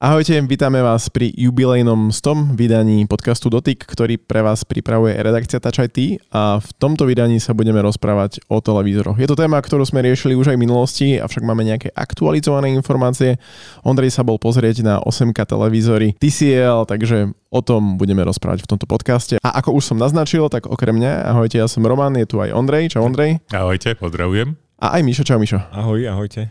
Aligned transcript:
Ahojte, 0.00 0.32
vítame 0.48 0.80
vás 0.80 1.12
pri 1.12 1.28
jubilejnom 1.28 2.08
100 2.08 2.56
vydaní 2.56 3.04
podcastu 3.04 3.52
Dotyk, 3.52 3.84
ktorý 3.84 4.16
pre 4.16 4.40
vás 4.40 4.64
pripravuje 4.64 5.12
redakcia 5.12 5.60
Touch 5.60 5.76
IT 5.76 6.24
a 6.32 6.56
v 6.56 6.70
tomto 6.80 7.04
vydaní 7.04 7.36
sa 7.36 7.52
budeme 7.52 7.84
rozprávať 7.84 8.40
o 8.48 8.64
televízoroch. 8.64 9.20
Je 9.20 9.28
to 9.28 9.36
téma, 9.36 9.60
ktorú 9.60 9.84
sme 9.84 10.00
riešili 10.00 10.32
už 10.32 10.48
aj 10.48 10.56
v 10.56 10.64
minulosti, 10.64 11.06
avšak 11.20 11.44
máme 11.44 11.68
nejaké 11.68 11.92
aktualizované 11.92 12.72
informácie. 12.72 13.36
Ondrej 13.84 14.16
sa 14.16 14.24
bol 14.24 14.40
pozrieť 14.40 14.80
na 14.80 15.04
8K 15.04 15.36
televízory 15.44 16.16
TCL, 16.16 16.88
takže 16.88 17.36
o 17.52 17.60
tom 17.60 18.00
budeme 18.00 18.24
rozprávať 18.24 18.64
v 18.64 18.70
tomto 18.72 18.88
podcaste. 18.88 19.36
A 19.44 19.60
ako 19.60 19.76
už 19.76 19.84
som 19.84 20.00
naznačil, 20.00 20.48
tak 20.48 20.64
okrem 20.64 20.96
mňa, 20.96 21.28
ahojte, 21.28 21.60
ja 21.60 21.68
som 21.68 21.84
Roman, 21.84 22.16
je 22.16 22.24
tu 22.24 22.40
aj 22.40 22.56
Ondrej. 22.56 22.96
Čau 22.96 23.04
Ondrej. 23.04 23.44
Ahojte, 23.52 23.92
pozdravujem. 24.00 24.56
A 24.80 24.96
aj 24.96 25.04
Mišo, 25.04 25.28
čau 25.28 25.36
Mišo. 25.36 25.60
Ahoj, 25.76 26.08
ahojte. 26.08 26.48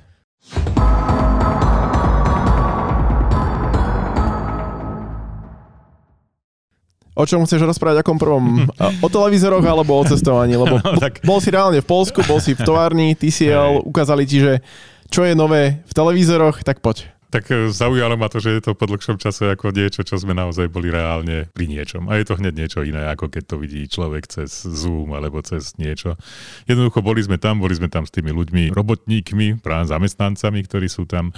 O 7.19 7.27
čom 7.27 7.43
chceš 7.43 7.67
rozprávať, 7.67 7.99
akom 7.99 8.15
prvom? 8.15 8.63
O 9.03 9.07
televízoroch 9.07 9.61
alebo 9.61 9.91
o 9.93 10.07
cestovaní? 10.07 10.55
Lebo 10.55 10.79
No, 10.79 10.95
tak- 10.95 11.19
bol 11.21 11.43
si 11.43 11.51
reálne 11.51 11.83
v 11.83 11.87
Polsku, 11.87 12.23
bol 12.23 12.39
si 12.39 12.55
v 12.55 12.63
továrni, 12.63 13.11
TCL, 13.11 13.83
ukázali 13.83 14.23
ti, 14.23 14.39
že 14.39 14.63
čo 15.07 15.27
je 15.27 15.35
nové 15.35 15.83
v 15.83 15.91
televízoroch, 15.91 16.63
tak 16.63 16.79
poď. 16.79 17.11
Tak 17.29 17.45
e, 17.45 17.69
zaujalo 17.69 18.17
ma 18.17 18.25
to, 18.25 18.41
že 18.41 18.57
je 18.57 18.61
to 18.63 18.71
po 18.73 18.89
dlhšom 18.89 19.21
čase 19.21 19.53
ako 19.53 19.69
niečo, 19.69 20.01
čo 20.01 20.17
sme 20.17 20.33
naozaj 20.33 20.65
boli 20.65 20.89
reálne 20.89 21.45
pri 21.51 21.69
niečom. 21.69 22.09
A 22.09 22.17
je 22.17 22.25
to 22.25 22.33
hneď 22.33 22.57
niečo 22.57 22.81
iné, 22.81 23.05
ako 23.05 23.29
keď 23.29 23.43
to 23.45 23.55
vidí 23.61 23.85
človek 23.85 24.25
cez 24.25 24.49
Zoom 24.65 25.13
alebo 25.13 25.37
cez 25.45 25.77
niečo. 25.77 26.17
Jednoducho 26.65 27.05
boli 27.05 27.21
sme 27.21 27.37
tam, 27.37 27.61
boli 27.61 27.77
sme 27.77 27.85
tam 27.85 28.01
s 28.01 28.09
tými 28.09 28.33
ľuďmi, 28.33 28.73
robotníkmi, 28.73 29.61
práve 29.61 29.85
zamestnancami, 29.85 30.65
ktorí 30.65 30.89
sú 30.89 31.05
tam. 31.05 31.29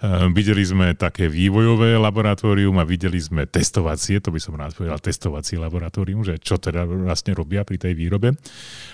E, 0.00 0.28
Videli 0.32 0.62
sme 0.66 0.92
také 0.92 1.30
vývojové 1.30 1.96
laboratórium 1.96 2.76
a 2.76 2.84
videli 2.84 3.16
sme 3.16 3.48
testovacie, 3.48 4.20
to 4.20 4.28
by 4.28 4.40
som 4.40 4.54
rád 4.58 4.76
povedal, 4.76 5.00
testovacie 5.00 5.56
laboratórium, 5.56 6.20
že 6.26 6.36
čo 6.36 6.60
teda 6.60 6.84
vlastne 6.84 7.32
robia 7.32 7.64
pri 7.64 7.80
tej 7.80 7.96
výrobe. 7.96 8.36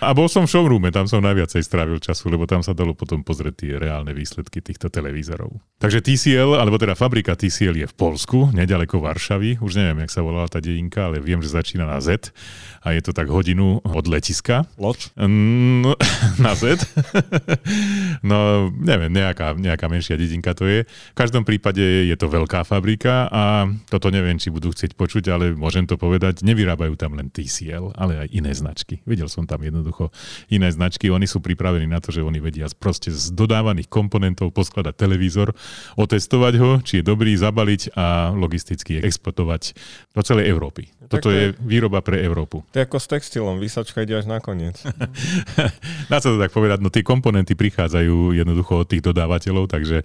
A 0.02 0.14
bol 0.14 0.30
som 0.30 0.46
v 0.46 0.52
showroome, 0.54 0.94
tam 0.94 1.10
som 1.10 1.24
najviacej 1.24 1.62
strávil 1.66 1.98
času, 1.98 2.30
lebo 2.30 2.46
tam 2.46 2.62
sa 2.62 2.76
dalo 2.76 2.94
potom 2.94 3.26
pozrieť 3.26 3.54
tie 3.58 3.72
reálne 3.78 4.14
výsledky 4.14 4.62
týchto 4.62 4.86
televízorov. 4.92 5.58
Takže 5.82 5.98
TCL, 5.98 6.62
alebo 6.62 6.78
teda 6.78 6.94
fabrika 6.94 7.34
TCL 7.34 7.82
je 7.82 7.86
v 7.90 7.94
Polsku, 7.94 8.54
nedaleko 8.54 9.02
Varšavy, 9.02 9.58
už 9.58 9.82
neviem, 9.82 10.06
jak 10.06 10.14
sa 10.14 10.22
volala 10.22 10.46
tá 10.46 10.62
dedinka, 10.62 11.10
ale 11.10 11.18
viem, 11.18 11.42
že 11.42 11.50
začína 11.50 11.88
na 11.88 11.98
Z 11.98 12.30
a 12.82 12.94
je 12.94 13.02
to 13.02 13.14
tak 13.14 13.30
hodinu 13.30 13.78
od 13.82 14.04
letiska. 14.10 14.66
Loč? 14.74 15.14
Na 16.44 16.52
Z. 16.58 16.82
no, 18.30 18.68
neviem, 18.74 19.10
nejaká, 19.14 19.54
nejaká 19.54 19.86
menšia 19.86 20.18
dedinka 20.18 20.50
to 20.54 20.66
je. 20.66 20.82
V 21.12 21.16
každom 21.16 21.44
prípade 21.44 21.82
je 21.82 22.16
to 22.16 22.28
veľká 22.28 22.64
fabrika 22.64 23.28
a 23.28 23.68
toto 23.88 24.08
neviem, 24.08 24.40
či 24.40 24.48
budú 24.48 24.72
chcieť 24.72 24.96
počuť, 24.96 25.24
ale 25.28 25.44
môžem 25.52 25.84
to 25.84 26.00
povedať, 26.00 26.40
nevyrábajú 26.40 26.96
tam 26.96 27.18
len 27.18 27.28
TCL, 27.28 27.96
ale 27.96 28.26
aj 28.26 28.28
iné 28.32 28.52
značky. 28.56 29.04
Videl 29.04 29.28
som 29.28 29.44
tam 29.44 29.60
jednoducho 29.60 30.08
iné 30.48 30.72
značky. 30.72 31.12
Oni 31.12 31.28
sú 31.28 31.44
pripravení 31.44 31.84
na 31.84 32.00
to, 32.00 32.14
že 32.14 32.24
oni 32.24 32.40
vedia 32.40 32.64
proste 32.78 33.12
z 33.12 33.34
dodávaných 33.34 33.92
komponentov 33.92 34.54
poskladať 34.56 34.94
televízor, 34.96 35.52
otestovať 35.98 36.54
ho, 36.60 36.70
či 36.80 37.00
je 37.00 37.04
dobrý, 37.04 37.36
zabaliť 37.36 37.92
a 37.92 38.32
logisticky 38.32 39.02
exportovať 39.02 39.76
do 40.16 40.20
celej 40.24 40.48
Európy. 40.48 40.88
Toto 41.12 41.28
to 41.28 41.36
je 41.36 41.44
výroba 41.60 42.00
pre 42.00 42.24
Európu. 42.24 42.64
To 42.72 42.76
je 42.80 42.88
ako 42.88 42.96
s 42.96 43.06
textilom, 43.10 43.60
vysačka 43.60 44.00
ide 44.00 44.16
až 44.16 44.26
nakoniec. 44.30 44.80
Dá 46.10 46.16
sa 46.22 46.28
to 46.32 46.40
tak 46.40 46.54
povedať, 46.56 46.80
no 46.80 46.88
tie 46.88 47.04
komponenty 47.04 47.52
prichádzajú 47.52 48.32
jednoducho 48.32 48.80
od 48.80 48.88
tých 48.88 49.04
dodávateľov, 49.04 49.68
takže 49.68 50.00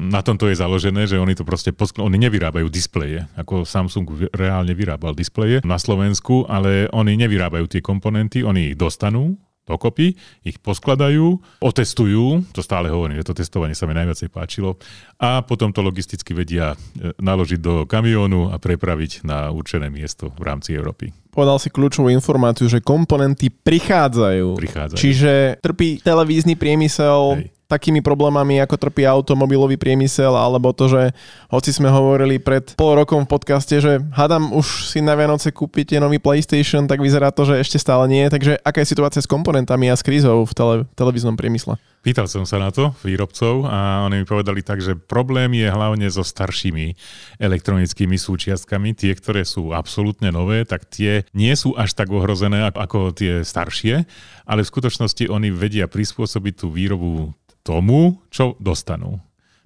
na 0.00 0.24
tomto 0.24 0.48
je 0.48 0.56
založené, 0.56 1.04
že 1.04 1.20
oni 1.20 1.36
to 1.36 1.44
proste, 1.44 1.76
poskl- 1.76 2.08
oni 2.08 2.16
nevyrábajú 2.16 2.72
displeje, 2.72 3.28
ako 3.36 3.68
Samsung 3.68 4.32
reálne 4.32 4.72
vyrábal 4.72 5.12
displeje 5.12 5.60
na 5.60 5.76
Slovensku, 5.76 6.48
ale 6.48 6.88
oni 6.96 7.20
nevyrábajú 7.20 7.68
tie 7.68 7.84
komponenty, 7.84 8.40
oni 8.40 8.72
ich 8.72 8.76
dostanú, 8.80 9.36
dokopy, 9.68 10.18
ich 10.42 10.58
poskladajú, 10.58 11.38
otestujú, 11.62 12.42
to 12.50 12.58
stále 12.64 12.90
hovorím, 12.90 13.22
že 13.22 13.28
to 13.30 13.38
testovanie 13.38 13.76
sa 13.78 13.86
mi 13.86 13.94
najviacej 13.94 14.26
páčilo, 14.32 14.80
a 15.20 15.46
potom 15.46 15.70
to 15.70 15.84
logisticky 15.84 16.34
vedia 16.34 16.74
e, 16.74 17.14
naložiť 17.22 17.60
do 17.62 17.86
kamiónu 17.86 18.50
a 18.50 18.58
prepraviť 18.58 19.22
na 19.22 19.54
určené 19.54 19.86
miesto 19.86 20.34
v 20.34 20.42
rámci 20.42 20.74
Európy. 20.74 21.14
Povedal 21.30 21.62
si 21.62 21.70
kľúčovú 21.70 22.10
informáciu, 22.10 22.66
že 22.66 22.82
komponenty 22.82 23.52
prichádzajú. 23.52 24.58
Prichádzajú. 24.58 24.98
Čiže 24.98 25.32
trpí 25.62 26.02
televízny 26.02 26.58
priemysel 26.58 27.38
Hej. 27.38 27.59
Takými 27.70 28.02
problémami, 28.02 28.58
ako 28.58 28.74
trpí 28.74 29.06
automobilový 29.06 29.78
priemysel, 29.78 30.34
alebo 30.34 30.74
to, 30.74 30.90
že 30.90 31.02
hoci 31.46 31.70
sme 31.70 31.86
hovorili 31.86 32.42
pred 32.42 32.74
pol 32.74 32.98
rokom 32.98 33.22
v 33.22 33.30
podcaste, 33.30 33.78
že 33.78 34.02
hadam 34.10 34.50
už 34.50 34.90
si 34.90 34.98
na 34.98 35.14
Vianoce 35.14 35.54
kúpite 35.54 35.94
nový 36.02 36.18
PlayStation, 36.18 36.90
tak 36.90 36.98
vyzerá 36.98 37.30
to, 37.30 37.46
že 37.46 37.62
ešte 37.62 37.78
stále 37.78 38.10
nie. 38.10 38.26
Takže 38.26 38.58
aká 38.66 38.82
je 38.82 38.90
situácia 38.90 39.22
s 39.22 39.30
komponentami 39.30 39.86
a 39.86 39.94
s 39.94 40.02
krízou 40.02 40.42
v 40.42 40.52
tele, 40.52 40.74
televíznom 40.98 41.38
priemysle? 41.38 41.78
Pýtal 42.00 42.32
som 42.32 42.48
sa 42.48 42.56
na 42.56 42.72
to 42.72 42.96
výrobcov 43.04 43.68
a 43.68 44.08
oni 44.08 44.24
mi 44.24 44.26
povedali 44.26 44.64
tak, 44.64 44.80
že 44.80 44.96
problém 44.96 45.52
je 45.52 45.68
hlavne 45.68 46.08
so 46.08 46.24
staršími 46.24 46.96
elektronickými 47.36 48.16
súčiastkami. 48.16 48.96
Tie, 48.96 49.12
ktoré 49.12 49.44
sú 49.44 49.76
absolútne 49.76 50.32
nové, 50.32 50.64
tak 50.64 50.88
tie 50.88 51.28
nie 51.36 51.52
sú 51.52 51.76
až 51.76 51.92
tak 51.92 52.08
ohrozené 52.08 52.72
ako 52.72 53.12
tie 53.12 53.44
staršie, 53.44 54.08
ale 54.48 54.64
v 54.64 54.70
skutočnosti 54.72 55.28
oni 55.28 55.52
vedia 55.52 55.84
prispôsobiť 55.84 56.54
tú 56.64 56.72
výrobu 56.72 57.36
tomu, 57.62 58.20
čo 58.32 58.56
dostanú. 58.58 59.20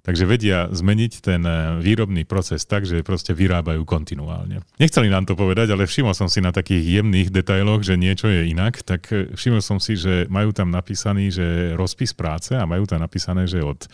Takže 0.05 0.29
vedia 0.29 0.69
zmeniť 0.69 1.13
ten 1.25 1.41
e, 1.49 1.81
výrobný 1.81 2.29
proces 2.29 2.69
tak, 2.69 2.85
že 2.85 3.01
proste 3.01 3.33
vyrábajú 3.33 3.89
kontinuálne. 3.89 4.61
Nechceli 4.77 5.09
nám 5.09 5.25
to 5.25 5.33
povedať, 5.33 5.73
ale 5.73 5.89
všimol 5.89 6.13
som 6.13 6.29
si 6.29 6.45
na 6.45 6.53
takých 6.53 7.01
jemných 7.01 7.33
detailoch, 7.33 7.81
že 7.81 7.97
niečo 7.97 8.29
je 8.29 8.53
inak, 8.53 8.85
tak 8.85 9.09
e, 9.09 9.33
všimol 9.33 9.65
som 9.65 9.81
si, 9.81 9.97
že 9.97 10.29
majú 10.29 10.53
tam 10.53 10.69
napísaný, 10.69 11.33
že 11.33 11.73
rozpis 11.73 12.13
práce 12.13 12.53
a 12.53 12.69
majú 12.69 12.85
tam 12.85 13.01
napísané, 13.01 13.49
že 13.49 13.65
od 13.65 13.89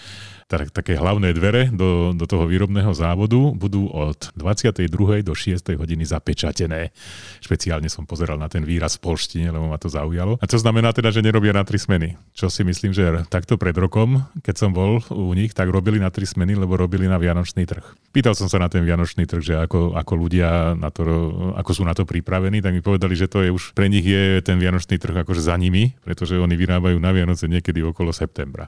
tak, 0.51 0.75
také 0.75 0.99
hlavné 0.99 1.31
dvere 1.31 1.71
do, 1.71 2.11
do 2.11 2.27
toho 2.27 2.51
výrobného 2.51 2.91
závodu 2.91 3.39
budú 3.55 3.87
od 3.87 4.35
22. 4.35 4.91
do 5.23 5.31
6. 5.31 5.63
hodiny 5.79 6.03
zapečatené. 6.03 6.91
Špeciálne 7.39 7.87
som 7.87 8.03
pozeral 8.03 8.35
na 8.35 8.51
ten 8.51 8.67
výraz 8.67 8.99
v 8.99 9.07
polštine, 9.07 9.55
lebo 9.55 9.71
ma 9.71 9.79
to 9.79 9.87
zaujalo. 9.87 10.43
A 10.43 10.47
to 10.51 10.59
znamená 10.59 10.91
teda, 10.91 11.15
že 11.15 11.23
nerobia 11.23 11.55
na 11.55 11.63
tri 11.63 11.79
smeny. 11.79 12.19
Čo 12.35 12.51
si 12.51 12.67
myslím, 12.67 12.91
že 12.91 13.23
takto 13.31 13.55
pred 13.55 13.79
rokom, 13.79 14.27
keď 14.43 14.55
som 14.59 14.75
bol 14.75 14.99
u 15.15 15.31
nich, 15.39 15.55
tak 15.55 15.71
robili 15.71 16.03
na 16.03 16.11
tri 16.11 16.27
smeny, 16.27 16.59
lebo 16.59 16.75
robili 16.75 17.07
na 17.07 17.23
Vianočný 17.23 17.63
trh. 17.63 18.11
Pýtal 18.11 18.35
som 18.35 18.51
sa 18.51 18.59
na 18.59 18.67
ten 18.67 18.83
Vianočný 18.83 19.31
trh, 19.31 19.39
že 19.39 19.55
ako, 19.55 19.95
ako 19.95 20.13
ľudia 20.19 20.75
na 20.75 20.91
to, 20.91 21.07
ako 21.55 21.71
sú 21.71 21.87
na 21.87 21.95
to 21.95 22.03
pripravení, 22.03 22.59
tak 22.59 22.75
mi 22.75 22.83
povedali, 22.83 23.15
že 23.15 23.31
to 23.31 23.47
je 23.47 23.55
už 23.55 23.71
pre 23.79 23.87
nich 23.87 24.03
je 24.03 24.43
ten 24.43 24.59
Vianočný 24.59 24.99
trh 24.99 25.23
akože 25.23 25.47
za 25.47 25.55
nimi, 25.55 25.95
pretože 26.03 26.35
oni 26.35 26.59
vyrábajú 26.59 26.99
na 26.99 27.15
Vianoce 27.15 27.47
niekedy 27.47 27.87
okolo 27.87 28.11
septembra. 28.11 28.67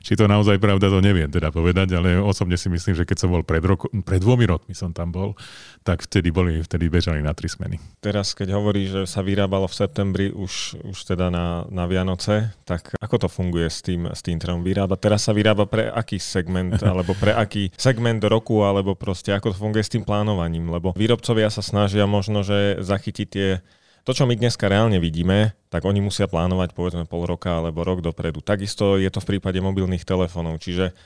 Či 0.00 0.16
to 0.16 0.24
naozaj 0.24 0.56
pravda, 0.56 0.88
to 0.88 1.04
neviem 1.04 1.28
teda 1.28 1.52
povedať, 1.52 1.92
ale 1.92 2.16
osobne 2.16 2.56
si 2.56 2.72
myslím, 2.72 2.96
že 2.96 3.04
keď 3.04 3.16
som 3.20 3.28
bol 3.28 3.44
pred, 3.44 3.60
roko, 3.60 3.92
pred 4.00 4.16
dvomi 4.16 4.48
rokmi 4.48 4.72
som 4.72 4.96
tam 4.96 5.12
bol, 5.12 5.36
tak 5.84 6.04
vtedy, 6.08 6.32
boli, 6.32 6.64
vtedy 6.64 6.88
bežali 6.88 7.20
na 7.20 7.36
tri 7.36 7.52
smeny. 7.52 7.76
Teraz, 8.00 8.32
keď 8.32 8.56
hovorí, 8.56 8.88
že 8.88 9.04
sa 9.04 9.20
vyrábalo 9.20 9.68
v 9.68 9.76
septembri 9.76 10.26
už, 10.32 10.80
už 10.88 10.98
teda 11.04 11.28
na, 11.28 11.68
na 11.68 11.84
Vianoce, 11.84 12.56
tak 12.64 12.96
ako 12.96 13.26
to 13.26 13.28
funguje 13.28 13.68
s 13.68 13.84
tým, 13.84 14.08
s 14.08 14.24
tým 14.24 14.40
trhom 14.40 14.64
vyrába? 14.64 14.96
Teraz 14.96 15.28
sa 15.28 15.36
vyrába 15.36 15.68
pre 15.68 15.92
aký 15.92 16.16
segment, 16.16 16.80
alebo 16.90 17.12
pre 17.12 17.36
aký 17.36 17.68
segment 17.76 18.24
roku, 18.24 18.64
alebo 18.64 18.96
proste 18.96 19.36
ako 19.36 19.52
to 19.52 19.56
funguje 19.60 19.84
s 19.84 19.92
tým 19.92 20.04
plánovaním? 20.08 20.72
Lebo 20.72 20.96
výrobcovia 20.96 21.52
sa 21.52 21.60
snažia 21.60 22.08
možno, 22.08 22.40
že 22.40 22.80
zachytiť 22.80 23.28
tie 23.28 23.48
to, 24.04 24.10
čo 24.16 24.24
my 24.24 24.34
dneska 24.34 24.66
reálne 24.66 24.96
vidíme, 24.98 25.52
tak 25.68 25.84
oni 25.84 26.00
musia 26.00 26.26
plánovať 26.26 26.72
povedzme 26.72 27.04
pol 27.04 27.28
roka 27.28 27.60
alebo 27.60 27.84
rok 27.84 28.00
dopredu. 28.00 28.40
Takisto 28.40 28.96
je 28.96 29.08
to 29.12 29.20
v 29.20 29.36
prípade 29.36 29.60
mobilných 29.60 30.04
telefónov, 30.04 30.58
čiže 30.58 30.96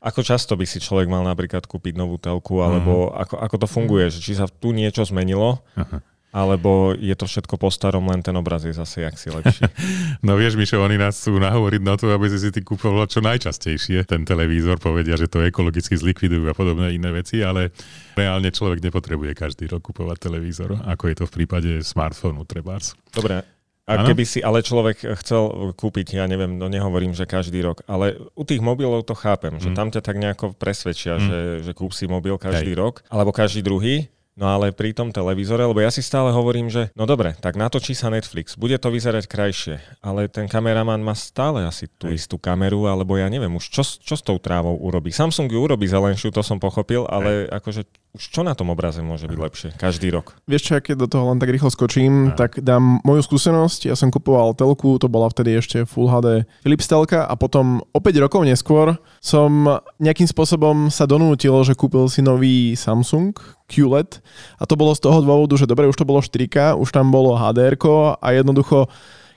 ako 0.00 0.24
často 0.24 0.56
by 0.56 0.64
si 0.64 0.80
človek 0.80 1.12
mal 1.12 1.20
napríklad 1.22 1.68
kúpiť 1.68 1.92
novú 1.92 2.16
telku, 2.16 2.64
alebo 2.64 3.12
ako, 3.12 3.36
ako 3.36 3.56
to 3.60 3.68
funguje, 3.68 4.08
že 4.08 4.24
či 4.24 4.32
sa 4.32 4.48
tu 4.48 4.72
niečo 4.72 5.04
zmenilo, 5.04 5.60
Aha. 5.76 6.00
Alebo 6.30 6.94
je 6.94 7.10
to 7.12 7.26
všetko 7.26 7.58
po 7.58 7.68
starom, 7.68 8.06
len 8.06 8.22
ten 8.22 8.34
obraz 8.34 8.62
je 8.62 8.70
zase 8.70 9.02
jak 9.02 9.18
si 9.18 9.30
lepší. 9.30 9.66
No 10.26 10.36
vieš, 10.36 10.54
Mišo, 10.54 10.78
oni 10.78 10.94
nás 10.94 11.16
chcú 11.16 11.40
nahovoriť 11.40 11.82
na 11.82 11.96
to, 11.96 12.12
aby 12.12 12.28
si 12.28 12.38
si 12.38 12.50
ty 12.52 12.60
kúpoval 12.60 13.08
čo 13.08 13.18
najčastejšie 13.20 14.04
ten 14.04 14.22
televízor, 14.22 14.78
povedia, 14.78 15.16
že 15.16 15.26
to 15.26 15.40
ekologicky 15.42 15.96
zlikvidujú 15.96 16.46
a 16.46 16.54
podobné 16.54 16.92
iné 16.94 17.08
veci, 17.10 17.40
ale 17.40 17.72
reálne 18.14 18.52
človek 18.52 18.84
nepotrebuje 18.84 19.32
každý 19.32 19.66
rok 19.66 19.82
kupovať 19.82 20.16
televízor, 20.20 20.76
ako 20.86 21.04
je 21.08 21.16
to 21.16 21.24
v 21.26 21.32
prípade 21.34 21.70
smartfónu 21.82 22.44
trebárs. 22.44 22.92
Dobre, 23.10 23.42
a 23.90 24.06
keby 24.06 24.22
si 24.22 24.38
ale 24.38 24.62
človek 24.62 25.02
chcel 25.18 25.74
kúpiť, 25.74 26.14
ja 26.14 26.30
neviem, 26.30 26.54
no 26.54 26.70
nehovorím, 26.70 27.10
že 27.10 27.26
každý 27.26 27.58
rok, 27.58 27.82
ale 27.90 28.14
u 28.38 28.46
tých 28.46 28.62
mobilov 28.62 29.02
to 29.02 29.18
chápem, 29.18 29.58
že 29.58 29.72
Mm. 29.72 29.74
tam 29.74 29.88
ťa 29.90 30.00
tak 30.04 30.16
nejako 30.20 30.54
presvedčia, 30.54 31.18
Mm. 31.18 31.22
že, 31.26 31.38
že 31.66 31.72
kúp 31.74 31.90
si 31.90 32.06
mobil 32.06 32.38
každý 32.38 32.78
rok, 32.78 33.02
alebo 33.10 33.34
každý 33.34 33.66
druhý, 33.66 34.06
No 34.40 34.48
ale 34.48 34.72
pri 34.72 34.96
tom 34.96 35.12
televízore, 35.12 35.68
lebo 35.68 35.84
ja 35.84 35.92
si 35.92 36.00
stále 36.00 36.32
hovorím, 36.32 36.72
že 36.72 36.88
no 36.96 37.04
dobre, 37.04 37.36
tak 37.44 37.60
natočí 37.60 37.92
sa 37.92 38.08
Netflix, 38.08 38.56
bude 38.56 38.80
to 38.80 38.88
vyzerať 38.88 39.28
krajšie, 39.28 39.76
ale 40.00 40.32
ten 40.32 40.48
kameraman 40.48 41.04
má 41.04 41.12
stále 41.12 41.68
asi 41.68 41.84
tú 42.00 42.08
Hej. 42.08 42.24
istú 42.24 42.40
kameru, 42.40 42.88
alebo 42.88 43.20
ja 43.20 43.28
neviem 43.28 43.52
už, 43.52 43.68
čo, 43.68 43.84
čo 43.84 44.16
s 44.16 44.24
tou 44.24 44.40
trávou 44.40 44.80
urobí. 44.80 45.12
Samsung 45.12 45.52
ju 45.52 45.60
urobí 45.60 45.84
zelenšiu, 45.84 46.32
to 46.32 46.40
som 46.40 46.56
pochopil, 46.56 47.04
ale 47.04 47.44
Hej. 47.44 47.60
akože 47.60 47.82
už 48.10 48.22
čo 48.34 48.42
na 48.42 48.58
tom 48.58 48.74
obraze 48.74 48.98
môže 49.06 49.30
byť 49.30 49.38
lepšie 49.38 49.68
každý 49.78 50.10
rok? 50.10 50.34
Vieš 50.50 50.62
čo, 50.66 50.72
keď 50.82 51.06
do 51.06 51.06
toho 51.06 51.30
len 51.30 51.38
tak 51.38 51.54
rýchlo 51.54 51.70
skočím, 51.70 52.34
Hej. 52.34 52.38
tak 52.38 52.50
dám 52.58 52.98
moju 53.06 53.22
skúsenosť. 53.22 53.86
Ja 53.86 53.94
som 53.94 54.10
kupoval 54.10 54.58
telku, 54.58 54.98
to 54.98 55.06
bola 55.06 55.30
vtedy 55.30 55.54
ešte 55.54 55.86
Full 55.86 56.10
HD 56.10 56.42
Philips 56.66 56.90
telka 56.90 57.22
a 57.22 57.34
potom 57.38 57.86
o 57.94 57.98
5 58.02 58.24
rokov 58.26 58.42
neskôr 58.42 58.98
som 59.22 59.78
nejakým 60.02 60.26
spôsobom 60.26 60.90
sa 60.90 61.06
donútil, 61.06 61.54
že 61.62 61.78
kúpil 61.78 62.10
si 62.10 62.18
nový 62.18 62.74
Samsung, 62.74 63.30
QLED 63.70 64.18
a 64.58 64.66
to 64.66 64.74
bolo 64.74 64.90
z 64.98 65.06
toho 65.06 65.22
dôvodu, 65.22 65.54
že 65.54 65.70
dobre, 65.70 65.86
už 65.86 65.94
to 65.94 66.08
bolo 66.08 66.18
4K, 66.18 66.74
už 66.74 66.90
tam 66.90 67.14
bolo 67.14 67.38
HDR 67.38 67.78
a 68.18 68.26
jednoducho 68.34 68.90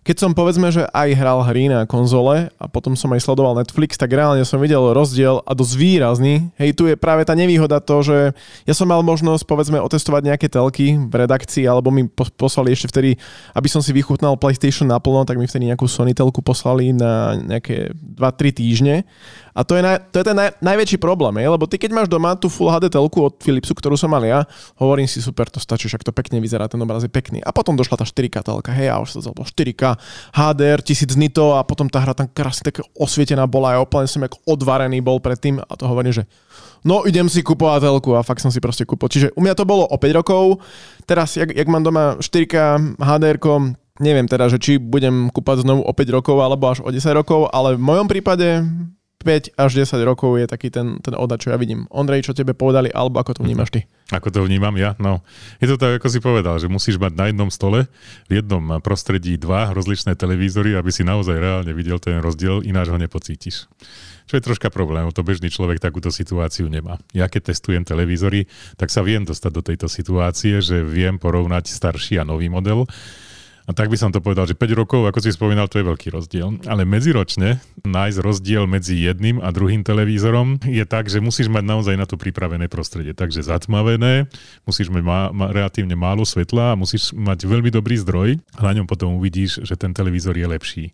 keď 0.04 0.16
som 0.20 0.32
povedzme, 0.36 0.68
že 0.68 0.84
aj 0.92 1.10
hral 1.16 1.40
hry 1.48 1.72
na 1.72 1.88
konzole 1.88 2.52
a 2.60 2.66
potom 2.68 2.92
som 3.00 3.08
aj 3.16 3.24
sledoval 3.24 3.56
Netflix, 3.56 3.96
tak 3.96 4.12
reálne 4.12 4.44
som 4.44 4.60
videl 4.60 4.92
rozdiel 4.92 5.40
a 5.48 5.52
dosť 5.56 5.74
výrazný. 5.80 6.52
Hej, 6.60 6.76
tu 6.76 6.84
je 6.92 7.00
práve 7.00 7.24
tá 7.24 7.32
nevýhoda 7.32 7.80
to, 7.80 8.04
že 8.04 8.18
ja 8.68 8.74
som 8.76 8.92
mal 8.92 9.00
možnosť 9.00 9.48
povedzme 9.48 9.80
otestovať 9.80 10.28
nejaké 10.28 10.52
telky 10.52 11.00
v 11.00 11.14
redakcii 11.16 11.64
alebo 11.64 11.88
mi 11.88 12.04
poslali 12.12 12.76
ešte 12.76 12.92
vtedy, 12.92 13.16
aby 13.56 13.68
som 13.72 13.80
si 13.80 13.96
vychutnal 13.96 14.36
PlayStation 14.36 14.92
naplno, 14.92 15.24
tak 15.24 15.40
mi 15.40 15.48
vtedy 15.48 15.72
nejakú 15.72 15.88
Sony 15.88 16.12
telku 16.12 16.44
poslali 16.44 16.92
na 16.92 17.40
nejaké 17.40 17.96
2-3 17.96 18.60
týždne 18.60 18.96
a 19.54 19.62
to 19.62 19.78
je, 19.78 19.86
na, 19.86 20.02
to 20.02 20.18
je 20.18 20.26
ten 20.26 20.34
naj, 20.34 20.58
najväčší 20.66 20.98
problém, 20.98 21.38
je? 21.38 21.46
lebo 21.46 21.70
ty 21.70 21.78
keď 21.78 21.94
máš 21.94 22.10
doma 22.10 22.34
tú 22.34 22.50
Full 22.50 22.74
HD 22.74 22.90
telku 22.90 23.22
od 23.22 23.38
Philipsu, 23.38 23.78
ktorú 23.78 23.94
som 23.94 24.10
mal 24.10 24.26
ja, 24.26 24.50
hovorím 24.82 25.06
si 25.06 25.22
super, 25.22 25.46
to 25.46 25.62
stačí, 25.62 25.86
však 25.86 26.02
to 26.02 26.10
pekne 26.10 26.42
vyzerá, 26.42 26.66
ten 26.66 26.82
obraz 26.82 27.06
je 27.06 27.12
pekný. 27.14 27.38
A 27.46 27.54
potom 27.54 27.78
došla 27.78 28.02
tá 28.02 28.06
4K 28.06 28.42
telka, 28.42 28.74
hej, 28.74 28.90
a 28.90 28.98
už 28.98 29.22
sa 29.22 29.30
to 29.30 29.46
4K, 29.46 29.93
HDR, 30.34 30.80
1000 30.82 31.16
nito 31.18 31.56
a 31.56 31.64
potom 31.64 31.88
tá 31.88 32.02
hra 32.04 32.14
tam 32.14 32.28
krásne 32.30 32.70
tak 32.70 32.84
osvietená 32.98 33.48
bola, 33.48 33.78
a 33.78 33.84
úplne 33.84 34.10
som 34.10 34.24
ako 34.24 34.42
odvarený 34.46 35.00
bol 35.00 35.20
predtým 35.20 35.60
a 35.60 35.74
to 35.74 35.86
hovorím, 35.86 36.14
že 36.14 36.24
no 36.84 37.08
idem 37.08 37.28
si 37.32 37.42
kupovať 37.42 37.88
telku 37.88 38.12
a 38.16 38.26
fakt 38.26 38.44
som 38.44 38.52
si 38.52 38.60
proste 38.60 38.84
kúpil. 38.84 39.10
Čiže 39.10 39.28
u 39.34 39.42
mňa 39.42 39.54
to 39.56 39.66
bolo 39.66 39.88
o 39.88 39.98
5 39.98 40.20
rokov, 40.20 40.64
teraz 41.08 41.36
jak, 41.40 41.52
jak 41.52 41.68
mám 41.68 41.84
doma 41.84 42.20
4K 42.20 42.56
HDR, 43.00 43.38
neviem 44.02 44.26
teda, 44.26 44.50
že 44.50 44.58
či 44.58 44.82
budem 44.82 45.30
kúpať 45.30 45.62
znovu 45.62 45.86
o 45.86 45.92
5 45.94 46.16
rokov 46.16 46.38
alebo 46.42 46.66
až 46.70 46.82
o 46.82 46.90
10 46.90 47.02
rokov, 47.14 47.50
ale 47.54 47.78
v 47.78 47.86
mojom 47.86 48.08
prípade 48.10 48.66
5 49.24 49.56
až 49.56 49.72
10 49.80 50.04
rokov 50.04 50.36
je 50.36 50.46
taký 50.46 50.68
ten, 50.68 51.00
ten 51.00 51.16
oda, 51.16 51.40
čo 51.40 51.50
ja 51.50 51.58
vidím. 51.58 51.88
Ondrej, 51.88 52.28
čo 52.28 52.36
tebe 52.36 52.52
povedali, 52.52 52.92
alebo 52.92 53.24
ako 53.24 53.40
to 53.40 53.42
vnímaš 53.42 53.72
ty? 53.72 53.88
Ako 54.12 54.30
to 54.30 54.44
vnímam 54.44 54.76
ja? 54.76 54.94
No, 55.00 55.24
je 55.64 55.72
to 55.72 55.80
tak, 55.80 55.98
ako 55.98 56.08
si 56.12 56.20
povedal, 56.20 56.60
že 56.60 56.68
musíš 56.68 57.00
mať 57.00 57.16
na 57.16 57.26
jednom 57.32 57.48
stole, 57.48 57.88
v 58.28 58.44
jednom 58.44 58.84
prostredí 58.84 59.40
dva 59.40 59.72
rozličné 59.72 60.14
televízory, 60.20 60.76
aby 60.76 60.92
si 60.92 61.02
naozaj 61.08 61.40
reálne 61.40 61.72
videl 61.72 61.98
ten 61.98 62.20
rozdiel, 62.20 62.62
ináč 62.68 62.92
ho 62.92 63.00
nepocítiš. 63.00 63.72
Čo 64.24 64.40
je 64.40 64.44
troška 64.44 64.72
problém, 64.72 65.08
to 65.12 65.26
bežný 65.26 65.52
človek 65.52 65.84
takúto 65.84 66.08
situáciu 66.08 66.72
nemá. 66.72 67.00
Ja 67.12 67.28
keď 67.28 67.52
testujem 67.52 67.84
televízory, 67.84 68.48
tak 68.80 68.88
sa 68.88 69.04
viem 69.04 69.28
dostať 69.28 69.52
do 69.52 69.62
tejto 69.64 69.88
situácie, 69.92 70.64
že 70.64 70.84
viem 70.84 71.20
porovnať 71.20 71.68
starší 71.68 72.24
a 72.24 72.28
nový 72.28 72.48
model 72.48 72.88
a 73.64 73.72
tak 73.72 73.88
by 73.88 73.96
som 73.96 74.12
to 74.12 74.20
povedal, 74.20 74.44
že 74.44 74.60
5 74.60 74.76
rokov, 74.76 75.08
ako 75.08 75.24
si 75.24 75.32
spomínal, 75.32 75.72
to 75.72 75.80
je 75.80 75.88
veľký 75.88 76.12
rozdiel. 76.12 76.60
Ale 76.68 76.84
medziročne 76.84 77.64
nájsť 77.88 78.20
rozdiel 78.20 78.68
medzi 78.68 79.00
jedným 79.00 79.40
a 79.40 79.56
druhým 79.56 79.88
televízorom 79.88 80.60
je 80.68 80.84
tak, 80.84 81.08
že 81.08 81.24
musíš 81.24 81.48
mať 81.48 81.64
naozaj 81.64 81.96
na 81.96 82.04
to 82.04 82.20
pripravené 82.20 82.68
prostredie. 82.68 83.16
Takže 83.16 83.48
zatmavené, 83.48 84.28
musíš 84.68 84.92
mať 84.92 85.04
má, 85.04 85.20
má, 85.32 85.48
relatívne 85.56 85.96
málo 85.96 86.28
svetla 86.28 86.76
a 86.76 86.80
musíš 86.80 87.16
mať 87.16 87.48
veľmi 87.48 87.72
dobrý 87.72 87.96
zdroj 88.04 88.36
a 88.60 88.60
na 88.68 88.76
ňom 88.76 88.84
potom 88.84 89.16
uvidíš, 89.16 89.64
že 89.64 89.80
ten 89.80 89.96
televízor 89.96 90.36
je 90.36 90.48
lepší. 90.48 90.86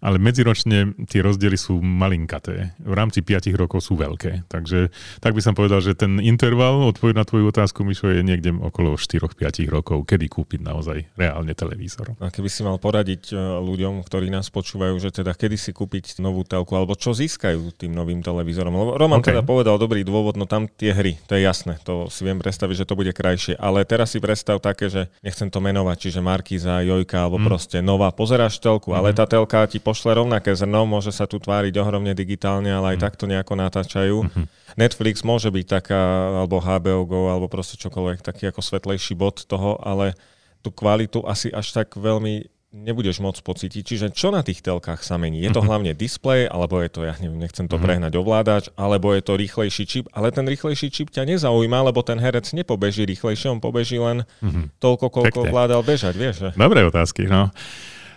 Ale 0.00 0.16
medziročne 0.16 0.96
tie 1.04 1.20
rozdiely 1.20 1.60
sú 1.60 1.80
malinkaté. 1.84 2.72
V 2.80 2.94
rámci 2.96 3.20
5 3.20 3.52
rokov 3.52 3.84
sú 3.84 4.00
veľké. 4.00 4.48
Takže 4.48 4.88
tak 5.20 5.36
by 5.36 5.40
som 5.44 5.52
povedal, 5.52 5.84
že 5.84 5.92
ten 5.92 6.16
interval, 6.24 6.88
odpoveď 6.88 7.20
na 7.20 7.24
tvoju 7.28 7.52
otázku, 7.52 7.84
Mišo, 7.84 8.08
je 8.08 8.24
niekde 8.24 8.52
okolo 8.52 8.96
4-5 8.96 9.68
rokov, 9.68 10.08
kedy 10.08 10.28
kúpiť 10.32 10.60
naozaj 10.64 11.04
reálne 11.20 11.52
televízor. 11.52 12.13
A 12.20 12.30
keby 12.30 12.48
si 12.50 12.60
mal 12.62 12.76
poradiť 12.78 13.30
e, 13.30 13.34
ľuďom, 13.38 14.04
ktorí 14.04 14.30
nás 14.30 14.50
počúvajú, 14.52 14.98
že 15.00 15.10
teda 15.10 15.34
kedy 15.34 15.56
si 15.58 15.70
kúpiť 15.74 16.18
novú 16.22 16.46
telku, 16.46 16.74
alebo 16.74 16.94
čo 16.94 17.14
získajú 17.14 17.74
tým 17.74 17.94
novým 17.94 18.22
televízorom. 18.22 18.74
Lebo 18.74 18.90
Roman 18.94 19.22
okay. 19.22 19.34
teda 19.34 19.42
povedal 19.42 19.78
dobrý 19.80 20.06
dôvod, 20.06 20.38
no 20.38 20.46
tam 20.46 20.70
tie 20.70 20.94
hry, 20.94 21.18
to 21.26 21.34
je 21.34 21.42
jasné, 21.42 21.80
to 21.82 22.06
si 22.12 22.22
viem 22.22 22.38
predstaviť, 22.38 22.84
že 22.84 22.88
to 22.88 22.94
bude 22.98 23.10
krajšie. 23.10 23.58
Ale 23.58 23.82
teraz 23.82 24.14
si 24.14 24.22
predstav 24.22 24.58
také, 24.58 24.90
že 24.90 25.10
nechcem 25.24 25.48
to 25.50 25.58
menovať, 25.58 25.96
čiže 26.08 26.20
Markíza, 26.20 26.84
Jojka, 26.84 27.26
alebo 27.26 27.42
mm. 27.42 27.46
proste 27.46 27.78
nová, 27.80 28.12
pozeráš 28.14 28.60
telku, 28.62 28.92
mm. 28.92 28.96
ale 28.96 29.08
tá 29.16 29.24
telka 29.24 29.66
ti 29.66 29.80
pošle 29.80 30.14
rovnaké 30.14 30.54
zrno, 30.54 30.86
môže 30.86 31.10
sa 31.10 31.24
tu 31.24 31.40
tváriť 31.42 31.74
ohromne 31.80 32.12
digitálne, 32.12 32.70
ale 32.70 32.94
aj 32.94 32.98
mm. 33.00 33.04
takto 33.04 33.24
nejako 33.26 33.54
natáčajú. 33.58 34.16
Mm-hmm. 34.26 34.46
Netflix 34.74 35.22
môže 35.22 35.54
byť 35.54 35.66
taká, 35.70 36.02
alebo 36.42 36.58
HBO 36.58 37.06
Go, 37.06 37.22
alebo 37.30 37.46
proste 37.46 37.78
čokoľvek, 37.78 38.26
taký 38.26 38.50
ako 38.50 38.60
svetlejší 38.60 39.14
bod 39.14 39.46
toho, 39.46 39.78
ale 39.78 40.18
tú 40.64 40.72
kvalitu 40.72 41.20
asi 41.28 41.52
až 41.52 41.76
tak 41.76 41.92
veľmi 42.00 42.48
nebudeš 42.74 43.22
môcť 43.22 43.40
pocítiť. 43.46 43.82
Čiže 43.86 44.06
čo 44.10 44.34
na 44.34 44.42
tých 44.42 44.58
telkách 44.58 45.06
sa 45.06 45.14
mení? 45.14 45.38
Je 45.46 45.54
to 45.54 45.62
mhm. 45.62 45.68
hlavne 45.70 45.92
display, 45.94 46.50
alebo 46.50 46.82
je 46.82 46.90
to, 46.90 47.06
ja 47.06 47.14
neviem, 47.22 47.38
nechcem 47.38 47.70
to 47.70 47.78
mhm. 47.78 47.84
prehnať, 47.86 48.12
ovládač, 48.18 48.64
alebo 48.74 49.14
je 49.14 49.22
to 49.22 49.38
rýchlejší 49.38 49.84
čip, 49.86 50.04
ale 50.10 50.34
ten 50.34 50.42
rýchlejší 50.42 50.90
čip 50.90 51.14
ťa 51.14 51.22
nezaujíma, 51.28 51.86
lebo 51.86 52.02
ten 52.02 52.18
herec 52.18 52.50
nepobeží 52.50 53.06
rýchlejšie, 53.06 53.54
on 53.54 53.62
pobeží 53.62 54.02
len 54.02 54.26
mm-hmm. 54.42 54.82
toľko, 54.82 55.06
koľko 55.12 55.40
Pekne. 55.46 55.52
vládal 55.54 55.80
bežať, 55.86 56.14
vieš. 56.18 56.36
Dobré 56.58 56.82
otázky, 56.82 57.30
no. 57.30 57.54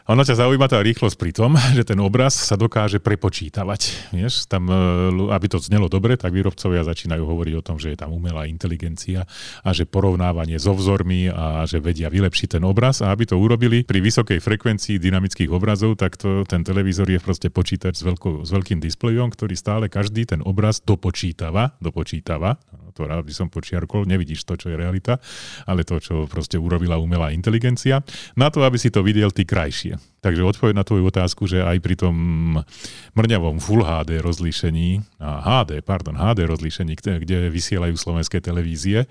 Ono 0.08 0.24
ťa 0.24 0.40
zaujíma 0.40 0.72
tá 0.72 0.80
rýchlosť 0.80 1.20
pri 1.20 1.36
tom, 1.36 1.60
že 1.76 1.84
ten 1.84 2.00
obraz 2.00 2.32
sa 2.32 2.56
dokáže 2.56 3.04
prepočítavať. 3.04 4.16
Vieš, 4.16 4.48
tam, 4.48 4.72
e, 4.72 5.36
aby 5.36 5.52
to 5.52 5.60
znelo 5.60 5.92
dobre, 5.92 6.16
tak 6.16 6.32
výrobcovia 6.32 6.88
začínajú 6.88 7.28
hovoriť 7.28 7.54
o 7.60 7.66
tom, 7.66 7.76
že 7.76 7.92
je 7.92 8.00
tam 8.00 8.16
umelá 8.16 8.48
inteligencia 8.48 9.28
a 9.68 9.70
že 9.76 9.84
porovnávanie 9.84 10.64
so 10.64 10.72
vzormi 10.72 11.28
a 11.28 11.68
že 11.68 11.84
vedia 11.84 12.08
vylepšiť 12.08 12.56
ten 12.56 12.64
obraz 12.64 13.04
a 13.04 13.12
aby 13.12 13.28
to 13.28 13.36
urobili 13.36 13.84
pri 13.84 14.00
vysokej 14.00 14.40
frekvencii 14.40 14.96
dynamických 14.96 15.52
obrazov, 15.52 16.00
tak 16.00 16.16
to, 16.16 16.48
ten 16.48 16.64
televízor 16.64 17.12
je 17.12 17.20
proste 17.20 17.52
počítač 17.52 18.00
s, 18.00 18.04
veľkou, 18.08 18.48
s 18.48 18.50
veľkým 18.56 18.80
displejom, 18.80 19.28
ktorý 19.36 19.60
stále 19.60 19.92
každý 19.92 20.24
ten 20.24 20.40
obraz 20.40 20.80
dopočítava, 20.80 21.76
dopočítava 21.84 22.56
to 22.98 23.06
rád 23.06 23.30
by 23.30 23.34
som 23.38 23.54
počiarkol, 23.54 24.10
nevidíš 24.10 24.42
to, 24.42 24.58
čo 24.58 24.74
je 24.74 24.82
realita, 24.82 25.22
ale 25.70 25.86
to, 25.86 26.02
čo 26.02 26.26
proste 26.26 26.58
urobila 26.58 26.98
umelá 26.98 27.30
inteligencia, 27.30 28.02
na 28.34 28.50
to, 28.50 28.66
aby 28.66 28.82
si 28.82 28.90
to 28.90 29.06
videl 29.06 29.30
ty 29.30 29.46
krajšie. 29.46 29.97
Takže 30.22 30.44
odpoveď 30.44 30.74
na 30.76 30.84
tvoju 30.84 31.08
otázku, 31.08 31.46
že 31.46 31.64
aj 31.64 31.78
pri 31.80 31.96
tom 31.96 32.16
mrňavom 33.14 33.62
Full 33.62 33.86
HD 33.86 34.20
rozlíšení, 34.20 35.22
a 35.22 35.64
HD, 35.64 35.80
pardon, 35.86 36.18
HD 36.18 36.44
rozlíšení, 36.50 36.98
kde, 36.98 37.14
kde 37.24 37.38
vysielajú 37.54 37.96
slovenské 37.96 38.42
televízie, 38.42 39.06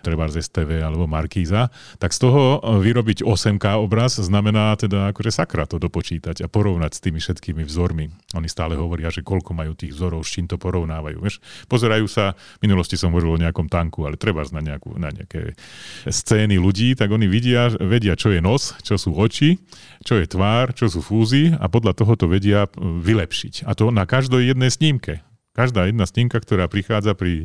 treba 0.00 0.26
z 0.28 0.42
STV 0.42 0.80
alebo 0.80 1.04
Markíza, 1.06 1.68
tak 2.00 2.16
z 2.16 2.26
toho 2.26 2.58
e, 2.58 2.80
vyrobiť 2.80 3.22
8K 3.24 3.80
obraz 3.80 4.18
znamená 4.18 4.74
teda 4.76 5.12
akože 5.12 5.30
sakra 5.32 5.68
to 5.68 5.76
dopočítať 5.76 6.44
a 6.44 6.50
porovnať 6.50 6.92
s 6.96 7.00
tými 7.00 7.20
všetkými 7.20 7.62
vzormi. 7.64 8.10
Oni 8.34 8.48
stále 8.48 8.74
hovoria, 8.74 9.12
že 9.12 9.24
koľko 9.24 9.52
majú 9.52 9.76
tých 9.76 9.94
vzorov, 9.94 10.24
s 10.24 10.32
čím 10.34 10.48
to 10.48 10.56
porovnávajú. 10.56 11.18
Vieš? 11.20 11.38
Pozerajú 11.68 12.06
sa, 12.08 12.34
v 12.58 12.68
minulosti 12.68 12.96
som 12.96 13.12
hovoril 13.12 13.36
o 13.36 13.42
nejakom 13.42 13.68
tanku, 13.68 14.08
ale 14.08 14.16
treba 14.16 14.42
na, 14.50 14.64
nejakú, 14.64 14.96
na 14.96 15.12
nejaké 15.12 15.54
scény 16.08 16.56
ľudí, 16.56 16.96
tak 16.96 17.12
oni 17.12 17.28
vidia, 17.28 17.70
vedia, 17.76 18.16
čo 18.16 18.32
je 18.32 18.40
nos, 18.42 18.74
čo 18.82 18.96
sú 18.96 19.14
oči, 19.14 19.60
čo 20.02 20.16
je 20.16 20.26
tvár, 20.26 20.72
čo 20.72 20.88
sú 20.88 21.04
fúzy 21.04 21.52
a 21.52 21.68
podľa 21.68 21.92
toho 21.96 22.12
to 22.16 22.26
vedia 22.26 22.66
vylepšiť. 22.80 23.68
A 23.68 23.76
to 23.76 23.92
na 23.92 24.08
každej 24.08 24.52
jednej 24.52 24.72
snímke. 24.72 25.20
Každá 25.60 25.84
jedna 25.84 26.08
snímka, 26.08 26.40
ktorá 26.40 26.72
prichádza 26.72 27.12
pri 27.12 27.44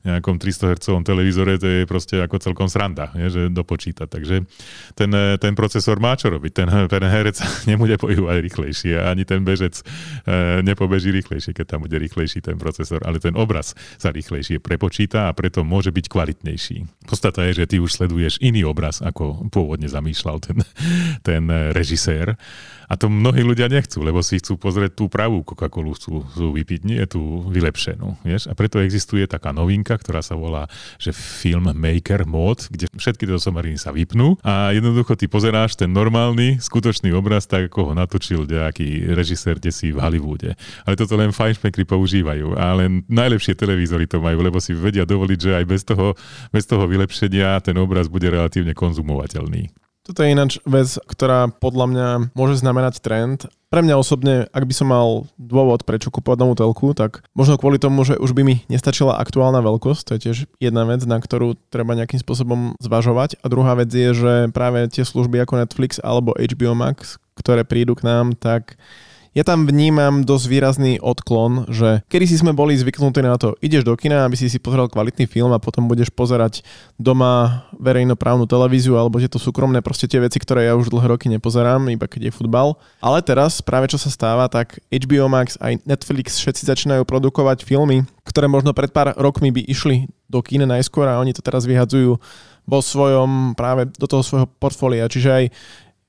nejakom 0.00 0.40
300 0.40 0.80
Hz 0.80 1.04
televízore, 1.04 1.60
to 1.60 1.68
je 1.68 1.84
proste 1.84 2.16
ako 2.16 2.40
celkom 2.40 2.72
sranda, 2.72 3.12
je, 3.12 3.28
že 3.28 3.42
dopočíta. 3.52 4.08
Takže 4.08 4.48
ten, 4.96 5.10
ten 5.36 5.52
procesor 5.52 6.00
má 6.00 6.16
čo 6.16 6.32
robiť. 6.32 6.52
Ten, 6.56 6.68
ten 6.88 7.04
herec 7.04 7.36
nebude 7.70 8.00
pohybovať 8.00 8.36
rýchlejšie 8.40 8.96
ani 8.96 9.28
ten 9.28 9.44
bežec 9.44 9.84
e, 10.24 10.64
nepobeží 10.64 11.12
rýchlejšie, 11.12 11.52
keď 11.52 11.76
tam 11.76 11.80
bude 11.84 12.00
rýchlejší 12.00 12.40
ten 12.40 12.56
procesor, 12.56 13.04
ale 13.04 13.20
ten 13.20 13.36
obraz 13.36 13.76
sa 14.00 14.08
rýchlejšie 14.08 14.56
prepočíta 14.64 15.28
a 15.28 15.36
preto 15.36 15.60
môže 15.60 15.92
byť 15.92 16.06
kvalitnejší. 16.08 17.04
Podstata 17.04 17.44
je, 17.52 17.60
že 17.60 17.68
ty 17.68 17.76
už 17.76 18.00
sleduješ 18.00 18.40
iný 18.40 18.64
obraz, 18.64 19.04
ako 19.04 19.52
pôvodne 19.52 19.92
zamýšľal 19.92 20.40
ten, 20.40 20.64
ten 21.28 21.44
režisér 21.76 22.40
a 22.90 22.98
to 22.98 23.06
mnohí 23.06 23.46
ľudia 23.46 23.70
nechcú, 23.70 24.02
lebo 24.02 24.18
si 24.18 24.42
chcú 24.42 24.58
pozrieť 24.58 24.98
tú 24.98 25.06
pravú 25.06 25.46
Coca-Colu, 25.46 25.94
chcú, 25.94 26.26
chcú 26.26 26.46
vypiť, 26.58 26.80
nie 26.82 26.98
tú 27.06 27.46
vylepšenú. 27.50 28.22
Vieš? 28.22 28.46
A 28.46 28.54
preto 28.54 28.78
existuje 28.78 29.26
taká 29.26 29.50
novinka, 29.50 29.98
ktorá 29.98 30.22
sa 30.22 30.38
volá, 30.38 30.70
že 30.96 31.10
Filmmaker 31.10 32.22
Mode, 32.24 32.70
kde 32.70 32.86
všetky 32.94 33.26
tieto 33.26 33.42
somariny 33.42 33.76
sa 33.76 33.90
vypnú 33.90 34.38
a 34.46 34.70
jednoducho 34.70 35.18
ty 35.18 35.26
pozeráš 35.26 35.74
ten 35.74 35.90
normálny, 35.90 36.62
skutočný 36.62 37.10
obraz, 37.10 37.50
tak 37.50 37.68
ako 37.68 37.90
ho 37.90 37.92
natočil 37.98 38.46
nejaký 38.46 39.12
režisér 39.12 39.58
si 39.74 39.90
v 39.90 39.98
Hollywoode. 39.98 40.54
Ale 40.86 40.94
toto 40.94 41.18
len 41.18 41.34
fajnšmekry 41.34 41.84
používajú. 41.84 42.54
A 42.54 42.78
len 42.78 43.02
najlepšie 43.10 43.58
televízory 43.58 44.06
to 44.06 44.22
majú, 44.22 44.40
lebo 44.40 44.62
si 44.62 44.72
vedia 44.72 45.02
dovoliť, 45.02 45.38
že 45.38 45.50
aj 45.58 45.64
bez 45.66 45.82
toho, 45.82 46.14
bez 46.54 46.64
toho 46.64 46.86
vylepšenia 46.86 47.58
ten 47.60 47.76
obraz 47.76 48.06
bude 48.06 48.30
relatívne 48.30 48.72
konzumovateľný. 48.72 49.89
Toto 50.00 50.24
je 50.24 50.32
ináč 50.32 50.56
vec, 50.64 50.96
ktorá 51.04 51.52
podľa 51.52 51.86
mňa 51.92 52.08
môže 52.32 52.56
znamenať 52.56 53.04
trend. 53.04 53.44
Pre 53.70 53.84
mňa 53.84 54.00
osobne, 54.00 54.48
ak 54.50 54.66
by 54.66 54.74
som 54.74 54.88
mal 54.90 55.28
dôvod, 55.38 55.86
prečo 55.86 56.10
kúpovať 56.10 56.38
novú 56.40 56.54
telku, 56.58 56.90
tak 56.96 57.22
možno 57.36 57.60
kvôli 57.60 57.78
tomu, 57.78 58.02
že 58.02 58.18
už 58.18 58.34
by 58.34 58.42
mi 58.42 58.66
nestačila 58.66 59.20
aktuálna 59.20 59.62
veľkosť, 59.62 60.02
to 60.02 60.12
je 60.16 60.22
tiež 60.26 60.36
jedna 60.58 60.88
vec, 60.88 61.04
na 61.06 61.22
ktorú 61.22 61.54
treba 61.70 61.94
nejakým 61.94 62.18
spôsobom 62.18 62.74
zvažovať. 62.82 63.38
A 63.44 63.46
druhá 63.46 63.78
vec 63.78 63.92
je, 63.92 64.10
že 64.10 64.32
práve 64.50 64.88
tie 64.90 65.06
služby 65.06 65.38
ako 65.44 65.62
Netflix 65.62 66.02
alebo 66.02 66.34
HBO 66.34 66.74
Max, 66.74 67.20
ktoré 67.38 67.62
prídu 67.62 67.94
k 67.94 68.08
nám, 68.08 68.34
tak 68.34 68.80
ja 69.30 69.46
tam 69.46 69.62
vnímam 69.62 70.26
dosť 70.26 70.46
výrazný 70.50 70.92
odklon, 70.98 71.70
že 71.70 72.02
kedy 72.10 72.24
si 72.26 72.36
sme 72.42 72.50
boli 72.50 72.74
zvyknutí 72.74 73.22
na 73.22 73.38
to, 73.38 73.54
ideš 73.62 73.86
do 73.86 73.94
kina, 73.94 74.26
aby 74.26 74.34
si 74.34 74.50
si 74.50 74.58
pozrel 74.58 74.90
kvalitný 74.90 75.30
film 75.30 75.54
a 75.54 75.62
potom 75.62 75.86
budeš 75.86 76.10
pozerať 76.10 76.66
doma 76.98 77.62
verejnoprávnu 77.78 78.50
televíziu 78.50 78.98
alebo 78.98 79.22
tieto 79.22 79.38
súkromné, 79.38 79.86
proste 79.86 80.10
tie 80.10 80.18
veci, 80.18 80.42
ktoré 80.42 80.66
ja 80.66 80.74
už 80.74 80.90
dlhé 80.90 81.14
roky 81.14 81.30
nepozerám, 81.30 81.86
iba 81.94 82.10
keď 82.10 82.30
je 82.30 82.32
futbal. 82.34 82.74
Ale 82.98 83.22
teraz 83.22 83.62
práve 83.62 83.86
čo 83.86 84.02
sa 84.02 84.10
stáva, 84.10 84.50
tak 84.50 84.82
HBO 84.90 85.30
Max 85.30 85.54
aj 85.62 85.86
Netflix 85.86 86.42
všetci 86.42 86.66
začínajú 86.66 87.06
produkovať 87.06 87.62
filmy, 87.62 88.02
ktoré 88.26 88.50
možno 88.50 88.74
pred 88.74 88.90
pár 88.90 89.14
rokmi 89.14 89.54
by 89.54 89.62
išli 89.62 90.10
do 90.26 90.42
kína 90.42 90.66
najskôr 90.66 91.06
a 91.06 91.22
oni 91.22 91.30
to 91.30 91.42
teraz 91.42 91.70
vyhadzujú 91.70 92.18
vo 92.66 92.80
svojom, 92.82 93.54
práve 93.54 93.86
do 93.94 94.06
toho 94.10 94.26
svojho 94.26 94.46
portfólia. 94.58 95.10
Čiže 95.10 95.30
aj 95.30 95.44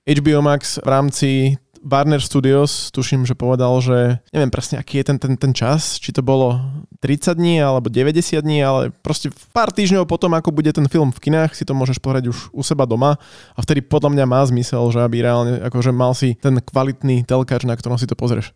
HBO 0.10 0.42
Max 0.42 0.82
v 0.82 0.90
rámci 0.90 1.30
Warner 1.82 2.22
Studios, 2.22 2.94
tuším, 2.94 3.26
že 3.26 3.34
povedal, 3.34 3.74
že 3.82 4.22
neviem 4.30 4.54
presne, 4.54 4.78
aký 4.78 5.02
je 5.02 5.06
ten, 5.10 5.18
ten, 5.18 5.34
ten 5.34 5.52
čas, 5.52 5.98
či 5.98 6.14
to 6.14 6.22
bolo 6.22 6.62
30 7.02 7.34
dní 7.34 7.58
alebo 7.58 7.90
90 7.90 8.38
dní, 8.38 8.62
ale 8.62 8.94
proste 9.02 9.34
pár 9.50 9.74
týždňov 9.74 10.06
potom, 10.06 10.30
ako 10.38 10.54
bude 10.54 10.70
ten 10.70 10.86
film 10.86 11.10
v 11.10 11.20
kinách, 11.20 11.58
si 11.58 11.66
to 11.66 11.74
môžeš 11.74 11.98
pozrieť 11.98 12.30
už 12.30 12.54
u 12.54 12.62
seba 12.62 12.86
doma 12.86 13.18
a 13.58 13.60
vtedy 13.60 13.82
podľa 13.82 14.14
mňa 14.14 14.26
má 14.30 14.42
zmysel, 14.46 14.86
že 14.94 15.02
aby 15.02 15.26
reálne, 15.26 15.58
akože 15.66 15.90
mal 15.90 16.14
si 16.14 16.38
ten 16.38 16.62
kvalitný 16.62 17.26
telkač, 17.26 17.66
na 17.66 17.74
ktorom 17.74 17.98
si 17.98 18.06
to 18.06 18.14
pozrieš. 18.14 18.54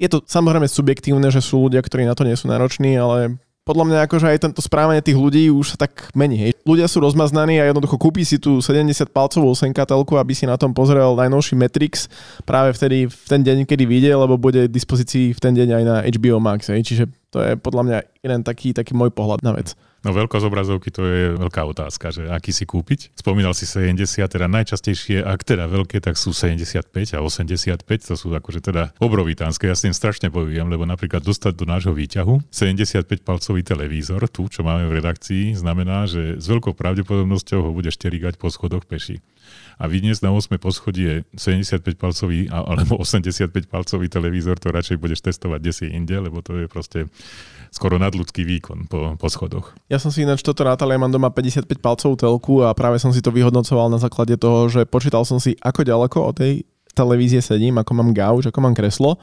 Je 0.00 0.08
to 0.08 0.24
samozrejme 0.24 0.66
subjektívne, 0.66 1.28
že 1.28 1.44
sú 1.44 1.68
ľudia, 1.68 1.84
ktorí 1.84 2.08
na 2.08 2.16
to 2.16 2.24
nie 2.24 2.34
sú 2.34 2.48
nároční, 2.48 2.96
ale 2.96 3.36
podľa 3.62 3.84
mňa 3.86 3.98
akože 4.10 4.26
aj 4.26 4.38
tento 4.42 4.60
správanie 4.60 4.98
tých 4.98 5.14
ľudí 5.14 5.46
už 5.46 5.74
sa 5.74 5.86
tak 5.86 6.10
mení. 6.18 6.34
Hej. 6.34 6.58
Ľudia 6.66 6.90
sú 6.90 6.98
rozmaznaní 6.98 7.62
a 7.62 7.70
jednoducho 7.70 7.94
kúpi 7.94 8.26
si 8.26 8.42
tú 8.42 8.58
70 8.58 8.90
palcovú 9.14 9.54
senkatelku, 9.54 10.18
aby 10.18 10.34
si 10.34 10.50
na 10.50 10.58
tom 10.58 10.74
pozrel 10.74 11.14
najnovší 11.14 11.54
Matrix 11.54 12.10
práve 12.42 12.74
vtedy, 12.74 13.06
v 13.06 13.26
ten 13.30 13.40
deň, 13.46 13.62
kedy 13.62 13.86
vyjde, 13.86 14.10
lebo 14.18 14.34
bude 14.34 14.66
v 14.66 14.74
dispozícii 14.74 15.30
v 15.30 15.40
ten 15.40 15.54
deň 15.54 15.68
aj 15.78 15.82
na 15.86 15.96
HBO 16.02 16.42
Max. 16.42 16.74
Hej. 16.74 16.82
Čiže 16.90 17.04
to 17.30 17.38
je 17.38 17.54
podľa 17.54 17.82
mňa 17.86 17.98
jeden 18.26 18.40
taký, 18.42 18.74
taký 18.74 18.98
môj 18.98 19.14
pohľad 19.14 19.46
na 19.46 19.54
vec. 19.54 19.78
No 20.02 20.10
veľkosť 20.10 20.44
obrazovky 20.50 20.90
to 20.90 21.06
je 21.06 21.22
veľká 21.38 21.62
otázka, 21.62 22.10
že 22.10 22.26
aký 22.26 22.50
si 22.50 22.66
kúpiť. 22.66 23.14
Spomínal 23.14 23.54
si 23.54 23.70
70, 23.70 24.26
teda 24.26 24.50
najčastejšie, 24.50 25.22
ak 25.22 25.46
teda 25.46 25.70
veľké, 25.70 26.02
tak 26.02 26.18
sú 26.18 26.34
75 26.34 26.90
a 27.14 27.22
85, 27.22 27.86
to 27.86 28.14
sú 28.18 28.34
akože 28.34 28.66
teda 28.66 28.90
obrovitánske. 28.98 29.70
Ja 29.70 29.78
s 29.78 29.86
tým 29.86 29.94
strašne 29.94 30.34
poviem, 30.34 30.66
lebo 30.66 30.82
napríklad 30.82 31.22
dostať 31.22 31.54
do 31.54 31.70
nášho 31.70 31.94
výťahu 31.94 32.50
75 32.50 33.22
palcový 33.22 33.62
televízor, 33.62 34.26
tu, 34.26 34.50
čo 34.50 34.66
máme 34.66 34.90
v 34.90 34.98
redakcii, 34.98 35.54
znamená, 35.54 36.10
že 36.10 36.34
s 36.34 36.50
veľkou 36.50 36.74
pravdepodobnosťou 36.74 37.62
ho 37.62 37.70
budeš 37.70 37.94
terigať 37.94 38.42
po 38.42 38.50
schodoch 38.50 38.82
peši 38.82 39.22
a 39.78 39.90
vyniesť 39.90 40.22
na 40.22 40.30
8. 40.30 40.58
poschodie 40.62 41.26
75 41.34 41.82
palcový 41.98 42.46
alebo 42.50 43.02
85 43.02 43.50
palcový 43.66 44.06
televízor, 44.06 44.58
to 44.58 44.70
radšej 44.70 44.96
budeš 45.00 45.24
testovať 45.26 45.60
desi 45.62 45.86
inde, 45.90 46.14
lebo 46.18 46.44
to 46.44 46.62
je 46.62 46.66
proste 46.70 47.10
skoro 47.72 47.96
nadľudský 47.96 48.44
výkon 48.44 48.86
po, 48.86 49.16
po 49.16 49.28
schodoch. 49.32 49.72
Ja 49.88 49.96
som 49.96 50.12
si 50.12 50.22
ináč 50.22 50.44
toto 50.44 50.62
rátal, 50.62 50.92
ja 50.92 51.00
mám 51.00 51.10
doma 51.10 51.32
55 51.32 51.66
palcovú 51.80 52.14
telku 52.20 52.54
a 52.60 52.76
práve 52.76 53.00
som 53.00 53.10
si 53.10 53.24
to 53.24 53.32
vyhodnocoval 53.32 53.88
na 53.88 53.96
základe 53.96 54.36
toho, 54.36 54.68
že 54.68 54.84
počítal 54.84 55.24
som 55.24 55.40
si, 55.40 55.56
ako 55.64 55.80
ďaleko 55.82 56.18
od 56.20 56.34
tej 56.36 56.52
televízie 56.92 57.40
sedím, 57.40 57.80
ako 57.80 57.96
mám 57.96 58.12
gauč, 58.12 58.52
ako 58.52 58.60
mám 58.60 58.76
kreslo 58.76 59.16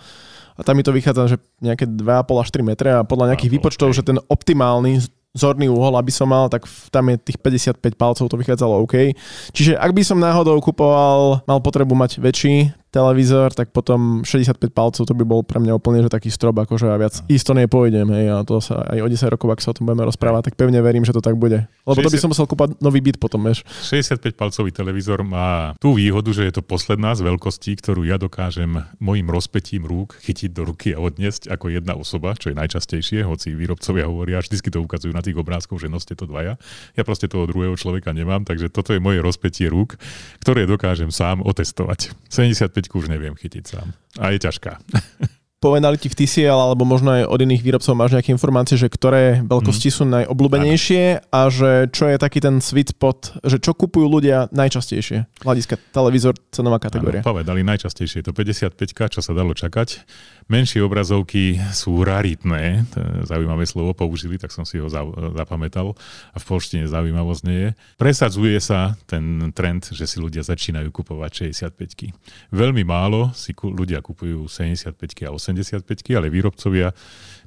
a 0.59 0.65
tam 0.65 0.75
mi 0.75 0.83
to 0.83 0.91
vychádza, 0.91 1.31
že 1.31 1.37
nejaké 1.63 1.87
2,5 1.87 2.43
až 2.43 2.49
3 2.51 2.67
metre 2.67 2.89
a 2.91 3.07
podľa 3.07 3.31
nejakých 3.31 3.53
výpočtov, 3.55 3.95
okay. 3.95 3.97
že 4.01 4.03
ten 4.03 4.19
optimálny 4.27 4.99
zorný 5.31 5.71
uhol, 5.71 5.95
aby 5.95 6.11
som 6.11 6.27
mal, 6.27 6.51
tak 6.51 6.67
tam 6.91 7.07
je 7.13 7.15
tých 7.21 7.39
55 7.39 7.79
palcov, 7.95 8.27
to 8.27 8.35
vychádzalo 8.35 8.83
OK. 8.83 9.13
Čiže 9.55 9.77
ak 9.77 9.95
by 9.95 10.01
som 10.03 10.19
náhodou 10.19 10.59
kupoval, 10.59 11.45
mal 11.47 11.59
potrebu 11.63 11.95
mať 11.95 12.19
väčší, 12.19 12.73
televízor, 12.89 13.53
tak 13.53 13.69
potom 13.69 14.25
65 14.25 14.57
palcov 14.73 15.05
to 15.05 15.13
by 15.13 15.21
bol 15.21 15.45
pre 15.45 15.61
mňa 15.61 15.77
úplne 15.77 16.01
že 16.01 16.09
taký 16.09 16.33
strop, 16.33 16.57
akože 16.57 16.89
ja 16.89 16.97
viac 16.97 17.13
isto 17.29 17.53
nepôjdem, 17.53 18.09
hej, 18.09 18.25
a 18.33 18.41
to 18.41 18.57
sa 18.57 18.81
aj 18.89 19.05
o 19.05 19.07
10 19.07 19.33
rokov, 19.33 19.47
ak 19.53 19.61
sa 19.61 19.69
o 19.71 19.75
tom 19.77 19.85
budeme 19.85 20.09
rozprávať, 20.09 20.51
tak 20.51 20.55
pevne 20.57 20.81
verím, 20.81 21.05
že 21.05 21.13
to 21.13 21.21
tak 21.21 21.37
bude. 21.37 21.69
Lebo 21.85 21.99
60... 22.01 22.05
to 22.05 22.09
by 22.09 22.19
som 22.21 22.29
musel 22.33 22.45
kúpať 22.49 22.69
nový 22.81 22.99
byt 23.05 23.21
potom, 23.21 23.45
vieš. 23.45 23.61
65 23.85 24.33
palcový 24.33 24.73
televízor 24.73 25.21
má 25.21 25.77
tú 25.77 25.93
výhodu, 25.93 26.33
že 26.33 26.49
je 26.49 26.53
to 26.57 26.63
posledná 26.65 27.13
z 27.13 27.25
veľkostí, 27.29 27.77
ktorú 27.77 28.05
ja 28.09 28.17
dokážem 28.17 28.81
mojim 28.97 29.29
rozpetím 29.29 29.85
rúk 29.85 30.17
chytiť 30.25 30.49
do 30.49 30.65
ruky 30.65 30.97
a 30.97 30.99
odniesť 31.01 31.53
ako 31.53 31.69
jedna 31.69 31.93
osoba, 31.93 32.33
čo 32.33 32.49
je 32.49 32.55
najčastejšie, 32.57 33.21
hoci 33.21 33.53
výrobcovia 33.53 34.09
hovoria, 34.09 34.41
vždy 34.41 34.57
to 34.69 34.81
ukazujú 34.81 35.13
na 35.13 35.21
tých 35.21 35.37
obrázkoch, 35.37 35.77
že 35.77 35.89
noste 35.91 36.17
to 36.17 36.25
dvaja. 36.25 36.57
Ja 36.97 37.05
proste 37.05 37.29
toho 37.29 37.45
druhého 37.45 37.77
človeka 37.77 38.13
nemám, 38.13 38.45
takže 38.45 38.69
toto 38.73 38.93
je 38.93 39.01
moje 39.01 39.21
rozpetie 39.21 39.69
rúk, 39.69 39.97
ktoré 40.41 40.65
dokážem 40.65 41.13
sám 41.13 41.45
otestovať. 41.45 42.13
75 42.29 42.78
už 42.87 43.11
neviem 43.11 43.35
chytiť 43.35 43.63
sám. 43.67 43.91
A 44.15 44.31
je 44.31 44.39
ťažká. 44.39 44.79
povedali 45.59 45.99
ti 45.99 46.07
v 46.07 46.15
TCL 46.15 46.55
alebo 46.55 46.87
možno 46.87 47.11
aj 47.11 47.27
od 47.27 47.39
iných 47.43 47.61
výrobcov 47.61 47.91
máš 47.91 48.15
nejaké 48.15 48.31
informácie, 48.31 48.79
že 48.79 48.87
ktoré 48.87 49.43
veľkosti 49.43 49.91
mm. 49.91 49.95
sú 49.95 50.03
najobľúbenejšie 50.07 51.03
a 51.29 51.39
že 51.51 51.91
čo 51.91 52.07
je 52.07 52.15
taký 52.15 52.39
ten 52.39 52.63
sweet 52.63 52.95
spot, 52.95 53.43
že 53.43 53.59
čo 53.59 53.75
kupujú 53.75 54.07
ľudia 54.07 54.47
najčastejšie? 54.55 55.43
Hľadiska 55.43 55.75
televízor, 55.91 56.39
cenová 56.55 56.79
kategória. 56.79 57.21
Ano, 57.21 57.35
povedali 57.35 57.61
najčastejšie, 57.67 58.23
to 58.23 58.31
55, 58.31 58.79
čo 58.87 59.21
sa 59.21 59.31
dalo 59.35 59.51
čakať. 59.51 60.07
Menšie 60.49 60.81
obrazovky 60.81 61.61
sú 61.77 62.01
raritné, 62.01 62.81
zaujímavé 63.21 63.69
slovo 63.69 63.93
použili, 63.93 64.41
tak 64.41 64.49
som 64.49 64.65
si 64.65 64.81
ho 64.81 64.89
zapamätal 65.37 65.93
a 66.33 66.37
v 66.41 66.45
polštine 66.49 66.89
zaujímavosť 66.89 67.41
nie 67.45 67.69
je. 67.69 67.71
Presadzuje 68.01 68.57
sa 68.57 68.97
ten 69.05 69.53
trend, 69.53 69.93
že 69.93 70.09
si 70.09 70.17
ľudia 70.17 70.41
začínajú 70.41 70.89
kupovať 70.89 71.53
65 71.53 72.17
Veľmi 72.49 72.81
málo 72.81 73.29
si 73.37 73.53
ľudia 73.53 74.01
kupujú 74.01 74.49
75 74.49 74.97
a 75.29 75.37
85 75.37 75.85
ale 76.17 76.33
výrobcovia 76.33 76.97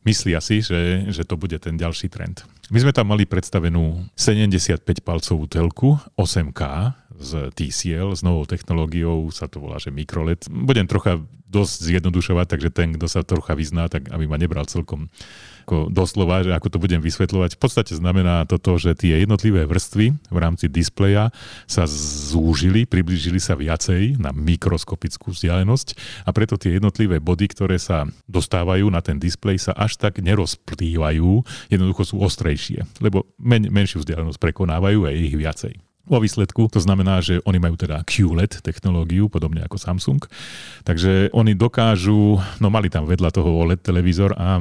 myslia 0.06 0.38
si, 0.38 0.62
že, 0.62 1.10
že 1.10 1.26
to 1.26 1.34
bude 1.34 1.58
ten 1.58 1.74
ďalší 1.74 2.06
trend. 2.06 2.46
My 2.70 2.78
sme 2.86 2.94
tam 2.94 3.10
mali 3.10 3.26
predstavenú 3.26 4.06
75-palcovú 4.14 5.50
telku 5.50 5.98
8K 6.14 6.62
z 7.22 7.54
TCL, 7.54 8.18
s 8.18 8.26
novou 8.26 8.42
technológiou, 8.44 9.30
sa 9.30 9.46
to 9.46 9.62
volá, 9.62 9.78
že 9.78 9.94
mikroLED. 9.94 10.50
Budem 10.50 10.90
trocha 10.90 11.22
dosť 11.52 11.92
zjednodušovať, 11.92 12.46
takže 12.48 12.70
ten, 12.72 12.96
kto 12.96 13.06
sa 13.06 13.20
trocha 13.22 13.52
vyzná, 13.52 13.86
tak 13.86 14.08
aby 14.08 14.24
ma 14.24 14.40
nebral 14.40 14.64
celkom 14.64 15.12
ako 15.62 15.94
doslova, 15.94 16.42
že 16.42 16.50
ako 16.50 16.74
to 16.74 16.82
budem 16.82 16.98
vysvetľovať. 16.98 17.54
V 17.54 17.60
podstate 17.62 17.92
znamená 17.94 18.42
toto, 18.50 18.74
že 18.82 18.98
tie 18.98 19.22
jednotlivé 19.22 19.62
vrstvy 19.62 20.06
v 20.10 20.38
rámci 20.38 20.66
displeja 20.66 21.30
sa 21.70 21.86
zúžili, 21.86 22.82
priblížili 22.82 23.38
sa 23.38 23.54
viacej 23.54 24.18
na 24.18 24.34
mikroskopickú 24.34 25.30
vzdialenosť 25.30 25.94
a 26.26 26.30
preto 26.34 26.58
tie 26.58 26.82
jednotlivé 26.82 27.22
body, 27.22 27.46
ktoré 27.54 27.78
sa 27.78 28.10
dostávajú 28.26 28.90
na 28.90 28.98
ten 28.98 29.22
displej, 29.22 29.62
sa 29.62 29.72
až 29.78 30.02
tak 30.02 30.18
nerozplývajú, 30.18 31.46
jednoducho 31.70 32.02
sú 32.02 32.16
ostrejšie, 32.18 32.82
lebo 32.98 33.30
men- 33.38 33.70
menšiu 33.70 34.02
vzdialenosť 34.02 34.42
prekonávajú 34.42 35.06
a 35.06 35.14
je 35.14 35.30
ich 35.30 35.36
viacej. 35.38 35.91
Vo 36.02 36.18
výsledku 36.18 36.66
to 36.66 36.82
znamená, 36.82 37.22
že 37.22 37.38
oni 37.46 37.62
majú 37.62 37.78
teda 37.78 38.02
QLED 38.02 38.58
technológiu, 38.66 39.30
podobne 39.30 39.62
ako 39.62 39.78
Samsung, 39.78 40.18
takže 40.82 41.30
oni 41.30 41.54
dokážu, 41.54 42.42
no 42.58 42.66
mali 42.74 42.90
tam 42.90 43.06
vedľa 43.06 43.30
toho 43.30 43.50
OLED 43.62 43.86
televízor 43.86 44.34
a 44.34 44.58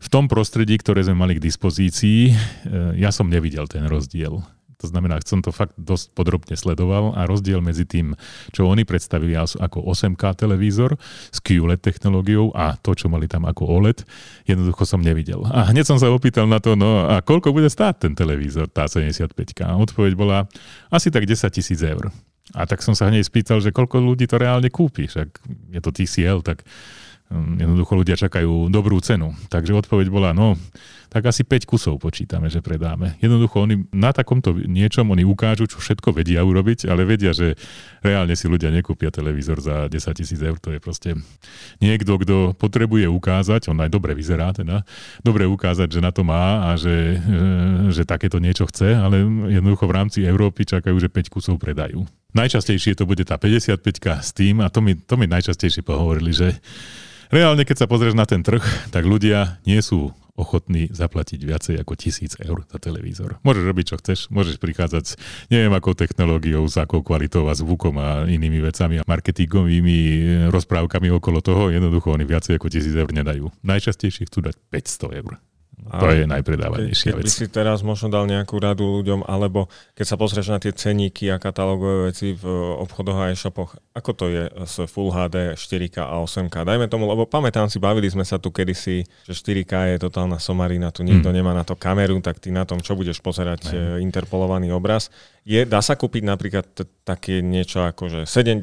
v 0.00 0.08
tom 0.08 0.30
prostredí, 0.30 0.80
ktoré 0.80 1.04
sme 1.04 1.18
mali 1.18 1.36
k 1.36 1.44
dispozícii, 1.44 2.20
e, 2.30 2.34
ja 2.96 3.12
som 3.12 3.28
nevidel 3.28 3.68
ten 3.68 3.84
rozdiel. 3.84 4.40
To 4.80 4.88
znamená, 4.88 5.20
som 5.22 5.44
to 5.44 5.52
fakt 5.52 5.76
dosť 5.76 6.16
podrobne 6.16 6.56
sledoval 6.56 7.12
a 7.12 7.28
rozdiel 7.28 7.60
medzi 7.60 7.84
tým, 7.84 8.16
čo 8.50 8.64
oni 8.64 8.88
predstavili 8.88 9.36
ako 9.36 9.84
8K 9.92 10.32
televízor 10.40 10.96
s 11.28 11.38
QLED 11.44 11.84
technológiou 11.84 12.48
a 12.56 12.80
to, 12.80 12.96
čo 12.96 13.12
mali 13.12 13.28
tam 13.28 13.44
ako 13.44 13.68
OLED, 13.68 14.02
jednoducho 14.48 14.88
som 14.88 15.04
nevidel. 15.04 15.44
A 15.52 15.68
hneď 15.68 15.84
som 15.84 16.00
sa 16.00 16.08
opýtal 16.08 16.48
na 16.48 16.58
to, 16.58 16.74
no 16.74 17.04
a 17.04 17.20
koľko 17.20 17.52
bude 17.52 17.68
stáť 17.68 18.08
ten 18.08 18.12
televízor, 18.16 18.72
tá 18.72 18.88
75K? 18.88 19.68
A 19.68 19.76
odpoveď 19.76 20.16
bola 20.16 20.48
asi 20.88 21.12
tak 21.12 21.28
10 21.28 21.36
tisíc 21.52 21.84
eur. 21.84 22.08
A 22.50 22.66
tak 22.66 22.82
som 22.82 22.98
sa 22.98 23.06
hneď 23.06 23.22
spýtal, 23.22 23.62
že 23.62 23.70
koľko 23.70 24.02
ľudí 24.02 24.26
to 24.26 24.34
reálne 24.34 24.66
kúpi, 24.74 25.06
však 25.06 25.28
je 25.70 25.80
to 25.84 25.90
TCL, 25.94 26.42
tak 26.42 26.66
jednoducho 27.30 27.94
ľudia 27.94 28.18
čakajú 28.18 28.66
dobrú 28.68 28.98
cenu. 28.98 29.30
Takže 29.46 29.70
odpoveď 29.78 30.10
bola, 30.10 30.30
no, 30.34 30.58
tak 31.10 31.26
asi 31.26 31.46
5 31.46 31.66
kusov 31.66 31.98
počítame, 32.02 32.50
že 32.50 32.62
predáme. 32.62 33.18
Jednoducho 33.22 33.66
oni 33.66 33.86
na 33.90 34.10
takomto 34.10 34.54
niečom 34.54 35.06
oni 35.10 35.26
ukážu, 35.26 35.66
čo 35.70 35.78
všetko 35.78 36.14
vedia 36.14 36.42
urobiť, 36.42 36.90
ale 36.90 37.06
vedia, 37.06 37.30
že 37.30 37.54
reálne 38.02 38.34
si 38.34 38.50
ľudia 38.50 38.70
nekúpia 38.74 39.14
televízor 39.14 39.62
za 39.62 39.86
10 39.90 40.18
tisíc 40.18 40.38
eur. 40.42 40.58
To 40.62 40.74
je 40.74 40.78
proste 40.82 41.14
niekto, 41.78 42.18
kto 42.18 42.54
potrebuje 42.54 43.06
ukázať, 43.10 43.70
on 43.70 43.78
aj 43.82 43.90
dobre 43.90 44.14
vyzerá 44.14 44.50
teda, 44.50 44.82
dobre 45.22 45.46
ukázať, 45.46 45.86
že 45.86 46.00
na 46.02 46.10
to 46.14 46.26
má 46.26 46.70
a 46.70 46.78
že, 46.78 47.18
že 47.94 48.02
takéto 48.06 48.42
niečo 48.42 48.66
chce, 48.70 48.94
ale 48.94 49.22
jednoducho 49.50 49.86
v 49.86 49.94
rámci 49.94 50.18
Európy 50.26 50.66
čakajú, 50.66 50.94
že 50.98 51.10
5 51.10 51.26
kusov 51.30 51.58
predajú. 51.58 52.06
Najčastejšie 52.30 52.94
to 52.94 53.10
bude 53.10 53.26
tá 53.26 53.34
55 53.34 53.82
s 54.22 54.30
tým, 54.30 54.62
a 54.62 54.70
to 54.70 54.78
mi, 54.78 54.94
to 54.94 55.18
mi 55.18 55.26
najčastejšie 55.26 55.82
pohovorili, 55.82 56.30
že 56.30 56.54
reálne, 57.30 57.62
keď 57.64 57.86
sa 57.86 57.90
pozrieš 57.90 58.18
na 58.18 58.26
ten 58.26 58.44
trh, 58.44 58.62
tak 58.90 59.06
ľudia 59.06 59.62
nie 59.64 59.80
sú 59.80 60.12
ochotný 60.40 60.88
zaplatiť 60.88 61.40
viacej 61.44 61.74
ako 61.84 61.92
tisíc 62.00 62.32
eur 62.40 62.64
za 62.64 62.80
televízor. 62.80 63.36
Môžeš 63.44 63.64
robiť, 63.68 63.84
čo 63.92 63.96
chceš, 64.00 64.18
môžeš 64.32 64.56
prichádzať 64.56 65.04
s 65.04 65.12
neviem 65.52 65.70
akou 65.76 65.92
technológiou, 65.92 66.64
s 66.64 66.80
akou 66.80 67.04
kvalitou 67.04 67.44
a 67.46 67.54
zvukom 67.54 68.00
a 68.00 68.24
inými 68.24 68.64
vecami 68.64 69.00
a 69.00 69.06
marketingovými 69.06 69.98
rozprávkami 70.48 71.12
okolo 71.12 71.44
toho, 71.44 71.68
jednoducho 71.68 72.16
oni 72.16 72.24
viacej 72.24 72.56
ako 72.56 72.72
tisíc 72.72 72.96
eur 72.96 73.12
nedajú. 73.12 73.52
Najčastejšie 73.60 74.32
chcú 74.32 74.48
dať 74.48 74.56
500 74.72 75.20
eur. 75.20 75.36
To 75.88 76.06
je 76.12 76.28
najpredávanejšia 76.28 77.16
vec. 77.16 77.24
Keď 77.24 77.32
si 77.32 77.46
teraz 77.48 77.80
možno 77.80 78.12
dal 78.12 78.28
nejakú 78.28 78.60
radu 78.60 79.00
ľuďom, 79.00 79.24
alebo 79.24 79.72
keď 79.96 80.06
sa 80.06 80.16
pozrieš 80.20 80.52
na 80.52 80.58
tie 80.60 80.70
ceníky 80.70 81.32
a 81.32 81.40
katalógové 81.40 82.12
veci 82.12 82.36
v 82.36 82.44
obchodoch 82.78 83.18
a 83.18 83.32
e-shopoch, 83.32 83.74
ako 83.96 84.10
to 84.14 84.24
je 84.28 84.44
s 84.68 84.76
Full 84.86 85.10
HD, 85.10 85.56
4K 85.56 86.04
a 86.04 86.20
8K? 86.20 86.68
Dajme 86.68 86.86
tomu, 86.86 87.08
lebo 87.08 87.24
pamätám 87.24 87.66
si, 87.72 87.80
bavili 87.80 88.06
sme 88.12 88.22
sa 88.22 88.36
tu 88.36 88.52
kedysi, 88.52 89.02
že 89.24 89.32
4K 89.32 89.96
je 89.96 90.06
totálna 90.06 90.36
somarina, 90.36 90.92
tu 90.92 91.02
nikto 91.02 91.32
hmm. 91.32 91.36
nemá 91.40 91.52
na 91.56 91.64
to 91.64 91.74
kameru, 91.74 92.20
tak 92.20 92.38
ty 92.38 92.52
na 92.52 92.68
tom, 92.68 92.78
čo 92.84 92.94
budeš 92.94 93.18
pozerať, 93.24 93.72
hmm. 93.72 94.04
interpolovaný 94.04 94.70
obraz. 94.70 95.08
Je, 95.40 95.64
dá 95.64 95.80
sa 95.80 95.96
kúpiť 95.96 96.20
napríklad 96.20 96.68
t- 96.68 96.84
také 97.00 97.40
niečo 97.40 97.80
ako 97.80 98.12
že 98.12 98.20
70 98.28 98.60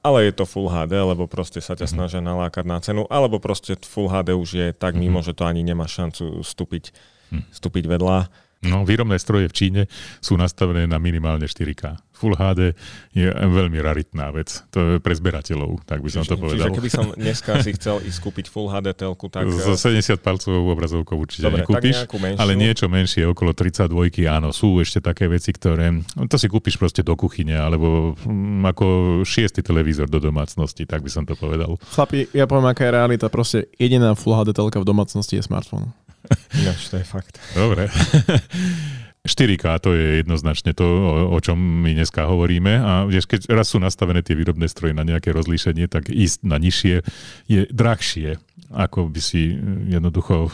ale 0.00 0.18
je 0.24 0.32
to 0.32 0.48
Full 0.48 0.72
HD, 0.72 0.96
lebo 0.96 1.28
proste 1.28 1.60
sa 1.60 1.76
ťa 1.76 1.84
mm-hmm. 1.84 1.94
snažia 2.00 2.20
nalákať 2.24 2.64
na 2.64 2.78
cenu, 2.80 3.04
alebo 3.12 3.36
proste 3.36 3.76
Full 3.76 4.08
HD 4.08 4.32
už 4.32 4.50
je 4.56 4.66
tak 4.72 4.96
mm-hmm. 4.96 5.04
mimo, 5.04 5.20
že 5.20 5.36
to 5.36 5.44
ani 5.44 5.60
nemá 5.60 5.84
šancu 5.84 6.40
vstúpiť, 6.40 6.96
mm. 7.28 7.52
vstúpiť 7.52 7.84
vedľa. 7.84 8.32
No, 8.58 8.82
výrobné 8.82 9.22
stroje 9.22 9.46
v 9.46 9.54
Číne 9.54 9.82
sú 10.18 10.34
nastavené 10.34 10.90
na 10.90 10.98
minimálne 10.98 11.46
4K. 11.46 11.94
Full 12.18 12.34
HD 12.34 12.74
je 13.14 13.30
veľmi 13.30 13.78
raritná 13.78 14.34
vec. 14.34 14.66
To 14.74 14.78
je 14.82 14.86
pre 14.98 15.14
zberateľov, 15.14 15.86
tak 15.86 16.02
by 16.02 16.10
som 16.10 16.26
čiže, 16.26 16.34
to 16.34 16.36
povedal. 16.42 16.66
Čiže 16.66 16.74
keby 16.74 16.90
som 16.90 17.06
dneska 17.14 17.62
si 17.62 17.70
chcel 17.78 18.02
ísť 18.02 18.18
kúpiť 18.18 18.50
Full 18.50 18.66
HD 18.66 18.90
telku, 18.98 19.30
tak... 19.30 19.46
Zo 19.46 19.78
70 19.78 20.18
palcovou 20.18 20.74
obrazovkou 20.74 21.14
určite 21.14 21.46
Dobre, 21.46 21.62
nekúpiš, 21.62 22.10
ale 22.34 22.58
niečo 22.58 22.90
menšie, 22.90 23.22
okolo 23.30 23.54
32, 23.54 24.26
áno, 24.26 24.50
sú 24.50 24.82
ešte 24.82 24.98
také 24.98 25.30
veci, 25.30 25.54
ktoré... 25.54 26.02
To 26.18 26.34
si 26.34 26.50
kúpiš 26.50 26.74
proste 26.74 27.06
do 27.06 27.14
kuchyne, 27.14 27.54
alebo 27.54 28.18
hm, 28.26 28.66
ako 28.74 28.86
šiestý 29.22 29.62
televízor 29.62 30.10
do 30.10 30.18
domácnosti, 30.18 30.82
tak 30.82 31.06
by 31.06 31.10
som 31.14 31.22
to 31.22 31.38
povedal. 31.38 31.78
Chlapi, 31.94 32.26
ja 32.34 32.50
poviem, 32.50 32.74
aká 32.74 32.90
je 32.90 32.92
realita. 32.98 33.30
Proste 33.30 33.70
jediná 33.78 34.18
Full 34.18 34.34
HD 34.34 34.50
telka 34.50 34.82
v 34.82 34.86
domácnosti 34.90 35.38
je 35.38 35.46
smartfón. 35.46 35.94
Ináč 36.62 36.88
to 36.88 36.96
je 36.96 37.04
fakt. 37.04 37.38
Dobre. 37.54 37.88
4K 39.28 39.64
to 39.84 39.92
je 39.92 40.24
jednoznačne 40.24 40.72
to, 40.72 40.84
o, 40.84 41.12
o 41.36 41.38
čom 41.38 41.60
my 41.60 41.92
dneska 41.92 42.24
hovoríme 42.24 42.72
a 42.80 42.92
vieš, 43.04 43.28
keď 43.28 43.52
raz 43.52 43.70
sú 43.70 43.78
nastavené 43.78 44.24
tie 44.24 44.32
výrobné 44.32 44.66
stroje 44.66 44.96
na 44.96 45.04
nejaké 45.04 45.30
rozlíšenie, 45.30 45.86
tak 45.86 46.08
ísť 46.08 46.48
na 46.48 46.56
nižšie 46.56 47.04
je 47.46 47.60
drahšie, 47.68 48.40
ako 48.72 49.08
by 49.08 49.20
si 49.20 49.56
jednoducho 49.88 50.52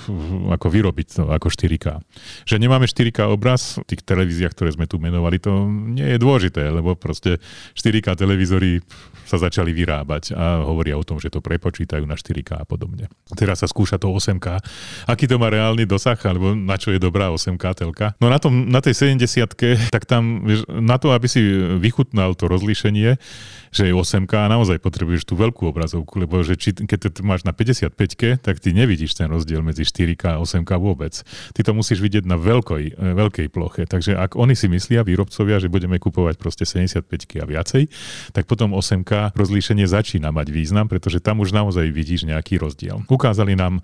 ako 0.51 0.67
vyrobiť 0.71 1.07
to 1.19 1.23
ako 1.31 1.51
4K. 1.51 1.99
Že 2.47 2.57
nemáme 2.63 2.87
4K 2.87 3.27
obraz 3.27 3.83
v 3.83 3.95
tých 3.95 4.07
televíziách, 4.07 4.55
ktoré 4.55 4.71
sme 4.71 4.87
tu 4.87 5.03
menovali, 5.03 5.43
to 5.43 5.67
nie 5.71 6.15
je 6.15 6.19
dôležité, 6.19 6.71
lebo 6.71 6.95
proste 6.95 7.43
4K 7.75 8.15
televízory 8.15 8.83
sa 9.25 9.41
začali 9.41 9.73
vyrábať 9.73 10.37
a 10.37 10.63
hovoria 10.63 10.95
o 10.95 11.03
tom, 11.03 11.17
že 11.19 11.33
to 11.33 11.41
prepočítajú 11.41 12.05
na 12.05 12.15
4K 12.15 12.63
a 12.63 12.65
podobne. 12.69 13.09
Teraz 13.35 13.65
sa 13.65 13.69
skúša 13.69 13.97
to 13.97 14.13
8K. 14.13 14.61
Aký 15.09 15.25
to 15.25 15.41
má 15.41 15.49
reálny 15.49 15.89
dosah, 15.89 16.17
alebo 16.29 16.53
na 16.53 16.77
čo 16.77 16.93
je 16.93 17.01
dobrá 17.01 17.33
8K 17.33 17.65
telka? 17.75 18.07
No 18.21 18.29
na, 18.29 18.39
tom, 18.39 18.53
na 18.67 18.81
tej 18.81 19.17
70 19.17 19.93
tak 19.93 20.05
tam, 20.09 20.45
vieš, 20.45 20.65
na 20.69 20.97
to, 20.97 21.13
aby 21.13 21.29
si 21.29 21.41
vychutnal 21.79 22.35
to 22.35 22.49
rozlíšenie, 22.49 23.17
že 23.75 23.83
je 23.91 23.93
8K 23.93 24.47
a 24.47 24.53
naozaj 24.55 24.79
potrebuješ 24.79 25.27
tú 25.27 25.35
veľkú 25.35 25.67
obrazovku, 25.67 26.23
lebo 26.23 26.41
že 26.47 26.55
či, 26.55 26.71
keď 26.73 27.11
to 27.11 27.27
máš 27.27 27.43
na 27.43 27.51
55 27.51 27.91
tak 28.39 28.63
ty 28.63 28.71
nevidíš 28.71 29.19
ten 29.19 29.27
rozdiel 29.27 29.61
medzi 29.67 29.83
4K 29.83 30.39
a 30.39 30.41
8K 30.41 30.71
vôbec. 30.79 31.15
Ty 31.53 31.61
to 31.67 31.73
musíš 31.75 31.99
vidieť 31.99 32.25
na 32.25 32.39
veľkoj, 32.39 32.95
veľkej 32.97 33.47
ploche. 33.51 33.83
Takže 33.85 34.15
ak 34.15 34.39
oni 34.39 34.55
si 34.55 34.71
myslia, 34.71 35.03
výrobcovia, 35.03 35.59
že 35.59 35.67
budeme 35.67 35.99
kupovať 35.99 36.39
proste 36.39 36.65
75 36.65 37.05
a 37.43 37.47
viacej, 37.47 37.83
tak 38.31 38.47
potom 38.47 38.73
8K 38.79 39.35
rozlíšenie 39.35 39.85
začína 39.91 40.31
mať 40.31 40.55
význam, 40.55 40.87
pretože 40.87 41.19
tam 41.19 41.43
už 41.43 41.51
naozaj 41.51 41.91
vidíš 41.91 42.31
nejaký 42.31 42.63
rozdiel. 42.63 43.03
Ukázali 43.11 43.59
nám 43.59 43.83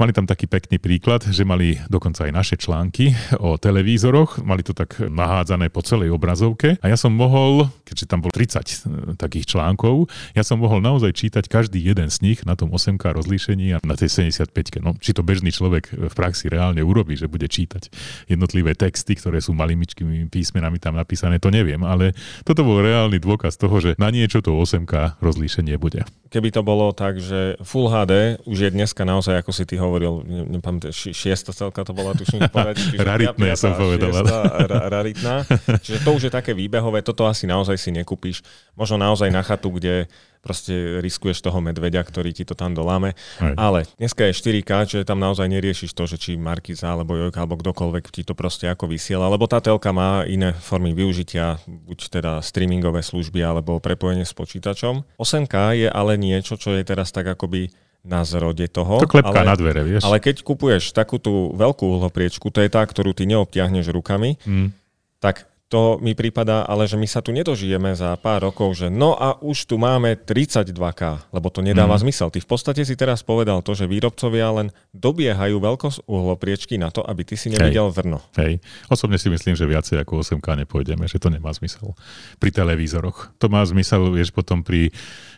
Mali 0.00 0.16
tam 0.16 0.24
taký 0.24 0.48
pekný 0.48 0.80
príklad, 0.80 1.28
že 1.28 1.44
mali 1.44 1.76
dokonca 1.92 2.24
aj 2.24 2.32
naše 2.32 2.56
články 2.56 3.12
o 3.36 3.60
televízoroch, 3.60 4.40
mali 4.40 4.64
to 4.64 4.72
tak 4.72 4.96
nahádzané 4.96 5.68
po 5.68 5.84
celej 5.84 6.08
obrazovke. 6.08 6.80
A 6.80 6.88
ja 6.88 6.96
som 6.96 7.12
mohol, 7.12 7.68
keďže 7.84 8.08
tam 8.08 8.24
bol 8.24 8.32
30 8.32 8.64
e, 8.64 8.76
takých 9.20 9.52
článkov, 9.52 10.08
ja 10.32 10.40
som 10.40 10.56
mohol 10.56 10.80
naozaj 10.80 11.12
čítať 11.12 11.52
každý 11.52 11.84
jeden 11.84 12.08
z 12.08 12.16
nich 12.24 12.48
na 12.48 12.56
tom 12.56 12.72
8K 12.72 13.12
rozlíšení 13.12 13.76
a 13.76 13.84
na 13.84 13.92
tej 13.92 14.32
75 14.32 14.80
No, 14.80 14.96
či 14.96 15.12
to 15.12 15.20
bežný 15.20 15.52
človek 15.52 15.92
v 15.92 16.14
praxi 16.16 16.48
reálne 16.48 16.80
urobí, 16.80 17.12
že 17.20 17.28
bude 17.28 17.44
čítať 17.44 17.92
jednotlivé 18.24 18.72
texty, 18.72 19.12
ktoré 19.12 19.44
sú 19.44 19.52
malimičkými 19.52 20.32
písmenami 20.32 20.80
tam 20.80 20.96
napísané, 20.96 21.36
to 21.36 21.52
neviem, 21.52 21.84
ale 21.84 22.16
toto 22.48 22.64
bol 22.64 22.80
reálny 22.80 23.20
dôkaz 23.20 23.60
toho, 23.60 23.76
že 23.84 24.00
na 24.00 24.08
niečo 24.08 24.40
to 24.40 24.56
8K 24.56 25.20
rozlíšenie 25.20 25.76
bude. 25.76 26.08
Keby 26.30 26.54
to 26.54 26.62
bolo 26.62 26.94
tak, 26.94 27.18
že 27.18 27.58
Full 27.60 27.90
HD 27.90 28.38
už 28.46 28.58
je 28.62 28.70
dneska 28.70 29.02
naozaj, 29.02 29.42
ako 29.42 29.50
si 29.50 29.66
ty 29.66 29.74
hovoril, 29.74 29.89
hovoril, 29.90 30.22
nepamätám, 30.24 30.94
šiesta 30.94 31.50
celka 31.50 31.82
to 31.82 31.90
bola, 31.90 32.14
tuším, 32.14 32.46
poradí. 32.54 32.94
Raritné 32.94 33.58
som 33.58 33.74
povedal. 33.74 34.14
ra, 34.22 34.86
raritná. 34.86 35.42
Čiže 35.82 36.06
to 36.06 36.10
už 36.14 36.22
je 36.30 36.32
také 36.32 36.54
výbehové, 36.54 37.02
toto 37.02 37.26
asi 37.26 37.50
naozaj 37.50 37.74
si 37.74 37.90
nekúpiš. 37.90 38.46
Možno 38.78 39.02
naozaj 39.02 39.34
na 39.34 39.42
chatu, 39.42 39.74
kde 39.74 40.06
proste 40.40 41.04
riskuješ 41.04 41.44
toho 41.44 41.60
medveďa, 41.60 42.00
ktorý 42.00 42.32
ti 42.32 42.48
to 42.48 42.56
tam 42.56 42.72
doláme. 42.72 43.12
Aj. 43.38 43.54
Ale 43.60 43.84
dneska 44.00 44.24
je 44.24 44.32
4K, 44.32 44.70
čiže 44.88 45.04
tam 45.04 45.20
naozaj 45.20 45.46
neriešiš 45.46 45.92
to, 45.92 46.08
že 46.08 46.16
či 46.16 46.40
Markiza 46.40 46.96
alebo 46.96 47.16
Jojka 47.16 47.44
alebo 47.44 47.60
kdokoľvek 47.60 48.04
ti 48.08 48.24
to 48.24 48.32
proste 48.32 48.66
ako 48.66 48.88
vysiela, 48.88 49.28
lebo 49.28 49.44
tá 49.44 49.60
telka 49.60 49.92
má 49.92 50.24
iné 50.24 50.56
formy 50.56 50.96
využitia, 50.96 51.60
buď 51.68 51.98
teda 52.08 52.32
streamingové 52.40 53.04
služby 53.04 53.44
alebo 53.44 53.78
prepojenie 53.78 54.24
s 54.24 54.32
počítačom. 54.32 55.20
8K 55.20 55.86
je 55.86 55.88
ale 55.92 56.16
niečo, 56.16 56.56
čo 56.56 56.72
je 56.72 56.82
teraz 56.88 57.12
tak 57.12 57.28
akoby 57.28 57.68
na 58.00 58.24
zrode 58.24 58.64
toho. 58.70 59.02
To 59.02 59.10
klepká 59.10 59.44
ale, 59.44 59.50
na 59.52 59.56
dvere, 59.58 59.84
vieš. 59.84 60.08
Ale 60.08 60.22
keď 60.22 60.40
kupuješ 60.40 60.96
takú 60.96 61.20
tú 61.20 61.52
veľkú 61.52 61.84
uhlopriečku, 61.84 62.48
to 62.48 62.64
je 62.64 62.70
tá, 62.72 62.80
ktorú 62.80 63.12
ty 63.12 63.28
neobtiahneš 63.28 63.92
rukami, 63.92 64.40
mm. 64.40 64.72
tak 65.20 65.49
to 65.70 66.02
mi 66.02 66.18
prípada, 66.18 66.66
ale 66.66 66.90
že 66.90 66.98
my 66.98 67.06
sa 67.06 67.22
tu 67.22 67.30
nedožijeme 67.30 67.94
za 67.94 68.18
pár 68.18 68.42
rokov, 68.50 68.74
že 68.74 68.90
no 68.90 69.14
a 69.14 69.38
už 69.38 69.70
tu 69.70 69.78
máme 69.78 70.18
32K, 70.18 71.30
lebo 71.30 71.46
to 71.46 71.62
nedáva 71.62 71.94
mm. 71.94 72.02
zmysel. 72.02 72.28
Ty 72.34 72.42
v 72.42 72.48
podstate 72.50 72.82
si 72.82 72.98
teraz 72.98 73.22
povedal 73.22 73.62
to, 73.62 73.78
že 73.78 73.86
výrobcovia 73.86 74.50
len 74.50 74.74
dobiehajú 74.90 75.62
veľkosť 75.62 76.10
uhlopriečky 76.10 76.74
na 76.74 76.90
to, 76.90 77.06
aby 77.06 77.22
ty 77.22 77.38
si 77.38 77.54
nevidel 77.54 77.86
Hej. 77.86 77.94
vrno. 77.94 78.18
Hej. 78.34 78.58
Osobne 78.90 79.14
si 79.22 79.30
myslím, 79.30 79.54
že 79.54 79.70
viacej 79.70 80.02
ako 80.02 80.26
8K 80.26 80.66
nepôjdeme, 80.66 81.06
že 81.06 81.22
to 81.22 81.30
nemá 81.30 81.54
zmysel 81.54 81.94
pri 82.42 82.50
televízoroch. 82.50 83.30
To 83.38 83.46
má 83.46 83.62
zmysel, 83.62 84.10
vieš, 84.10 84.34
potom 84.34 84.66
pri 84.66 84.90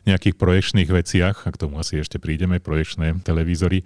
nejakých 0.09 0.35
projekčných 0.41 0.89
veciach, 0.89 1.45
a 1.45 1.51
k 1.53 1.61
tomu 1.61 1.77
asi 1.77 2.01
ešte 2.01 2.17
prídeme, 2.17 2.57
projekčné 2.59 3.21
televízory, 3.21 3.85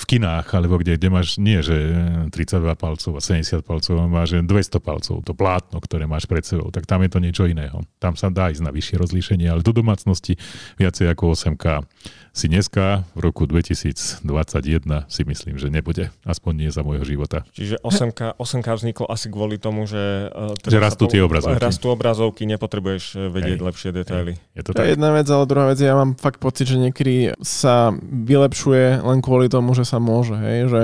v 0.00 0.04
kinách, 0.16 0.48
alebo 0.56 0.80
kde, 0.80 0.96
kde 0.96 1.08
máš 1.12 1.36
nie, 1.36 1.60
že 1.60 1.76
32 2.32 2.72
palcov 2.72 3.12
a 3.12 3.20
70 3.20 3.60
palcov, 3.60 3.94
máš 4.08 4.40
200 4.40 4.80
palcov, 4.80 5.20
to 5.20 5.32
plátno, 5.36 5.76
ktoré 5.76 6.08
máš 6.08 6.24
pred 6.24 6.40
sebou, 6.40 6.72
tak 6.72 6.88
tam 6.88 7.04
je 7.04 7.12
to 7.12 7.20
niečo 7.20 7.44
iného. 7.44 7.84
Tam 8.00 8.16
sa 8.16 8.32
dá 8.32 8.48
ísť 8.48 8.64
na 8.64 8.72
vyššie 8.72 8.96
rozlíšenie, 8.96 9.46
ale 9.52 9.60
do 9.60 9.76
domácnosti 9.76 10.40
viacej 10.80 11.12
ako 11.12 11.36
8K 11.36 11.84
si 12.30 12.46
dneska 12.46 13.02
v 13.18 13.20
roku 13.26 13.42
2021 13.42 14.22
si 15.10 15.22
myslím, 15.26 15.58
že 15.58 15.66
nebude. 15.66 16.14
Aspoň 16.22 16.52
nie 16.66 16.70
za 16.70 16.86
môjho 16.86 17.02
života. 17.02 17.42
Čiže 17.50 17.82
8K, 17.82 18.38
8K 18.38 18.68
vzniklo 18.78 19.06
asi 19.10 19.26
kvôli 19.26 19.58
tomu, 19.58 19.90
že, 19.90 20.30
uh, 20.30 20.54
že 20.62 20.78
rastú 20.78 21.10
tie 21.10 21.26
obrazovky. 21.26 21.58
Rastú 21.58 21.90
obrazovky, 21.90 22.46
nepotrebuješ 22.46 23.04
eh, 23.18 23.26
vedieť 23.34 23.58
Hej. 23.58 23.66
lepšie 23.66 23.90
detaily. 23.90 24.32
Je 24.54 24.62
to, 24.62 24.70
to 24.70 24.82
je 24.86 24.94
jedna 24.94 25.10
vec, 25.10 25.26
ale 25.26 25.44
druhá 25.50 25.66
vec, 25.74 25.78
ja 25.82 25.98
mám 25.98 26.14
fakt 26.14 26.38
pocit, 26.38 26.70
že 26.70 26.78
niekedy 26.78 27.34
sa 27.42 27.90
vylepšuje 28.00 29.02
len 29.02 29.18
kvôli 29.18 29.50
tomu, 29.50 29.74
že 29.74 29.82
sa 29.90 29.98
môže. 29.98 30.38
Hej? 30.38 30.70
Že 30.70 30.82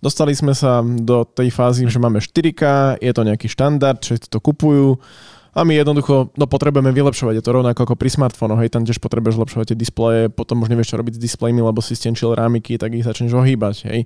dostali 0.00 0.32
sme 0.32 0.56
sa 0.56 0.80
do 0.80 1.28
tej 1.28 1.52
fázy, 1.52 1.84
že 1.84 2.00
máme 2.00 2.24
4K, 2.24 2.96
je 3.04 3.12
to 3.12 3.22
nejaký 3.28 3.52
štandard, 3.52 4.00
všetci 4.00 4.32
to 4.32 4.40
kupujú 4.40 4.96
A 5.56 5.64
my 5.64 5.72
jednoducho 5.72 6.28
no, 6.36 6.44
potrebujeme 6.44 6.92
vylepšovať. 6.92 7.40
Je 7.40 7.44
to 7.44 7.56
rovnako 7.56 7.88
ako 7.88 7.96
pri 7.96 8.12
smartfónoch. 8.12 8.60
Hej, 8.60 8.76
tam 8.76 8.84
tiež 8.84 9.00
potrebuješ 9.00 9.40
zlepšovať 9.40 9.72
tie 9.72 9.78
displeje, 9.80 10.28
potom 10.28 10.60
už 10.60 10.68
nevieš, 10.68 10.92
čo 10.92 11.00
robiť 11.00 11.16
s 11.16 11.24
displejmi, 11.32 11.64
lebo 11.64 11.80
si 11.80 11.96
stenčil 11.96 12.36
rámiky, 12.36 12.76
tak 12.76 12.92
ich 12.92 13.08
začneš 13.08 13.32
ohýbať. 13.32 13.88
Hej. 13.88 14.04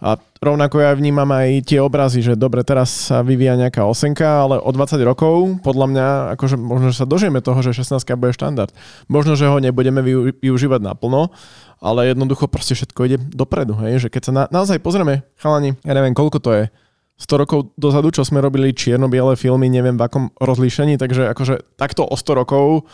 A 0.00 0.16
rovnako 0.40 0.80
ja 0.80 0.96
vnímam 0.96 1.28
aj 1.28 1.68
tie 1.68 1.84
obrazy, 1.84 2.24
že 2.24 2.32
dobre, 2.32 2.64
teraz 2.64 3.12
sa 3.12 3.20
vyvíja 3.20 3.60
nejaká 3.60 3.84
osenka, 3.84 4.24
ale 4.24 4.56
o 4.56 4.72
20 4.72 4.96
rokov, 5.04 5.60
podľa 5.60 5.86
mňa, 5.92 6.06
akože 6.40 6.56
možno, 6.56 6.88
že 6.88 7.04
sa 7.04 7.08
dožijeme 7.08 7.44
toho, 7.44 7.60
že 7.60 7.76
16 7.76 8.00
bude 8.16 8.32
štandard. 8.32 8.72
Možno, 9.12 9.36
že 9.36 9.52
ho 9.52 9.60
nebudeme 9.60 10.00
využívať 10.40 10.80
naplno, 10.80 11.28
ale 11.76 12.08
jednoducho 12.08 12.48
proste 12.48 12.72
všetko 12.72 13.00
ide 13.04 13.20
dopredu. 13.20 13.76
Hej? 13.84 14.08
Že 14.08 14.16
keď 14.16 14.22
sa 14.24 14.32
na, 14.32 14.42
naozaj 14.48 14.80
pozrieme, 14.80 15.28
chalani, 15.36 15.76
ja 15.84 15.92
neviem, 15.92 16.16
koľko 16.16 16.40
to 16.40 16.50
je, 16.56 16.64
100 17.16 17.42
rokov 17.42 17.72
dozadu, 17.80 18.12
čo 18.12 18.28
sme 18.28 18.44
robili 18.44 18.76
čierno-biele 18.76 19.40
filmy, 19.40 19.72
neviem 19.72 19.96
v 19.96 20.04
akom 20.04 20.24
rozlíšení, 20.36 21.00
takže 21.00 21.32
akože 21.32 21.76
takto 21.80 22.04
o 22.04 22.16
100 22.16 22.40
rokov 22.44 22.84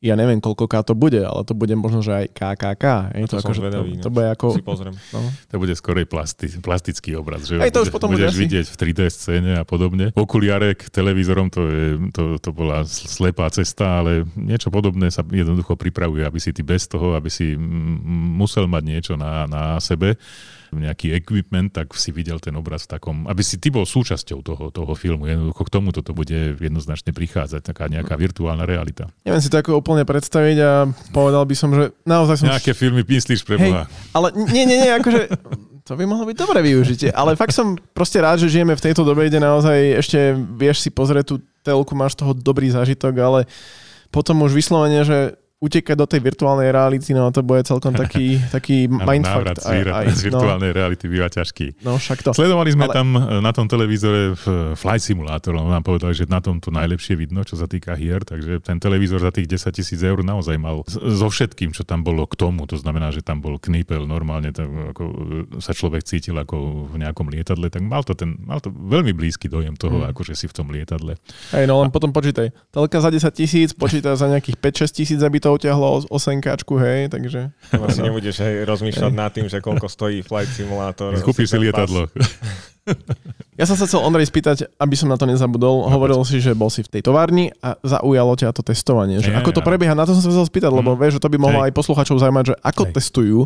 ja 0.00 0.16
neviem, 0.16 0.40
koľko 0.40 0.64
to 0.80 0.96
bude, 0.96 1.20
ale 1.20 1.44
to 1.44 1.52
bude 1.52 1.76
možno, 1.76 2.00
že 2.00 2.24
aj 2.24 2.26
KKK. 2.32 2.84
Je 3.20 3.28
to, 3.28 3.36
to, 3.36 3.40
ako, 3.44 3.52
zvedavý, 3.52 3.92
to, 4.00 4.08
to 4.08 4.10
bude 4.10 4.26
ako... 4.32 4.46
Si 4.56 4.64
pozriem. 4.64 4.96
No. 5.12 5.20
To 5.52 5.56
bude 5.60 5.76
skorej 5.76 6.08
plasti, 6.08 6.48
plastický 6.56 7.20
obraz. 7.20 7.44
Že 7.44 7.60
aj 7.60 7.68
to 7.68 7.84
už 7.84 7.92
potom 7.92 8.16
budeš 8.16 8.32
bude 8.32 8.48
vidieť 8.48 8.66
v 8.72 8.76
3D 8.80 9.00
scéne 9.12 9.52
a 9.60 9.64
podobne. 9.68 10.08
Okuliare 10.16 10.72
k 10.72 10.88
televízorom, 10.88 11.52
to, 11.52 11.68
je, 11.68 11.86
to, 12.16 12.40
to 12.40 12.50
bola 12.56 12.88
slepá 12.88 13.52
cesta, 13.52 14.00
ale 14.00 14.24
niečo 14.40 14.72
podobné 14.72 15.12
sa 15.12 15.20
jednoducho 15.20 15.76
pripravuje, 15.76 16.24
aby 16.24 16.40
si 16.40 16.56
ty 16.56 16.64
bez 16.64 16.88
toho, 16.88 17.12
aby 17.12 17.28
si 17.28 17.52
musel 18.40 18.64
mať 18.72 18.82
niečo 18.88 19.14
na, 19.20 19.44
na 19.44 19.76
sebe 19.84 20.16
nejaký 20.78 21.10
equipment, 21.16 21.74
tak 21.74 21.90
si 21.98 22.14
videl 22.14 22.38
ten 22.38 22.54
obraz 22.54 22.86
v 22.86 22.94
takom, 22.94 23.26
aby 23.26 23.42
si 23.42 23.58
ty 23.58 23.74
bol 23.74 23.82
súčasťou 23.82 24.38
toho, 24.44 24.64
toho 24.70 24.92
filmu. 24.94 25.26
Jednoducho 25.26 25.62
k 25.66 25.70
tomu 25.72 25.90
toto 25.90 26.14
bude 26.14 26.54
jednoznačne 26.60 27.10
prichádzať, 27.10 27.60
taká 27.66 27.90
nejaká 27.90 28.14
virtuálna 28.14 28.62
realita. 28.62 29.10
Neviem 29.26 29.42
si 29.42 29.50
to 29.50 29.58
ako 29.58 29.82
úplne 29.82 30.06
predstaviť 30.06 30.56
a 30.62 30.70
povedal 31.10 31.42
by 31.42 31.54
som, 31.58 31.74
že 31.74 31.90
naozaj 32.06 32.34
som... 32.38 32.46
Nejaké 32.52 32.76
filmy 32.76 33.02
myslíš 33.02 33.42
pre 33.42 33.58
Boha. 33.58 33.90
Hej, 33.90 34.14
ale 34.14 34.28
nie, 34.36 34.62
nie, 34.68 34.78
nie, 34.78 34.90
akože 34.94 35.20
to 35.82 35.98
by 35.98 36.04
mohlo 36.06 36.28
byť 36.28 36.36
dobre 36.38 36.62
využitie. 36.62 37.10
Ale 37.10 37.34
fakt 37.34 37.56
som 37.56 37.74
proste 37.96 38.22
rád, 38.22 38.38
že 38.38 38.52
žijeme 38.52 38.76
v 38.78 38.84
tejto 38.84 39.02
dobe, 39.02 39.26
kde 39.26 39.42
naozaj 39.42 39.98
ešte 39.98 40.38
vieš 40.54 40.86
si 40.86 40.90
pozrieť 40.94 41.34
tú 41.34 41.36
telku, 41.66 41.98
máš 41.98 42.14
toho 42.14 42.36
dobrý 42.36 42.70
zážitok, 42.70 43.14
ale 43.18 43.40
potom 44.14 44.42
už 44.46 44.54
vyslovene, 44.54 45.02
že 45.02 45.39
utekať 45.60 45.92
do 45.92 46.08
tej 46.08 46.24
virtuálnej 46.24 46.72
reality, 46.72 47.12
no 47.12 47.28
to 47.28 47.44
bude 47.44 47.68
celkom 47.68 47.92
taký, 47.92 48.40
taký 48.56 48.88
mindfuck. 48.88 49.44
Návrat 49.44 49.58
aj, 49.60 49.78
aj, 49.92 50.06
z 50.16 50.20
no. 50.32 50.40
virtuálnej 50.40 50.72
no, 50.72 50.76
reality 50.80 51.04
býva 51.04 51.28
ťažký. 51.28 51.84
No 51.84 52.00
však 52.00 52.24
to. 52.24 52.30
Sledovali 52.32 52.72
sme 52.72 52.88
Ale... 52.88 52.96
tam 52.96 53.08
e, 53.12 53.44
na 53.44 53.52
tom 53.52 53.68
televízore 53.68 54.32
v 54.40 54.72
Flight 54.72 55.04
Simulator, 55.04 55.52
on 55.60 55.68
nám 55.68 55.84
povedali, 55.84 56.16
že 56.16 56.24
na 56.24 56.40
tom 56.40 56.64
to 56.64 56.72
najlepšie 56.72 57.12
vidno, 57.12 57.44
čo 57.44 57.60
sa 57.60 57.68
týka 57.68 57.92
hier, 57.92 58.24
takže 58.24 58.64
ten 58.64 58.80
televízor 58.80 59.20
za 59.20 59.28
tých 59.28 59.52
10 59.52 59.76
tisíc 59.76 60.00
eur 60.00 60.24
naozaj 60.24 60.56
mal 60.56 60.80
so 60.88 61.28
všetkým, 61.28 61.76
čo 61.76 61.84
tam 61.84 62.00
bolo 62.00 62.24
k 62.24 62.40
tomu, 62.40 62.64
to 62.64 62.80
znamená, 62.80 63.12
že 63.12 63.20
tam 63.20 63.44
bol 63.44 63.60
knípel 63.60 64.08
normálne, 64.08 64.56
tak 64.56 64.64
ako 64.96 65.02
e, 65.04 65.60
sa 65.60 65.76
človek 65.76 66.08
cítil 66.08 66.40
ako 66.40 66.88
v 66.88 67.04
nejakom 67.04 67.28
lietadle, 67.28 67.68
tak 67.68 67.84
mal 67.84 68.00
to, 68.00 68.16
ten, 68.16 68.40
mal 68.48 68.64
to 68.64 68.72
veľmi 68.72 69.12
blízky 69.12 69.52
dojem 69.52 69.76
toho, 69.76 70.08
mm. 70.08 70.16
akože 70.16 70.32
si 70.32 70.48
v 70.48 70.56
tom 70.56 70.72
lietadle. 70.72 71.20
Hej, 71.52 71.68
no 71.68 71.84
len 71.84 71.92
A... 71.92 71.94
potom 71.94 72.16
počítaj. 72.16 72.48
Telka 72.72 72.96
za 73.04 73.12
10 73.12 73.28
tisíc, 73.36 73.76
počítaj 73.76 74.16
za 74.16 74.24
nejakých 74.24 74.56
5-6 74.88 74.96
tisíc, 74.96 75.20
aby 75.20 75.36
to 75.36 75.49
to 75.50 75.58
utiahlo 75.58 76.06
osenkáčku, 76.06 76.78
hej, 76.78 77.10
takže... 77.10 77.50
Asi 77.74 77.98
nebudeš 77.98 78.38
hej, 78.38 78.62
rozmýšľať 78.62 79.10
hej. 79.10 79.18
nad 79.18 79.30
tým, 79.34 79.50
že 79.50 79.58
koľko 79.58 79.90
stojí 79.90 80.22
flight 80.22 80.54
simulátor. 80.54 81.18
Kúpiš 81.18 81.50
si 81.50 81.58
lietadlo. 81.58 82.06
Ja 83.60 83.68
som 83.68 83.76
sa 83.76 83.84
chcel 83.84 84.00
Ondrej 84.00 84.32
spýtať, 84.32 84.72
aby 84.80 84.96
som 84.96 85.12
na 85.12 85.20
to 85.20 85.28
nezabudol. 85.28 85.84
No, 85.84 85.92
Hovoril 85.92 86.16
si, 86.24 86.40
že 86.40 86.56
bol 86.56 86.72
si 86.72 86.80
v 86.80 86.96
tej 86.96 87.04
továrni 87.04 87.52
a 87.60 87.76
zaujalo 87.84 88.32
ťa 88.32 88.56
to 88.56 88.64
testovanie. 88.64 89.20
Že 89.20 89.36
ako 89.36 89.52
to 89.52 89.60
prebieha, 89.60 89.92
na 89.92 90.08
to 90.08 90.16
som 90.16 90.24
sa 90.24 90.32
chcel 90.32 90.48
spýtať, 90.48 90.72
lebo 90.72 90.96
mm. 90.96 90.98
vieš, 90.98 91.20
že 91.20 91.22
to 91.28 91.28
by 91.28 91.36
mohlo 91.36 91.60
aj 91.68 91.76
posluchačov 91.76 92.24
zaujímať, 92.24 92.44
že 92.48 92.54
ako 92.56 92.82
Hej. 92.88 92.92
testujú 92.96 93.38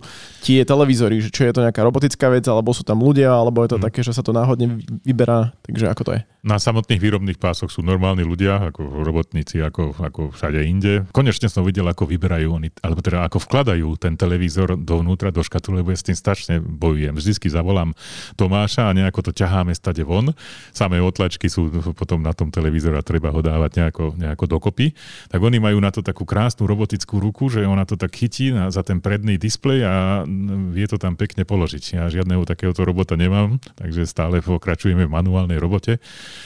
tie 0.46 0.62
televízory, 0.62 1.18
že 1.18 1.34
či 1.34 1.50
je 1.50 1.54
to 1.58 1.66
nejaká 1.66 1.82
robotická 1.82 2.30
vec, 2.30 2.46
alebo 2.46 2.70
sú 2.70 2.86
tam 2.86 3.02
ľudia, 3.02 3.34
alebo 3.34 3.66
je 3.66 3.74
to 3.74 3.78
mm. 3.82 3.84
také, 3.90 4.06
že 4.06 4.14
sa 4.14 4.22
to 4.22 4.30
náhodne 4.30 4.86
vyberá. 5.02 5.50
Takže 5.66 5.90
ako 5.90 6.02
to 6.06 6.10
je? 6.14 6.20
Na 6.46 6.62
samotných 6.62 7.00
výrobných 7.02 7.40
pásoch 7.42 7.74
sú 7.74 7.82
normálni 7.82 8.22
ľudia, 8.22 8.70
ako 8.70 9.02
robotníci, 9.02 9.58
ako, 9.66 9.98
ako 9.98 10.30
všade 10.30 10.62
inde. 10.62 11.10
Konečne 11.10 11.50
som 11.50 11.66
videl, 11.66 11.90
ako 11.90 12.06
vyberajú 12.06 12.54
oni, 12.54 12.70
alebo 12.86 13.02
teda 13.02 13.26
ako 13.26 13.42
vkladajú 13.42 13.98
ten 13.98 14.14
televízor 14.14 14.78
dovnútra 14.78 15.34
do 15.34 15.42
škatule, 15.42 15.82
lebo 15.82 15.90
ja 15.90 15.98
s 15.98 16.06
tým 16.06 16.14
strašne 16.14 16.62
bojujem. 16.62 17.18
Vždycky 17.18 17.50
zavolám 17.50 17.98
Tomáša 18.38 18.86
a 18.86 18.94
nejako 18.94 19.26
to 19.26 19.30
ťaháme 19.34 19.74
stade 19.74 20.06
von. 20.06 20.30
Samé 20.70 21.02
otlačky 21.02 21.50
sú 21.50 21.68
potom 21.92 22.22
na 22.22 22.30
tom 22.30 22.54
televízore 22.54 22.96
a 22.96 23.04
treba 23.04 23.34
ho 23.34 23.42
dávať 23.42 23.82
nejako, 23.82 24.04
nejako 24.14 24.44
dokopy. 24.46 24.94
Tak 25.28 25.42
oni 25.42 25.58
majú 25.58 25.82
na 25.82 25.90
to 25.90 26.00
takú 26.00 26.22
krásnu 26.22 26.70
robotickú 26.70 27.18
ruku, 27.18 27.50
že 27.50 27.66
ona 27.66 27.82
to 27.82 27.98
tak 27.98 28.14
chytí 28.14 28.54
na, 28.54 28.70
za 28.70 28.86
ten 28.86 29.02
predný 29.02 29.36
displej 29.36 29.82
a 29.84 30.22
vie 30.70 30.86
to 30.86 30.96
tam 30.96 31.18
pekne 31.18 31.42
položiť. 31.42 31.98
Ja 31.98 32.06
žiadneho 32.06 32.46
takéhoto 32.46 32.86
robota 32.86 33.18
nemám, 33.18 33.58
takže 33.74 34.06
stále 34.06 34.38
pokračujeme 34.40 35.04
v 35.04 35.12
manuálnej 35.12 35.58
robote. 35.58 35.98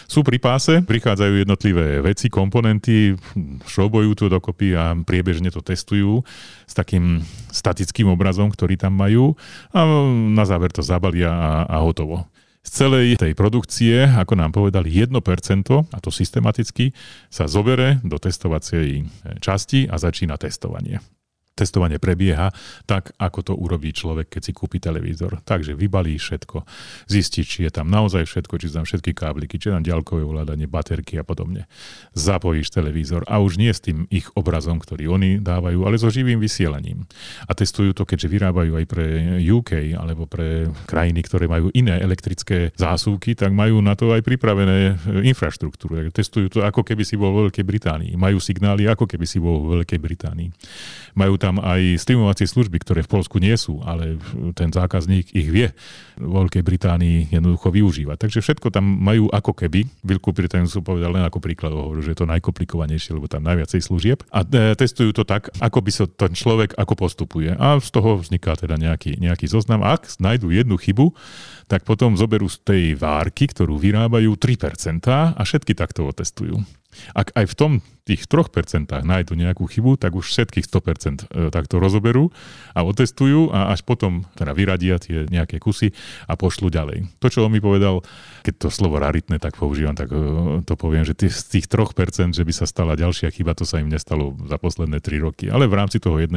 Sú 0.09 0.24
pri 0.24 0.40
páse, 0.40 0.81
prichádzajú 0.81 1.44
jednotlivé 1.44 2.01
veci, 2.01 2.33
komponenty, 2.33 3.14
šrobojú 3.68 4.16
to 4.16 4.33
dokopy 4.33 4.72
a 4.72 4.96
priebežne 4.96 5.53
to 5.53 5.61
testujú 5.61 6.24
s 6.64 6.72
takým 6.72 7.20
statickým 7.53 8.09
obrazom, 8.09 8.48
ktorý 8.48 8.81
tam 8.81 8.96
majú 8.96 9.37
a 9.74 9.85
na 10.33 10.44
záver 10.48 10.72
to 10.72 10.81
zabalia 10.81 11.29
a, 11.29 11.51
a 11.68 11.77
hotovo. 11.83 12.24
Z 12.68 12.85
celej 12.85 13.16
tej 13.16 13.33
produkcie, 13.33 14.04
ako 14.04 14.37
nám 14.37 14.52
povedali, 14.52 14.92
1%, 14.92 15.09
a 15.88 15.98
to 16.04 16.12
systematicky, 16.12 16.92
sa 17.33 17.48
zobere 17.48 17.96
do 18.04 18.20
testovacej 18.20 19.09
časti 19.40 19.88
a 19.88 19.96
začína 19.96 20.37
testovanie 20.37 21.00
testovanie 21.59 21.99
prebieha 21.99 22.55
tak, 22.87 23.11
ako 23.18 23.38
to 23.42 23.53
urobí 23.59 23.90
človek, 23.90 24.31
keď 24.38 24.42
si 24.47 24.53
kúpi 24.55 24.79
televízor. 24.79 25.42
Takže 25.42 25.75
vybalí 25.75 26.14
všetko, 26.14 26.62
zistí, 27.11 27.42
či 27.42 27.66
je 27.66 27.73
tam 27.75 27.90
naozaj 27.90 28.23
všetko, 28.31 28.55
či 28.62 28.71
sú 28.71 28.75
tam 28.79 28.87
všetky 28.87 29.11
kábliky, 29.18 29.59
či 29.59 29.68
je 29.68 29.75
tam 29.75 29.83
ďalkové 29.83 30.23
ovládanie, 30.23 30.71
baterky 30.71 31.18
a 31.18 31.25
podobne. 31.27 31.66
Zapojíš 32.14 32.71
televízor 32.71 33.27
a 33.27 33.42
už 33.42 33.59
nie 33.59 33.75
s 33.75 33.83
tým 33.83 34.07
ich 34.14 34.31
obrazom, 34.38 34.79
ktorý 34.79 35.11
oni 35.18 35.42
dávajú, 35.42 35.83
ale 35.83 35.99
so 35.99 36.07
živým 36.07 36.38
vysielaním. 36.38 37.11
A 37.51 37.53
testujú 37.59 37.90
to, 37.90 38.07
keďže 38.07 38.31
vyrábajú 38.31 38.79
aj 38.79 38.87
pre 38.87 39.07
UK 39.42 39.99
alebo 39.99 40.31
pre 40.31 40.71
krajiny, 40.87 41.27
ktoré 41.27 41.51
majú 41.51 41.75
iné 41.75 41.99
elektrické 41.99 42.71
zásuvky, 42.79 43.35
tak 43.35 43.51
majú 43.51 43.83
na 43.83 43.99
to 43.99 44.12
aj 44.14 44.23
pripravené 44.23 45.01
infraštruktúru. 45.27 46.12
Testujú 46.12 46.53
to, 46.53 46.62
ako 46.62 46.85
keby 46.85 47.03
si 47.03 47.16
bol 47.16 47.33
vo 47.33 47.49
Veľkej 47.49 47.64
Británii. 47.64 48.12
Majú 48.14 48.38
signály, 48.38 48.85
ako 48.87 49.09
keby 49.09 49.25
si 49.25 49.40
bol 49.40 49.64
vo 49.64 49.81
Veľkej 49.81 49.99
Británii. 49.99 50.49
Majú 51.18 51.35
tam 51.35 51.59
aj 51.59 51.98
streamovacie 51.98 52.46
služby, 52.46 52.78
ktoré 52.78 53.02
v 53.02 53.11
Polsku 53.11 53.42
nie 53.42 53.59
sú, 53.59 53.83
ale 53.83 54.22
ten 54.54 54.70
zákazník 54.70 55.35
ich 55.35 55.50
vie 55.50 55.74
v 56.14 56.31
Veľkej 56.31 56.62
Británii 56.62 57.35
jednoducho 57.35 57.74
využívať. 57.74 58.16
Takže 58.22 58.38
všetko 58.38 58.70
tam 58.70 58.87
majú 58.87 59.26
ako 59.35 59.50
keby. 59.50 59.90
Veľkú 60.07 60.31
Britániu 60.31 60.70
sú 60.70 60.78
povedal 60.87 61.11
len 61.11 61.26
ako 61.26 61.42
príklad, 61.42 61.74
hovorím, 61.74 62.07
že 62.07 62.14
je 62.14 62.20
to 62.22 62.31
najkomplikovanejšie, 62.31 63.18
lebo 63.18 63.26
tam 63.26 63.42
najviacej 63.42 63.81
služieb. 63.83 64.22
A 64.31 64.46
e, 64.46 64.78
testujú 64.78 65.11
to 65.11 65.26
tak, 65.26 65.50
ako 65.59 65.78
by 65.83 65.90
sa 65.90 66.04
ten 66.07 66.38
človek 66.38 66.78
ako 66.78 66.94
postupuje. 66.94 67.50
A 67.59 67.83
z 67.83 67.90
toho 67.90 68.22
vzniká 68.22 68.54
teda 68.54 68.78
nejaký, 68.78 69.18
nejaký 69.18 69.50
zoznam. 69.50 69.83
Ak 69.83 70.07
nájdú 70.22 70.54
jednu 70.54 70.78
chybu, 70.78 71.11
tak 71.66 71.83
potom 71.83 72.14
zoberú 72.14 72.46
z 72.46 72.62
tej 72.62 72.85
várky, 72.94 73.50
ktorú 73.50 73.74
vyrábajú 73.74 74.38
3% 74.38 75.35
a 75.35 75.42
všetky 75.42 75.74
takto 75.74 76.07
otestujú. 76.07 76.62
Ak 77.12 77.33
aj 77.37 77.44
v 77.53 77.55
tom 77.55 77.72
tých 78.09 78.24
3% 78.24 78.88
nájdu 78.88 79.37
nejakú 79.37 79.68
chybu, 79.68 80.01
tak 80.01 80.16
už 80.16 80.33
všetkých 80.33 80.64
100% 80.64 81.29
e, 81.29 81.53
takto 81.53 81.77
rozoberú 81.77 82.33
a 82.72 82.81
otestujú 82.81 83.53
a 83.53 83.68
až 83.77 83.85
potom 83.85 84.24
teda 84.33 84.57
vyradia 84.57 84.96
tie 84.96 85.29
nejaké 85.29 85.61
kusy 85.61 85.92
a 86.24 86.33
pošlu 86.33 86.72
ďalej. 86.72 87.05
To, 87.20 87.29
čo 87.29 87.44
on 87.44 87.53
mi 87.53 87.61
povedal, 87.61 88.01
keď 88.40 88.55
to 88.64 88.68
slovo 88.72 88.96
raritné 88.96 89.37
tak 89.37 89.61
používam, 89.61 89.92
tak 89.92 90.09
e, 90.09 90.16
to 90.64 90.74
poviem, 90.81 91.05
že 91.05 91.12
z 91.12 91.61
tých 91.61 91.68
3%, 91.68 92.33
že 92.33 92.48
by 92.48 92.53
sa 92.57 92.64
stala 92.64 92.96
ďalšia 92.96 93.29
chyba, 93.29 93.53
to 93.53 93.68
sa 93.68 93.77
im 93.85 93.92
nestalo 93.92 94.33
za 94.48 94.57
posledné 94.57 95.05
3 95.05 95.20
roky. 95.20 95.53
Ale 95.53 95.68
v 95.68 95.77
rámci 95.77 96.01
toho 96.01 96.16
1% 96.16 96.33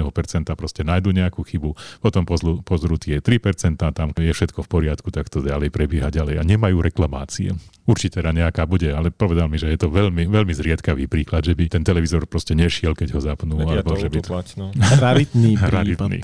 proste 0.60 0.84
nájdu 0.84 1.16
nejakú 1.16 1.40
chybu, 1.48 2.04
potom 2.04 2.28
pozrú, 2.28 2.60
pozrú 2.68 3.00
tie 3.00 3.24
3%, 3.24 3.80
tam 3.80 4.12
je 4.12 4.34
všetko 4.36 4.68
v 4.68 4.70
poriadku, 4.70 5.08
tak 5.08 5.32
to 5.32 5.40
ďalej 5.40 5.72
prebieha 5.72 6.12
ďalej 6.12 6.36
a 6.36 6.44
nemajú 6.44 6.84
reklamácie. 6.84 7.56
Určite 7.88 8.20
teda 8.20 8.36
nejaká 8.36 8.68
bude, 8.68 8.92
ale 8.92 9.10
povedal 9.10 9.48
mi, 9.48 9.56
že 9.56 9.72
je 9.72 9.80
to 9.80 9.88
veľmi, 9.88 10.28
veľmi 10.28 10.41
zriedkavý 10.50 11.06
príklad, 11.06 11.46
že 11.46 11.54
by 11.54 11.70
ten 11.70 11.84
televízor 11.86 12.26
proste 12.26 12.58
nešiel, 12.58 12.98
keď 12.98 13.14
ho 13.14 13.20
zapnú. 13.22 13.62
Vedia 13.62 13.86
alebo 13.86 13.94
to 13.94 14.02
že 14.02 14.10
by... 14.10 14.18
Utuplať, 14.26 14.48
no. 14.58 14.74
Raritný 15.06 15.54
Raritný. 15.62 16.20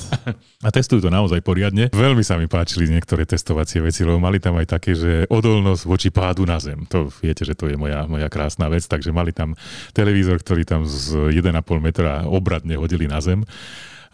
A 0.66 0.70
testujú 0.74 1.06
to 1.06 1.14
naozaj 1.14 1.46
poriadne. 1.46 1.94
Veľmi 1.94 2.26
sa 2.26 2.42
mi 2.42 2.50
páčili 2.50 2.90
niektoré 2.90 3.30
testovacie 3.30 3.86
veci, 3.86 4.02
lebo 4.02 4.18
mali 4.18 4.42
tam 4.42 4.58
aj 4.58 4.68
také, 4.68 4.98
že 4.98 5.30
odolnosť 5.30 5.84
voči 5.86 6.10
pádu 6.10 6.50
na 6.50 6.58
zem. 6.58 6.90
To 6.90 7.14
viete, 7.22 7.46
že 7.46 7.54
to 7.54 7.70
je 7.70 7.78
moja, 7.78 8.10
moja 8.10 8.26
krásna 8.34 8.66
vec, 8.66 8.82
takže 8.90 9.14
mali 9.14 9.30
tam 9.30 9.54
televízor, 9.94 10.42
ktorý 10.42 10.66
tam 10.66 10.82
z 10.90 11.30
1,5 11.38 11.54
metra 11.78 12.26
obradne 12.26 12.74
hodili 12.80 13.06
na 13.06 13.22
zem 13.22 13.46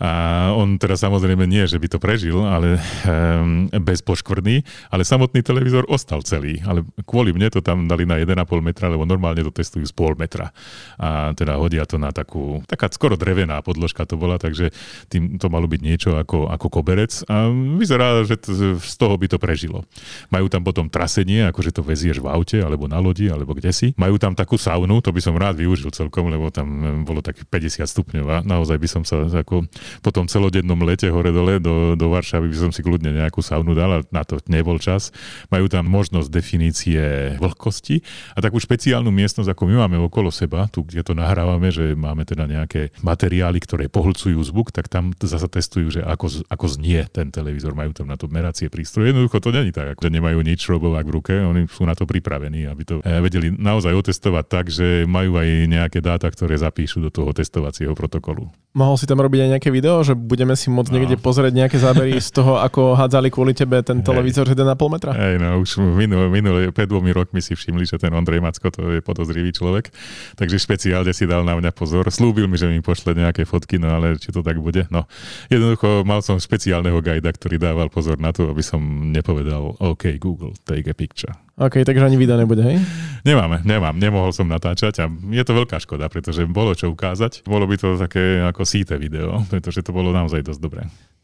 A 0.01 0.49
on 0.57 0.81
teda 0.81 0.97
samozrejme 0.97 1.45
nie, 1.45 1.65
že 1.69 1.77
by 1.77 1.87
to 1.89 1.97
prežil, 2.01 2.41
ale 2.41 2.81
um, 3.05 3.69
bez 3.69 4.01
poškvrny, 4.01 4.65
ale 4.89 5.03
samotný 5.05 5.45
televízor 5.45 5.85
ostal 5.89 6.25
celý. 6.25 6.61
Ale 6.65 6.81
kvôli 7.05 7.35
mne 7.35 7.53
to 7.53 7.61
tam 7.61 7.85
dali 7.85 8.07
na 8.07 8.17
1,5 8.17 8.33
metra, 8.63 8.89
lebo 8.89 9.05
normálne 9.05 9.45
to 9.45 9.53
testujú 9.53 9.85
z 9.85 9.93
pol 9.93 10.17
metra. 10.17 10.49
A 10.97 11.33
teda 11.37 11.57
hodia 11.61 11.85
to 11.85 12.01
na 12.01 12.09
takú, 12.09 12.65
taká 12.65 12.89
skoro 12.89 13.17
drevená 13.17 13.61
podložka 13.61 14.05
to 14.09 14.17
bola, 14.17 14.41
takže 14.41 14.73
tým 15.09 15.37
to 15.37 15.49
malo 15.49 15.69
byť 15.69 15.81
niečo 15.81 16.17
ako, 16.17 16.49
ako 16.49 16.67
koberec. 16.69 17.25
A 17.29 17.49
vyzerá, 17.77 18.25
že 18.25 18.39
to, 18.39 18.79
z 18.79 18.95
toho 18.97 19.15
by 19.17 19.29
to 19.29 19.37
prežilo. 19.37 19.85
Majú 20.33 20.49
tam 20.49 20.65
potom 20.65 20.89
trasenie, 20.89 21.49
akože 21.49 21.73
to 21.73 21.81
vezieš 21.85 22.21
v 22.21 22.29
aute, 22.29 22.57
alebo 22.61 22.89
na 22.89 22.97
lodi, 22.97 23.29
alebo 23.29 23.53
kde 23.53 23.71
si. 23.73 23.87
Majú 23.97 24.17
tam 24.17 24.33
takú 24.33 24.57
saunu, 24.57 25.01
to 25.01 25.13
by 25.13 25.21
som 25.21 25.37
rád 25.37 25.57
využil 25.57 25.93
celkom, 25.93 26.29
lebo 26.29 26.49
tam 26.49 27.01
bolo 27.03 27.21
tak 27.23 27.37
50 27.37 27.83
stupňov 27.83 28.25
a 28.29 28.37
naozaj 28.43 28.77
by 28.77 28.87
som 28.89 29.03
sa 29.03 29.25
ako 29.27 29.65
po 30.01 30.09
tom 30.09 30.25
celodennom 30.25 30.79
lete 30.81 31.11
hore-dole 31.11 31.59
do, 31.59 31.93
do 31.93 32.07
Varšavy 32.09 32.49
by 32.49 32.57
som 32.57 32.71
si 32.71 32.81
kľudne 32.81 33.13
nejakú 33.13 33.43
saunu 33.43 33.75
dal, 33.77 34.01
ale 34.01 34.03
na 34.09 34.23
to 34.25 34.39
nebol 34.49 34.79
čas. 34.79 35.13
Majú 35.53 35.69
tam 35.69 35.85
možnosť 35.85 36.29
definície 36.31 37.35
vlhkosti 37.37 38.01
a 38.33 38.39
takú 38.39 38.57
špeciálnu 38.57 39.11
miestnosť, 39.13 39.51
ako 39.51 39.63
my 39.69 39.85
máme 39.85 39.97
okolo 40.01 40.33
seba, 40.33 40.65
tu, 40.71 40.87
kde 40.87 41.03
to 41.05 41.13
nahrávame, 41.13 41.69
že 41.69 41.93
máme 41.93 42.23
teda 42.23 42.47
nejaké 42.49 42.95
materiály, 43.03 43.59
ktoré 43.61 43.85
pohlcujú 43.91 44.39
zvuk, 44.41 44.71
tak 44.71 44.87
tam 44.87 45.11
zase 45.19 45.45
testujú, 45.51 45.99
že 45.99 46.01
ako, 46.01 46.47
ako 46.47 46.65
znie 46.71 47.05
ten 47.11 47.29
televízor. 47.29 47.75
Majú 47.75 47.91
tam 47.91 48.07
na 48.09 48.15
to 48.15 48.31
meracie 48.31 48.71
prístroje. 48.71 49.11
Jednoducho 49.11 49.43
to 49.43 49.49
není 49.51 49.75
tak, 49.75 49.99
že 49.99 50.09
nemajú 50.09 50.39
nič 50.41 50.63
robovák 50.65 51.05
v 51.05 51.13
ruke, 51.13 51.33
oni 51.35 51.67
sú 51.67 51.83
na 51.83 51.97
to 51.97 52.07
pripravení, 52.07 52.69
aby 52.69 52.83
to 52.87 52.95
eh, 53.03 53.19
vedeli 53.19 53.51
naozaj 53.51 53.91
otestovať 53.91 54.45
tak, 54.47 54.65
že 54.71 55.03
majú 55.09 55.37
aj 55.37 55.49
nejaké 55.67 55.99
dáta, 55.99 56.29
ktoré 56.29 56.55
zapíšu 56.55 57.03
do 57.03 57.09
toho 57.09 57.33
testovacieho 57.35 57.97
protokolu. 57.97 58.47
Mohol 58.73 58.97
si 58.97 59.05
tam 59.05 59.21
robiť 59.21 59.45
aj 59.45 59.49
nejaké 59.53 59.69
video, 59.69 60.01
že 60.01 60.17
budeme 60.17 60.57
si 60.57 60.65
môcť 60.73 60.89
no. 60.89 60.95
niekde 60.97 61.21
pozrieť 61.21 61.53
nejaké 61.53 61.77
zábery 61.77 62.17
z 62.17 62.33
toho, 62.33 62.57
ako 62.57 62.97
hádzali 62.97 63.29
kvôli 63.29 63.53
tebe 63.53 63.77
ten 63.85 64.01
televízor 64.01 64.49
1,5 64.49 64.65
metra? 64.89 65.13
Hej, 65.13 65.37
no 65.37 65.61
už 65.61 65.77
minulé, 65.93 66.25
minulé, 66.33 66.61
pred 66.73 66.89
dvomi 66.89 67.13
rokmi 67.13 67.37
si 67.37 67.53
všimli, 67.53 67.85
že 67.85 68.01
ten 68.01 68.09
Ondrej 68.09 68.41
Macko 68.41 68.73
to 68.73 68.97
je 68.97 69.05
podozrivý 69.05 69.53
človek, 69.53 69.93
takže 70.33 70.57
špeciálne 70.57 71.13
si 71.13 71.29
dal 71.29 71.45
na 71.45 71.53
mňa 71.53 71.69
pozor. 71.69 72.09
Slúbil 72.09 72.49
mi, 72.49 72.57
že 72.57 72.65
mi 72.65 72.81
pošle 72.81 73.13
nejaké 73.13 73.45
fotky, 73.45 73.77
no 73.77 73.93
ale 73.93 74.17
či 74.17 74.33
to 74.33 74.41
tak 74.41 74.57
bude. 74.57 74.89
No, 74.89 75.05
jednoducho 75.53 76.01
mal 76.01 76.25
som 76.25 76.41
špeciálneho 76.41 76.97
gajda, 76.97 77.29
ktorý 77.29 77.61
dával 77.61 77.93
pozor 77.93 78.17
na 78.17 78.33
to, 78.33 78.49
aby 78.49 78.65
som 78.65 78.81
nepovedal 79.13 79.77
OK 79.85 80.17
Google, 80.17 80.57
take 80.65 80.89
a 80.89 80.97
picture. 80.97 81.42
OK, 81.53 81.85
takže 81.85 82.01
ani 82.01 82.17
video 82.17 82.33
nebude, 82.33 82.65
hej? 82.65 82.81
Nemáme, 83.21 83.61
nemám, 83.61 83.93
nemohol 83.93 84.33
som 84.33 84.49
natáčať 84.49 85.05
a 85.05 85.07
je 85.07 85.43
to 85.45 85.53
veľká 85.53 85.77
škoda, 85.77 86.09
pretože 86.09 86.49
bolo 86.49 86.73
čo 86.73 86.89
ukázať. 86.89 87.45
Bolo 87.45 87.69
by 87.69 87.77
to 87.77 87.93
také 87.95 88.41
ako 88.41 88.65
síte 88.65 88.97
video, 88.97 89.37
pretože 89.53 89.85
to 89.85 89.93
bolo 89.93 90.09
naozaj 90.09 90.41
dosť 90.41 90.59
dobré. 90.59 90.83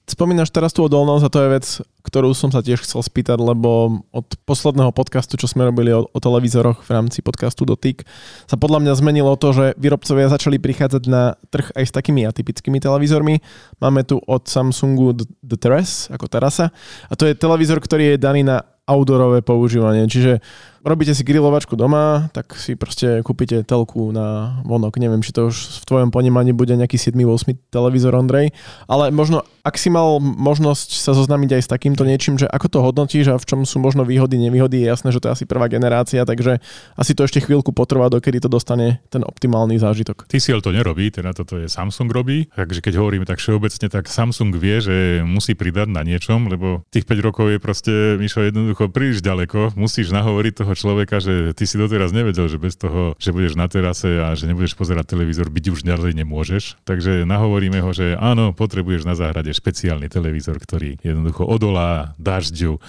Spomínaš 0.10 0.50
teraz 0.50 0.74
tú 0.74 0.86
odolnosť 0.86 1.24
a 1.26 1.34
to 1.34 1.40
je 1.42 1.54
vec, 1.54 1.66
ktorú 2.02 2.34
som 2.34 2.50
sa 2.50 2.66
tiež 2.66 2.82
chcel 2.82 3.06
spýtať, 3.06 3.38
lebo 3.38 4.02
od 4.10 4.28
posledného 4.42 4.90
podcastu, 4.90 5.38
čo 5.38 5.46
sme 5.46 5.70
robili 5.70 5.94
o, 5.94 6.10
o 6.10 6.20
televízoroch 6.22 6.82
v 6.82 6.90
rámci 6.90 7.22
podcastu 7.22 7.62
Dotyk, 7.66 8.06
sa 8.50 8.58
podľa 8.58 8.86
mňa 8.86 8.94
zmenilo 8.98 9.38
to, 9.38 9.54
že 9.54 9.66
výrobcovia 9.78 10.34
začali 10.34 10.58
prichádzať 10.58 11.04
na 11.06 11.38
trh 11.54 11.74
aj 11.78 11.84
s 11.90 11.94
takými 11.94 12.26
atypickými 12.26 12.82
televízormi. 12.82 13.42
Máme 13.78 14.02
tu 14.02 14.18
od 14.18 14.50
Samsungu 14.50 15.14
The 15.46 15.58
Terrace, 15.62 16.10
ako 16.10 16.26
terasa, 16.26 16.74
a 17.06 17.14
to 17.14 17.30
je 17.30 17.38
televízor, 17.38 17.78
ktorý 17.78 18.18
je 18.18 18.22
daný 18.22 18.42
na 18.46 18.66
outdoorové 18.90 19.46
používanie. 19.46 20.10
Čiže 20.10 20.42
robíte 20.84 21.14
si 21.16 21.24
grilovačku 21.28 21.76
doma, 21.76 22.32
tak 22.32 22.56
si 22.56 22.76
proste 22.76 23.22
kúpite 23.24 23.64
telku 23.64 24.12
na 24.12 24.60
vonok. 24.64 24.98
Neviem, 25.00 25.24
či 25.24 25.36
to 25.36 25.52
už 25.52 25.84
v 25.84 25.86
tvojom 25.86 26.10
ponímaní 26.10 26.56
bude 26.56 26.76
nejaký 26.76 26.98
7-8 26.98 27.58
televízor, 27.70 28.16
Ondrej, 28.16 28.52
ale 28.90 29.12
možno, 29.14 29.46
ak 29.64 29.76
si 29.78 29.92
mal 29.92 30.20
možnosť 30.20 31.00
sa 31.00 31.12
zoznámiť 31.14 31.60
aj 31.60 31.62
s 31.66 31.70
takýmto 31.70 32.04
niečím, 32.08 32.40
že 32.40 32.48
ako 32.48 32.68
to 32.68 32.80
hodnotíš 32.82 33.26
a 33.32 33.36
v 33.38 33.46
čom 33.46 33.60
sú 33.64 33.78
možno 33.80 34.04
výhody, 34.08 34.40
nevýhody, 34.40 34.84
je 34.84 34.88
jasné, 34.90 35.10
že 35.14 35.22
to 35.22 35.30
je 35.30 35.36
asi 35.40 35.46
prvá 35.46 35.70
generácia, 35.70 36.26
takže 36.26 36.64
asi 36.96 37.12
to 37.14 37.28
ešte 37.28 37.44
chvíľku 37.44 37.72
potrvá, 37.76 38.10
dokedy 38.10 38.42
to 38.42 38.50
dostane 38.50 39.04
ten 39.14 39.22
optimálny 39.22 39.78
zážitok. 39.78 40.26
TCL 40.28 40.64
to 40.64 40.74
nerobí, 40.74 41.12
teda 41.14 41.36
toto 41.36 41.60
je 41.60 41.70
Samsung 41.70 42.10
robí, 42.10 42.50
takže 42.56 42.82
keď 42.82 42.94
hovoríme 43.00 43.26
tak 43.28 43.38
všeobecne, 43.38 43.88
tak 43.92 44.10
Samsung 44.10 44.56
vie, 44.58 44.82
že 44.82 44.96
musí 45.22 45.54
pridať 45.54 45.92
na 45.92 46.02
niečom, 46.02 46.50
lebo 46.50 46.82
tých 46.90 47.06
5 47.06 47.28
rokov 47.28 47.46
je 47.54 47.60
proste, 47.62 47.94
Mišo, 48.18 48.42
jednoducho 48.42 48.90
príliš 48.90 49.22
ďaleko, 49.22 49.78
musíš 49.78 50.10
nahovoriť 50.10 50.54
toho 50.66 50.69
človeka, 50.74 51.22
že 51.22 51.54
ty 51.54 51.70
si 51.70 51.78
doteraz 51.78 52.12
nevedel, 52.12 52.50
že 52.50 52.62
bez 52.62 52.76
toho, 52.76 53.14
že 53.22 53.34
budeš 53.34 53.56
na 53.56 53.70
terase 53.70 54.20
a 54.20 54.34
že 54.34 54.50
nebudeš 54.50 54.74
pozerať 54.74 55.16
televízor, 55.16 55.54
byť 55.54 55.66
už 55.70 55.80
ďalej 55.86 56.12
nemôžeš. 56.18 56.82
Takže 56.86 57.24
nahovoríme 57.24 57.80
ho, 57.80 57.90
že 57.94 58.18
áno, 58.18 58.52
potrebuješ 58.52 59.06
na 59.06 59.14
záhrade 59.14 59.54
špeciálny 59.54 60.10
televízor, 60.10 60.58
ktorý 60.60 60.98
jednoducho 61.02 61.46
odolá 61.46 62.18
dažďu, 62.18 62.82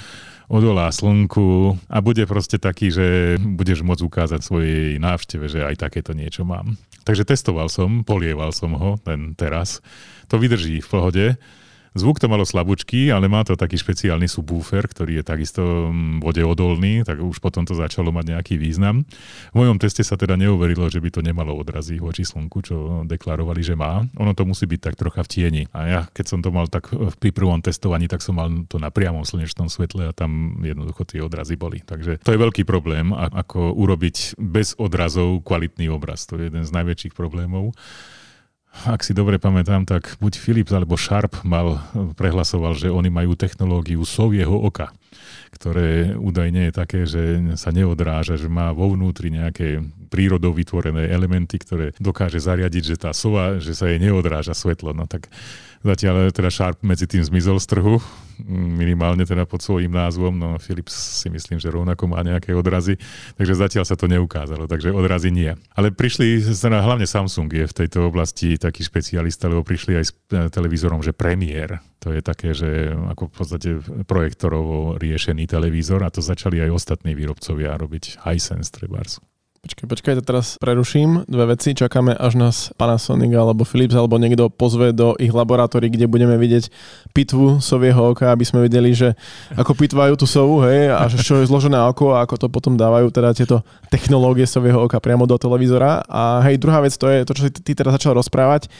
odolá 0.50 0.90
slnku 0.90 1.78
a 1.86 2.02
bude 2.02 2.26
proste 2.26 2.58
taký, 2.58 2.90
že 2.90 3.38
budeš 3.38 3.86
môcť 3.86 4.02
ukázať 4.02 4.40
svojej 4.42 4.98
návšteve, 4.98 5.46
že 5.46 5.62
aj 5.62 5.78
takéto 5.78 6.10
niečo 6.10 6.42
mám. 6.42 6.74
Takže 7.06 7.22
testoval 7.22 7.70
som, 7.70 8.02
polieval 8.02 8.50
som 8.50 8.74
ho, 8.74 8.98
ten 9.00 9.32
teraz. 9.38 9.78
To 10.28 10.36
vydrží 10.36 10.82
v 10.82 10.90
pohode. 10.90 11.26
Zvuk 11.90 12.22
to 12.22 12.30
malo 12.30 12.46
slabúčky, 12.46 13.10
ale 13.10 13.26
má 13.26 13.42
to 13.42 13.58
taký 13.58 13.74
špeciálny 13.74 14.30
subwoofer, 14.30 14.86
ktorý 14.86 15.20
je 15.20 15.24
takisto 15.26 15.90
mm, 15.90 16.22
vodeodolný, 16.22 17.02
tak 17.02 17.18
už 17.18 17.42
potom 17.42 17.66
to 17.66 17.74
začalo 17.74 18.14
mať 18.14 18.38
nejaký 18.38 18.54
význam. 18.62 19.02
V 19.50 19.56
mojom 19.58 19.82
teste 19.82 20.06
sa 20.06 20.14
teda 20.14 20.38
neuverilo, 20.38 20.86
že 20.86 21.02
by 21.02 21.10
to 21.10 21.20
nemalo 21.26 21.50
odrazy 21.58 21.98
voči 21.98 22.22
slnku, 22.22 22.62
čo 22.62 23.02
deklarovali, 23.10 23.58
že 23.66 23.74
má. 23.74 24.06
Ono 24.22 24.32
to 24.38 24.46
musí 24.46 24.70
byť 24.70 24.80
tak 24.86 24.94
trocha 24.94 25.26
v 25.26 25.30
tieni. 25.34 25.62
A 25.74 25.78
ja, 25.90 26.00
keď 26.14 26.26
som 26.30 26.38
to 26.38 26.54
mal 26.54 26.70
tak 26.70 26.94
pri 26.94 27.30
prvom 27.34 27.58
testovaní, 27.58 28.06
tak 28.06 28.22
som 28.22 28.38
mal 28.38 28.46
to 28.70 28.78
na 28.78 28.94
priamom 28.94 29.26
slnečnom 29.26 29.66
svetle 29.66 30.06
a 30.06 30.14
tam 30.14 30.62
jednoducho 30.62 31.02
tie 31.02 31.18
odrazy 31.18 31.58
boli. 31.58 31.82
Takže 31.82 32.22
to 32.22 32.30
je 32.30 32.38
veľký 32.38 32.62
problém, 32.62 33.10
ako 33.10 33.74
urobiť 33.74 34.38
bez 34.38 34.78
odrazov 34.78 35.42
kvalitný 35.42 35.90
obraz. 35.90 36.30
To 36.30 36.38
je 36.38 36.54
jeden 36.54 36.62
z 36.62 36.70
najväčších 36.70 37.18
problémov 37.18 37.74
ak 38.70 39.02
si 39.02 39.12
dobre 39.12 39.36
pamätám, 39.36 39.84
tak 39.84 40.16
buď 40.22 40.32
Philips 40.38 40.72
alebo 40.72 40.94
Sharp 40.96 41.42
mal, 41.42 41.82
prehlasoval, 42.16 42.78
že 42.78 42.88
oni 42.88 43.10
majú 43.12 43.34
technológiu 43.34 44.00
sovieho 44.06 44.54
oka, 44.54 44.94
ktoré 45.54 46.14
údajne 46.16 46.70
je 46.70 46.72
také, 46.72 47.00
že 47.04 47.56
sa 47.58 47.74
neodráža, 47.74 48.40
že 48.40 48.48
má 48.50 48.70
vo 48.70 48.92
vnútri 48.94 49.28
nejaké 49.28 49.82
prírodou 50.10 50.50
vytvorené 50.50 51.10
elementy, 51.10 51.60
ktoré 51.60 51.92
dokáže 51.98 52.42
zariadiť, 52.42 52.82
že 52.94 52.96
tá 52.98 53.10
sova, 53.14 53.62
že 53.62 53.76
sa 53.76 53.90
jej 53.90 54.02
neodráža 54.02 54.54
svetlo. 54.56 54.94
No 54.94 55.06
tak 55.06 55.30
Zatiaľ 55.80 56.28
teda 56.28 56.52
Sharp 56.52 56.84
medzi 56.84 57.08
tým 57.08 57.24
zmizol 57.24 57.56
z 57.56 57.72
trhu, 57.72 57.96
minimálne 58.52 59.24
teda 59.24 59.48
pod 59.48 59.64
svojím 59.64 59.96
názvom, 59.96 60.36
no 60.36 60.60
Philips 60.60 60.92
si 60.92 61.32
myslím, 61.32 61.56
že 61.56 61.72
rovnako 61.72 62.04
má 62.04 62.20
nejaké 62.20 62.52
odrazy, 62.52 63.00
takže 63.40 63.56
zatiaľ 63.56 63.88
sa 63.88 63.96
to 63.96 64.04
neukázalo, 64.04 64.68
takže 64.68 64.92
odrazy 64.92 65.32
nie. 65.32 65.56
Ale 65.72 65.88
prišli, 65.88 66.44
teda 66.52 66.84
hlavne 66.84 67.08
Samsung 67.08 67.48
je 67.48 67.64
v 67.64 67.76
tejto 67.84 68.12
oblasti 68.12 68.60
taký 68.60 68.84
špecialista, 68.84 69.48
lebo 69.48 69.64
prišli 69.64 69.96
aj 69.96 70.04
s 70.04 70.12
e, 70.12 70.52
televízorom, 70.52 71.00
že 71.00 71.16
Premiere, 71.16 71.80
to 72.00 72.16
je 72.16 72.20
také, 72.24 72.56
že 72.56 72.96
ako 72.96 73.28
v 73.28 73.34
podstate 73.36 73.70
projektorovo 74.08 74.96
riešený 74.96 75.44
televízor 75.44 76.00
a 76.00 76.08
to 76.08 76.24
začali 76.24 76.64
aj 76.64 76.72
ostatní 76.72 77.12
výrobcovia 77.12 77.76
robiť 77.76 78.24
Hisense 78.24 78.72
trebárs. 78.72 79.20
Počkaj, 79.60 79.92
počkaj, 79.92 80.14
to 80.16 80.24
teraz 80.24 80.56
preruším. 80.56 81.28
Dve 81.28 81.52
veci. 81.52 81.76
Čakáme, 81.76 82.16
až 82.16 82.40
nás 82.40 82.56
Panasonic 82.80 83.28
alebo 83.36 83.68
Philips 83.68 83.92
alebo 83.92 84.16
niekto 84.16 84.48
pozve 84.48 84.96
do 84.96 85.12
ich 85.20 85.28
laboratórií, 85.28 85.92
kde 85.92 86.08
budeme 86.08 86.40
vidieť 86.40 86.72
pitvu 87.12 87.60
sovieho 87.60 88.16
oka, 88.16 88.32
aby 88.32 88.40
sme 88.48 88.64
videli, 88.64 88.96
že 88.96 89.12
ako 89.52 89.76
pitvajú 89.76 90.16
tú 90.16 90.24
sovu, 90.24 90.64
hej, 90.64 90.88
a 90.88 91.04
že 91.12 91.20
čo 91.20 91.44
je 91.44 91.48
zložené 91.52 91.76
oko 91.76 92.16
a 92.16 92.24
ako 92.24 92.40
to 92.40 92.46
potom 92.48 92.80
dávajú 92.80 93.12
teda 93.12 93.36
tieto 93.36 93.60
technológie 93.92 94.48
sovieho 94.48 94.80
oka 94.80 94.96
priamo 94.96 95.28
do 95.28 95.36
televízora. 95.36 96.08
A 96.08 96.40
hej, 96.48 96.56
druhá 96.56 96.80
vec, 96.80 96.96
to 96.96 97.04
je 97.12 97.28
to, 97.28 97.36
čo 97.36 97.42
si 97.44 97.52
ty 97.52 97.76
teraz 97.76 98.00
začal 98.00 98.16
rozprávať 98.16 98.72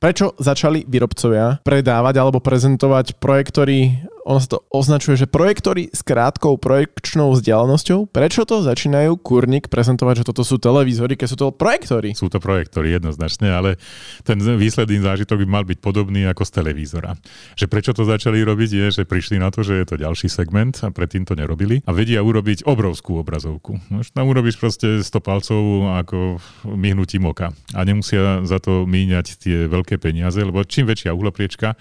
Prečo 0.00 0.32
začali 0.40 0.88
výrobcovia 0.88 1.60
predávať 1.60 2.14
alebo 2.16 2.40
prezentovať 2.40 3.20
projektory, 3.20 4.00
ono 4.24 4.38
sa 4.40 4.56
to 4.56 4.58
označuje, 4.68 5.16
že 5.16 5.30
projektory 5.30 5.88
s 5.88 6.04
krátkou 6.04 6.60
projekčnou 6.60 7.32
vzdialenosťou, 7.32 8.12
prečo 8.12 8.44
to 8.44 8.60
začínajú 8.60 9.16
kurník 9.20 9.72
prezentovať, 9.72 10.22
že 10.22 10.28
toto 10.28 10.42
sú 10.44 10.60
televízory, 10.60 11.16
keď 11.16 11.28
sú 11.28 11.36
to 11.40 11.46
projektory? 11.54 12.12
Sú 12.12 12.28
to 12.28 12.36
projektory 12.42 12.92
jednoznačne, 12.96 13.48
ale 13.48 13.80
ten 14.22 14.36
výsledný 14.36 15.00
zážitok 15.00 15.44
by 15.44 15.46
mal 15.48 15.64
byť 15.64 15.78
podobný 15.80 16.28
ako 16.28 16.44
z 16.44 16.50
televízora. 16.60 17.16
Že 17.56 17.66
prečo 17.66 17.92
to 17.96 18.04
začali 18.04 18.44
robiť 18.44 18.70
je, 18.70 18.86
že 19.00 19.08
prišli 19.08 19.40
na 19.40 19.48
to, 19.48 19.64
že 19.64 19.80
je 19.80 19.86
to 19.88 19.96
ďalší 19.96 20.28
segment 20.28 20.76
a 20.84 20.92
predtým 20.92 21.24
to 21.24 21.32
nerobili 21.32 21.80
a 21.88 21.90
vedia 21.96 22.20
urobiť 22.20 22.68
obrovskú 22.68 23.20
obrazovku. 23.20 23.80
No, 23.88 24.04
tam 24.04 24.28
urobíš 24.28 24.60
proste 24.60 25.00
100 25.00 25.10
palcov 25.24 25.62
ako 25.96 26.42
myhnutím 26.68 27.24
oka 27.28 27.56
a 27.72 27.80
nemusia 27.88 28.44
za 28.44 28.60
to 28.60 28.84
míňať 28.84 29.26
tie 29.40 29.58
veľké 29.66 29.96
peniaze, 29.96 30.40
lebo 30.40 30.60
čím 30.66 30.86
väčšia 30.88 31.16
uhlopriečka, 31.16 31.74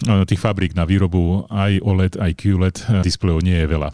tých 0.00 0.40
fabrík 0.40 0.72
na 0.72 0.88
výrobu 0.88 1.44
aj 1.48 1.80
OLED, 1.84 2.14
aj 2.16 2.32
QLED 2.36 2.76
displejov 3.04 3.44
nie 3.44 3.56
je 3.56 3.66
veľa. 3.68 3.90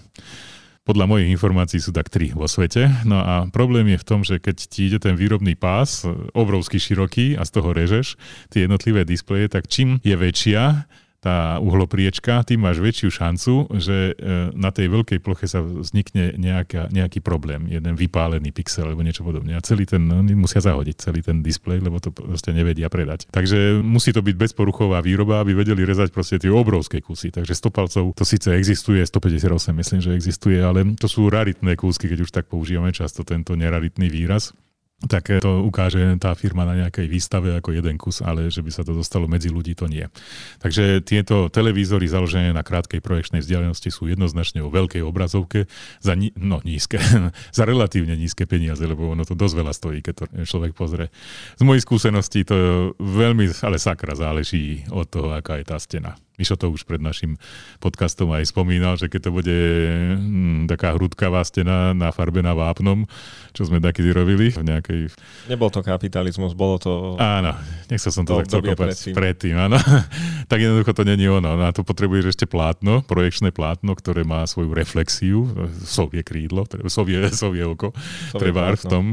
Podľa 0.87 1.11
mojich 1.11 1.35
informácií 1.35 1.83
sú 1.83 1.91
tak 1.91 2.07
tri 2.07 2.31
vo 2.31 2.47
svete. 2.47 2.87
No 3.03 3.19
a 3.19 3.51
problém 3.51 3.91
je 3.91 3.99
v 3.99 4.07
tom, 4.07 4.23
že 4.23 4.39
keď 4.39 4.57
ti 4.71 4.87
ide 4.87 5.03
ten 5.03 5.19
výrobný 5.19 5.59
pás, 5.59 6.07
obrovský 6.31 6.79
široký 6.79 7.35
a 7.35 7.43
z 7.43 7.51
toho 7.51 7.75
režeš 7.75 8.15
tie 8.55 8.71
jednotlivé 8.71 9.03
displeje, 9.03 9.51
tak 9.51 9.67
čím 9.67 9.99
je 10.07 10.15
väčšia, 10.15 10.87
tá 11.21 11.59
uhlopriečka, 11.59 12.45
tým 12.45 12.65
máš 12.65 12.79
väčšiu 12.79 13.11
šancu, 13.11 13.55
že 13.81 14.13
e, 14.13 14.53
na 14.55 14.71
tej 14.71 14.93
veľkej 14.93 15.19
ploche 15.25 15.49
sa 15.49 15.65
vznikne 15.65 16.37
nejaká, 16.37 16.93
nejaký 16.93 17.25
problém, 17.25 17.67
jeden 17.69 17.97
vypálený 17.97 18.53
pixel 18.53 18.89
alebo 18.89 19.03
niečo 19.03 19.25
podobné. 19.25 19.57
A 19.57 19.65
celý 19.65 19.89
ten, 19.89 20.05
no, 20.05 20.21
musia 20.23 20.61
zahodiť 20.61 20.97
celý 21.01 21.21
ten 21.25 21.41
displej, 21.41 21.81
lebo 21.81 21.99
to 21.99 22.13
proste 22.13 22.53
nevedia 22.53 22.87
predať. 22.93 23.29
Takže 23.33 23.81
musí 23.81 24.13
to 24.13 24.21
byť 24.21 24.37
bezporuchová 24.37 25.01
výroba, 25.01 25.41
aby 25.41 25.57
vedeli 25.57 25.83
rezať 25.83 26.13
proste 26.13 26.37
tie 26.37 26.53
obrovské 26.53 27.01
kusy. 27.01 27.33
Takže 27.33 27.57
100 27.57 27.71
palcov 27.73 28.05
to 28.15 28.25
síce 28.25 28.49
existuje, 28.53 29.01
158 29.01 29.73
myslím, 29.73 30.01
že 30.01 30.11
existuje, 30.15 30.59
ale 30.61 30.85
to 30.97 31.09
sú 31.09 31.29
raritné 31.33 31.75
kúsky, 31.75 32.07
keď 32.07 32.19
už 32.23 32.31
tak 32.31 32.47
používame 32.47 32.93
často 32.93 33.25
tento 33.25 33.57
neraritný 33.57 34.09
výraz 34.09 34.57
tak 35.07 35.43
to 35.43 35.63
ukáže 35.67 36.19
tá 36.19 36.35
firma 36.35 36.67
na 36.67 36.87
nejakej 36.87 37.07
výstave 37.07 37.55
ako 37.59 37.75
jeden 37.75 37.97
kus, 37.97 38.21
ale 38.21 38.51
že 38.53 38.61
by 38.61 38.71
sa 38.71 38.83
to 38.83 38.93
dostalo 38.93 39.31
medzi 39.31 39.49
ľudí, 39.49 39.79
to 39.79 39.87
nie. 39.87 40.05
Takže 40.61 41.01
tieto 41.07 41.49
televízory 41.49 42.11
založené 42.11 42.51
na 42.51 42.67
krátkej 42.67 43.01
projekčnej 43.01 43.41
vzdialenosti 43.41 43.89
sú 43.89 44.11
jednoznačne 44.11 44.61
o 44.67 44.73
veľkej 44.73 45.03
obrazovke 45.07 45.71
za 46.03 46.19
ni- 46.19 46.35
no, 46.37 46.59
nízke, 46.67 46.99
za 47.59 47.63
relatívne 47.65 48.19
nízke 48.19 48.45
peniaze, 48.45 48.83
lebo 48.83 49.15
ono 49.15 49.23
to 49.23 49.39
dosť 49.39 49.55
veľa 49.55 49.73
stojí, 49.73 49.99
keď 50.03 50.15
to 50.15 50.25
človek 50.45 50.75
pozrie. 50.75 51.09
Z 51.57 51.63
mojej 51.63 51.83
skúsenosti 51.83 52.43
to 52.43 52.93
veľmi, 52.99 53.49
ale 53.63 53.79
sakra 53.79 54.19
záleží 54.19 54.85
od 54.91 55.07
toho, 55.07 55.33
aká 55.33 55.63
je 55.63 55.65
tá 55.67 55.79
stena. 55.79 56.19
Mišo 56.37 56.61
to 56.61 56.69
už 56.69 56.85
pred 56.85 57.01
našim 57.01 57.41
podcastom 57.81 58.29
aj 58.37 58.53
spomínal, 58.53 59.01
že 59.01 59.09
keď 59.09 59.29
to 59.29 59.31
bude 59.33 59.59
hm, 60.21 60.69
taká 60.69 60.93
hrudkavá 60.93 61.41
stena 61.49 61.97
na 61.97 62.13
farbe 62.13 62.45
na 62.45 62.53
vápnom, 62.53 63.09
čo 63.57 63.65
sme 63.65 63.81
taký 63.81 64.05
robili 64.13 64.53
v 64.53 64.61
nejakej... 64.61 65.01
Nebol 65.49 65.73
to 65.73 65.81
kapitalizmus, 65.81 66.53
bolo 66.53 66.77
to... 66.77 66.93
Áno, 67.17 67.57
nechcel 67.89 68.13
som 68.13 68.29
to, 68.29 68.45
to 68.45 68.61
tak 68.61 68.77
kopať 68.77 68.89
predtým. 68.93 69.15
predtým, 69.17 69.55
áno. 69.57 69.81
tak 70.53 70.61
jednoducho 70.61 70.93
to 70.93 71.09
není 71.09 71.25
ono. 71.25 71.57
Na 71.57 71.73
to 71.73 71.81
potrebuješ 71.81 72.37
ešte 72.37 72.45
plátno, 72.45 73.01
projekčné 73.09 73.49
plátno, 73.49 73.97
ktoré 73.97 74.29
má 74.29 74.45
svoju 74.45 74.77
reflexiu, 74.77 75.49
sovie 75.89 76.21
krídlo, 76.21 76.69
sovie, 76.93 77.33
sovie 77.33 77.65
oko, 77.65 77.97
treba 78.37 78.77
v 78.77 78.85
tom, 78.85 79.05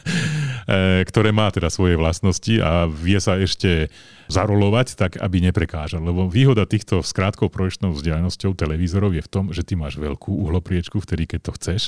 e, 0.72 1.04
ktoré 1.04 1.36
má 1.36 1.52
teda 1.52 1.68
svoje 1.68 2.00
vlastnosti 2.00 2.56
a 2.64 2.88
vie 2.88 3.20
sa 3.20 3.36
ešte 3.36 3.92
zarolovať 4.26 4.98
tak, 4.98 5.12
aby 5.18 5.42
neprekážal. 5.42 6.02
Lebo 6.02 6.26
výhoda 6.30 6.66
týchto 6.66 7.02
s 7.02 7.10
krátkou 7.14 7.50
projekčnou 7.50 7.94
vzdialenosťou 7.94 8.54
televízorov 8.54 9.14
je 9.14 9.22
v 9.22 9.30
tom, 9.30 9.44
že 9.50 9.62
ty 9.62 9.78
máš 9.78 9.98
veľkú 9.98 10.30
uhlopriečku, 10.46 10.98
vtedy 11.02 11.26
keď 11.26 11.40
to 11.50 11.52
chceš, 11.58 11.82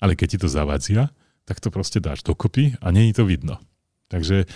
ale 0.00 0.16
keď 0.16 0.26
ti 0.36 0.38
to 0.44 0.48
zavadzia, 0.48 1.12
tak 1.46 1.62
to 1.62 1.70
proste 1.70 2.02
dáš 2.02 2.26
dokopy 2.26 2.74
a 2.82 2.90
není 2.90 3.14
to 3.14 3.24
vidno. 3.24 3.62
Takže 4.06 4.46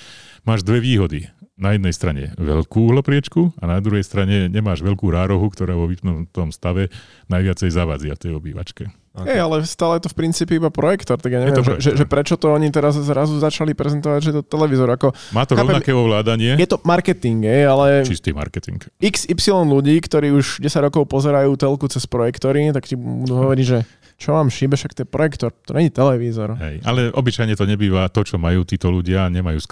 máš 0.47 0.63
dve 0.63 0.79
výhody. 0.83 1.31
Na 1.61 1.77
jednej 1.77 1.93
strane 1.93 2.33
veľkú 2.41 2.89
uhlopriečku 2.89 3.53
a 3.61 3.69
na 3.69 3.85
druhej 3.85 4.01
strane 4.01 4.49
nemáš 4.49 4.81
veľkú 4.81 5.13
rárohu, 5.13 5.53
ktorá 5.53 5.77
vo 5.77 5.85
vypnutom 5.93 6.57
stave 6.57 6.89
najviacej 7.29 7.69
zavadzia 7.69 8.17
tej 8.17 8.41
obývačke. 8.41 8.89
Okay. 9.11 9.35
Hey, 9.35 9.43
ale 9.43 9.67
stále 9.67 9.99
je 9.99 10.07
to 10.07 10.11
v 10.15 10.23
princípe 10.23 10.55
iba 10.55 10.71
projektor, 10.71 11.19
tak 11.19 11.35
ja 11.35 11.43
neviem, 11.43 11.59
že, 11.67 11.83
že, 11.83 11.91
že 11.99 12.05
prečo 12.07 12.39
to 12.39 12.55
oni 12.55 12.71
teraz 12.71 12.95
zrazu 12.95 13.43
začali 13.43 13.75
prezentovať, 13.75 14.21
že 14.23 14.31
to 14.39 14.43
televízor. 14.47 14.87
Ako, 14.87 15.11
Má 15.35 15.43
to 15.51 15.59
chápem, 15.59 15.67
rovnaké 15.67 15.91
ovládanie? 15.91 16.55
Je 16.55 16.69
to 16.71 16.79
marketing, 16.87 17.43
je, 17.43 17.59
ale... 17.67 17.87
Čistý 18.07 18.31
marketing. 18.31 18.79
XY 19.03 19.67
ľudí, 19.67 19.99
ktorí 19.99 20.31
už 20.31 20.63
10 20.63 20.87
rokov 20.87 21.11
pozerajú 21.11 21.59
telku 21.59 21.91
cez 21.91 22.07
projektory, 22.07 22.71
tak 22.71 22.87
ti 22.87 22.95
budú 22.95 23.35
hovoriť, 23.35 23.67
že 23.67 23.83
čo 24.21 24.37
vám 24.37 24.53
šíbe, 24.53 24.77
však 24.77 24.93
to 24.93 25.01
je 25.03 25.09
projektor, 25.09 25.49
to 25.65 25.73
není 25.73 25.89
televízor. 25.89 26.53
Hej, 26.61 26.85
ale 26.85 27.09
obyčajne 27.09 27.57
to 27.57 27.65
nebýva 27.65 28.05
to, 28.13 28.21
čo 28.21 28.37
majú 28.37 28.69
títo 28.69 28.93
ľudia, 28.93 29.33
nemajú 29.33 29.57
s 29.57 29.67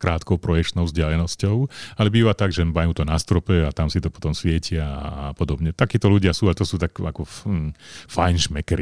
krátkou 0.00 0.40
projekčnou 0.40 0.88
vzdialenosťou, 0.88 1.56
ale 2.00 2.08
býva 2.08 2.32
tak, 2.32 2.48
že 2.48 2.64
majú 2.64 2.96
to 2.96 3.04
na 3.04 3.20
strope 3.20 3.52
a 3.52 3.68
tam 3.76 3.92
si 3.92 4.00
to 4.00 4.08
potom 4.08 4.32
svietia 4.32 4.88
a 4.88 5.24
podobne. 5.36 5.76
Takíto 5.76 6.08
ľudia 6.08 6.32
sú 6.32 6.48
a 6.48 6.56
to 6.56 6.64
sú 6.64 6.80
tak 6.80 6.96
ako 6.96 7.28
hm, 7.44 7.76
fajn 8.08 8.36
šmekery 8.40 8.79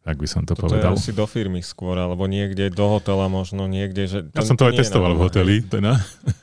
tak 0.00 0.16
by 0.16 0.28
som 0.28 0.42
to 0.48 0.56
Toto 0.56 0.72
povedal. 0.72 0.96
je 0.96 1.00
asi 1.00 1.12
do 1.12 1.28
firmy 1.28 1.60
skôr, 1.60 2.00
alebo 2.00 2.24
niekde 2.24 2.72
do 2.72 2.86
hotela 2.88 3.28
možno 3.28 3.68
niekde. 3.68 4.08
Že 4.08 4.18
to, 4.32 4.40
ja 4.40 4.44
som 4.48 4.56
to 4.56 4.68
aj 4.68 4.80
testoval 4.80 5.12
v 5.12 5.20
hoteli. 5.28 5.54
Teda. 5.60 6.00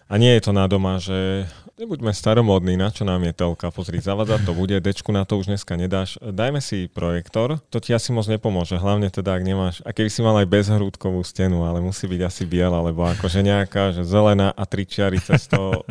A 0.07 0.13
nie 0.21 0.29
je 0.37 0.41
to 0.45 0.51
na 0.53 0.69
doma, 0.69 1.01
že 1.01 1.49
nebuďme 1.77 2.09
staromodní, 2.09 2.73
na 2.73 2.89
čo 2.89 3.05
nám 3.05 3.21
je 3.21 3.33
telka, 3.37 3.69
pozri, 3.69 4.01
zavadzať 4.01 4.49
to 4.49 4.53
bude, 4.57 4.73
dečku 4.81 5.13
na 5.13 5.29
to 5.29 5.37
už 5.37 5.53
dneska 5.53 5.77
nedáš. 5.77 6.17
Dajme 6.21 6.57
si 6.57 6.89
projektor, 6.89 7.61
to 7.69 7.77
ti 7.77 7.93
asi 7.93 8.09
moc 8.09 8.25
nepomôže, 8.25 8.81
hlavne 8.81 9.13
teda, 9.13 9.37
ak 9.37 9.43
nemáš, 9.45 9.75
a 9.85 9.93
keby 9.93 10.09
si 10.09 10.25
mal 10.25 10.33
aj 10.41 10.49
bezhrúdkovú 10.49 11.21
stenu, 11.21 11.69
ale 11.69 11.77
musí 11.77 12.09
byť 12.09 12.21
asi 12.25 12.43
biela, 12.49 12.81
lebo 12.81 13.05
akože 13.05 13.45
nejaká, 13.45 13.93
že 13.93 14.01
zelená 14.09 14.49
a 14.57 14.63
tričiary 14.65 15.21
cez 15.21 15.45
to 15.45 15.85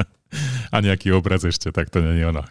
a 0.74 0.76
nejaký 0.82 1.14
obraz 1.14 1.46
ešte, 1.46 1.70
tak 1.70 1.88
to 1.88 2.02
nie 2.02 2.20
je 2.20 2.26
ono. 2.26 2.44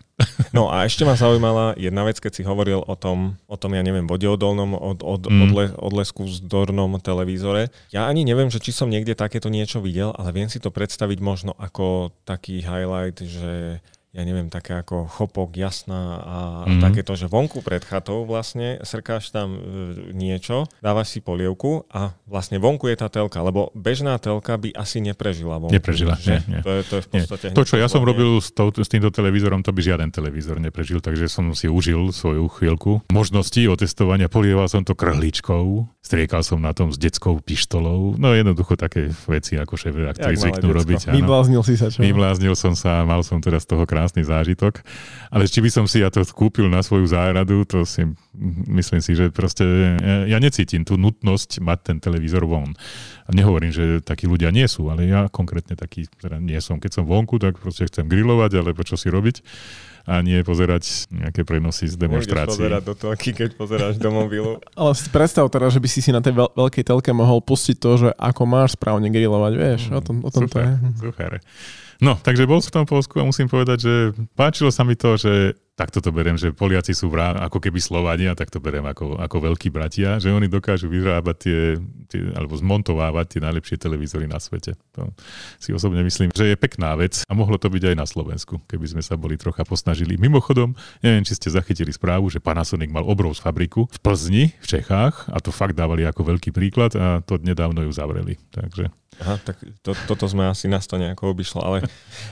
No 0.56 0.72
a 0.72 0.88
ešte 0.88 1.04
ma 1.04 1.20
zaujímala 1.20 1.76
jedna 1.76 2.08
vec, 2.08 2.24
keď 2.24 2.32
si 2.32 2.44
hovoril 2.48 2.80
o 2.80 2.96
tom, 2.96 3.36
o 3.52 3.60
tom 3.60 3.76
ja 3.76 3.84
neviem, 3.84 4.08
vodeodolnom 4.08 4.72
od, 4.72 5.04
od, 5.04 5.28
mm. 5.28 5.42
odle, 5.44 5.66
odlesku 5.76 6.24
vzdornom 6.24 6.96
televízore. 7.04 7.68
Ja 7.92 8.08
ani 8.08 8.24
neviem, 8.24 8.48
že 8.48 8.64
či 8.64 8.72
som 8.72 8.88
niekde 8.88 9.14
takéto 9.14 9.52
niečo 9.52 9.84
videl, 9.84 10.16
ale 10.16 10.32
viem 10.32 10.48
si 10.48 10.64
to 10.64 10.72
predstaviť 10.72 11.20
možno 11.20 11.52
ako 11.60 12.16
taký 12.24 12.64
highlight, 12.64 13.20
že 13.20 13.84
ja 14.16 14.24
neviem, 14.24 14.48
také 14.48 14.80
ako 14.80 15.12
chopok, 15.12 15.52
jasná 15.60 16.24
a 16.24 16.38
mm-hmm. 16.64 16.80
takéto, 16.80 17.20
že 17.20 17.28
vonku 17.28 17.60
pred 17.60 17.84
chatou 17.84 18.24
vlastne 18.24 18.80
srkáš 18.80 19.36
tam 19.36 19.60
e, 19.60 19.60
niečo, 20.16 20.72
dávaš 20.80 21.12
si 21.12 21.20
polievku 21.20 21.84
a 21.92 22.16
vlastne 22.24 22.56
vonku 22.56 22.88
je 22.88 22.96
tá 22.96 23.12
telka, 23.12 23.44
lebo 23.44 23.76
bežná 23.76 24.16
telka 24.16 24.56
by 24.56 24.72
asi 24.72 25.04
neprežila 25.04 25.60
vonku. 25.60 25.76
Neprežila, 25.76 26.16
že? 26.16 26.40
nie, 26.48 26.56
nie. 26.56 26.62
To 26.64 26.72
je, 26.72 26.82
to 26.88 26.94
je 26.96 27.02
v 27.04 27.10
podstate... 27.12 27.46
To, 27.52 27.64
čo 27.68 27.76
ja 27.76 27.92
som 27.92 28.08
robil 28.08 28.40
s, 28.40 28.56
to, 28.56 28.72
s 28.72 28.88
týmto 28.88 29.12
televízorom, 29.12 29.60
to 29.68 29.76
by 29.76 29.84
žiaden 29.84 30.16
televízor 30.16 30.64
neprežil, 30.64 31.04
takže 31.04 31.28
som 31.28 31.52
si 31.52 31.68
užil 31.68 32.16
svoju 32.16 32.48
chvíľku 32.48 33.04
možnosti 33.12 33.60
otestovania, 33.68 34.32
polieval 34.32 34.72
som 34.72 34.88
to 34.88 34.96
krhličkou, 34.96 35.92
striekal 36.00 36.40
som 36.40 36.64
na 36.64 36.72
tom 36.72 36.94
s 36.94 36.98
detskou 37.02 37.44
pištolou, 37.44 38.16
no 38.16 38.32
jednoducho 38.32 38.80
také 38.80 39.12
veci, 39.28 39.60
ako 39.60 39.76
šéf 39.76 39.96
ktorí 40.16 40.36
zvyknú 40.38 40.70
robiť. 40.70 41.10
Vybláznil 41.10 41.62
si 41.66 41.76
sa 41.76 41.90
čo? 41.90 42.00
Vybláznil 42.06 42.54
som 42.54 42.78
sa, 42.78 43.02
mal 43.04 43.26
som 43.26 43.42
teraz 43.42 43.66
toho 43.66 43.84
krásny 44.06 44.22
zážitok, 44.22 44.86
ale 45.34 45.50
či 45.50 45.66
by 45.66 45.70
som 45.74 45.90
si 45.90 46.06
ja 46.06 46.14
to 46.14 46.22
kúpil 46.30 46.70
na 46.70 46.86
svoju 46.86 47.10
záhradu, 47.10 47.66
to 47.66 47.82
si 47.90 48.06
myslím 48.70 49.02
si, 49.02 49.18
že 49.18 49.34
proste 49.34 49.66
ja 50.30 50.38
necítim 50.38 50.86
tú 50.86 50.94
nutnosť 50.94 51.58
mať 51.58 51.80
ten 51.82 51.98
televízor 51.98 52.46
von. 52.46 52.78
A 53.26 53.34
nehovorím, 53.34 53.74
že 53.74 54.06
takí 54.06 54.30
ľudia 54.30 54.54
nie 54.54 54.70
sú, 54.70 54.94
ale 54.94 55.10
ja 55.10 55.26
konkrétne 55.34 55.74
taký 55.74 56.06
teda 56.22 56.38
nie 56.38 56.62
som. 56.62 56.78
Keď 56.78 57.02
som 57.02 57.10
vonku, 57.10 57.42
tak 57.42 57.58
proste 57.58 57.90
chcem 57.90 58.06
grilovať 58.06 58.62
alebo 58.62 58.86
čo 58.86 58.94
si 58.94 59.10
robiť 59.10 59.42
a 60.06 60.22
nie 60.22 60.38
pozerať 60.46 61.10
nejaké 61.10 61.42
prenosy 61.42 61.90
z 61.90 61.98
demonstrácií. 61.98 62.62
pozerať 62.62 62.84
do 62.86 62.94
telky, 62.94 63.34
keď 63.34 63.58
pozeráš 63.58 63.98
do 63.98 64.14
mobilu. 64.14 64.62
Ale 64.78 64.94
si 64.94 65.10
predstav 65.10 65.50
teraz, 65.50 65.74
že 65.74 65.82
by 65.82 65.90
si 65.90 66.06
si 66.06 66.14
na 66.14 66.22
tej 66.22 66.38
veľ- 66.38 66.54
veľkej 66.54 66.86
telke 66.86 67.10
mohol 67.10 67.42
pustiť 67.42 67.78
to, 67.82 67.92
že 67.98 68.10
ako 68.14 68.46
máš 68.46 68.78
správne 68.78 69.10
grilovať, 69.10 69.54
vieš, 69.58 69.82
mm, 69.90 69.98
o 69.98 70.02
tom, 70.06 70.16
o 70.22 70.30
tom 70.30 70.46
super, 70.46 70.62
to 70.62 70.70
je. 70.70 70.74
Super. 71.10 71.32
No, 72.04 72.20
takže 72.20 72.44
bol 72.44 72.60
som 72.60 72.72
v 72.72 72.76
tom 72.84 72.88
Polsku 72.88 73.16
a 73.20 73.28
musím 73.28 73.48
povedať, 73.48 73.78
že 73.84 73.94
páčilo 74.36 74.72
sa 74.72 74.84
mi 74.84 75.00
to, 75.00 75.16
že 75.16 75.56
takto 75.76 76.00
to 76.00 76.10
beriem, 76.16 76.40
že 76.40 76.56
Poliaci 76.56 76.96
sú 76.96 77.12
vrá, 77.12 77.36
ako 77.36 77.60
keby 77.60 77.84
Slovania, 77.84 78.32
tak 78.32 78.48
to 78.48 78.64
beriem 78.64 78.88
ako, 78.88 79.20
ako 79.20 79.52
veľkí 79.52 79.68
bratia, 79.68 80.18
že 80.24 80.32
oni 80.32 80.48
dokážu 80.48 80.88
vyrábať 80.88 81.36
tie, 81.36 81.60
tie, 82.08 82.22
alebo 82.32 82.56
zmontovávať 82.56 83.26
tie 83.38 83.42
najlepšie 83.44 83.76
televízory 83.76 84.24
na 84.26 84.40
svete. 84.40 84.80
To 84.96 85.12
si 85.60 85.76
osobne 85.76 86.00
myslím, 86.08 86.32
že 86.32 86.56
je 86.56 86.58
pekná 86.58 86.96
vec 86.96 87.28
a 87.28 87.32
mohlo 87.36 87.60
to 87.60 87.68
byť 87.68 87.92
aj 87.92 87.96
na 88.00 88.08
Slovensku, 88.08 88.64
keby 88.72 88.96
sme 88.96 89.04
sa 89.04 89.20
boli 89.20 89.36
trocha 89.36 89.68
posnažili. 89.68 90.16
Mimochodom, 90.16 90.74
neviem, 91.04 91.28
či 91.28 91.36
ste 91.36 91.52
zachytili 91.52 91.92
správu, 91.92 92.32
že 92.32 92.40
Panasonic 92.40 92.88
mal 92.88 93.04
obrovskú 93.04 93.44
fabriku 93.46 93.82
v 93.92 93.98
Plzni, 94.00 94.46
v 94.64 94.68
Čechách 94.80 95.28
a 95.28 95.38
to 95.44 95.52
fakt 95.52 95.76
dávali 95.76 96.08
ako 96.08 96.24
veľký 96.24 96.56
príklad 96.56 96.96
a 96.96 97.20
to 97.20 97.36
nedávno 97.36 97.84
ju 97.84 97.92
zavreli. 97.92 98.40
Takže 98.56 98.88
Aha, 99.24 99.40
tak 99.40 99.56
to, 99.80 99.96
toto 100.08 100.26
sme 100.28 100.44
asi 100.48 100.68
na 100.68 100.84
to 100.84 101.00
nejako 101.00 101.32
obišlo, 101.32 101.64
ale 101.64 101.78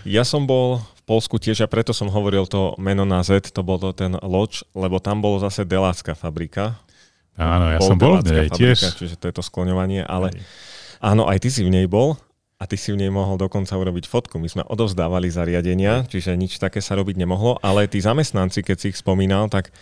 ja 0.04 0.28
som 0.28 0.43
bol 0.43 0.84
v 0.84 1.02
Polsku 1.08 1.39
tiež 1.39 1.63
a 1.63 1.67
preto 1.72 1.96
som 1.96 2.12
hovoril 2.12 2.43
to 2.48 2.76
meno 2.76 3.08
na 3.08 3.24
Z, 3.24 3.56
to 3.56 3.63
bol 3.63 3.80
to 3.80 3.96
ten 3.96 4.15
Loč, 4.19 4.67
lebo 4.76 5.00
tam 5.00 5.24
bolo 5.24 5.39
zase 5.39 5.63
Delácká 5.63 6.15
fabrika. 6.15 6.80
Áno, 7.39 7.72
ja 7.72 7.80
som 7.82 7.98
bol 7.98 8.22
nej, 8.22 8.52
tiež. 8.52 9.00
Čiže 9.00 9.17
to 9.17 9.26
je 9.32 9.34
to 9.34 9.43
skloňovanie, 9.43 10.06
ale 10.06 10.30
aj. 10.30 10.39
áno, 11.02 11.26
aj 11.26 11.41
ty 11.41 11.50
si 11.50 11.65
v 11.65 11.74
nej 11.74 11.88
bol 11.89 12.19
a 12.62 12.63
ty 12.69 12.78
si 12.78 12.93
v 12.93 13.02
nej 13.02 13.12
mohol 13.12 13.36
dokonca 13.36 13.74
urobiť 13.74 14.06
fotku. 14.06 14.38
My 14.38 14.48
sme 14.48 14.63
odovzdávali 14.63 15.28
zariadenia, 15.28 16.06
čiže 16.06 16.38
nič 16.38 16.62
také 16.62 16.80
sa 16.80 16.93
robiť 16.96 17.17
nemohlo, 17.17 17.58
ale 17.60 17.89
tí 17.89 18.00
zamestnanci, 18.00 18.62
keď 18.62 18.78
si 18.78 18.86
ich 18.93 18.98
spomínal, 19.02 19.50
tak 19.50 19.74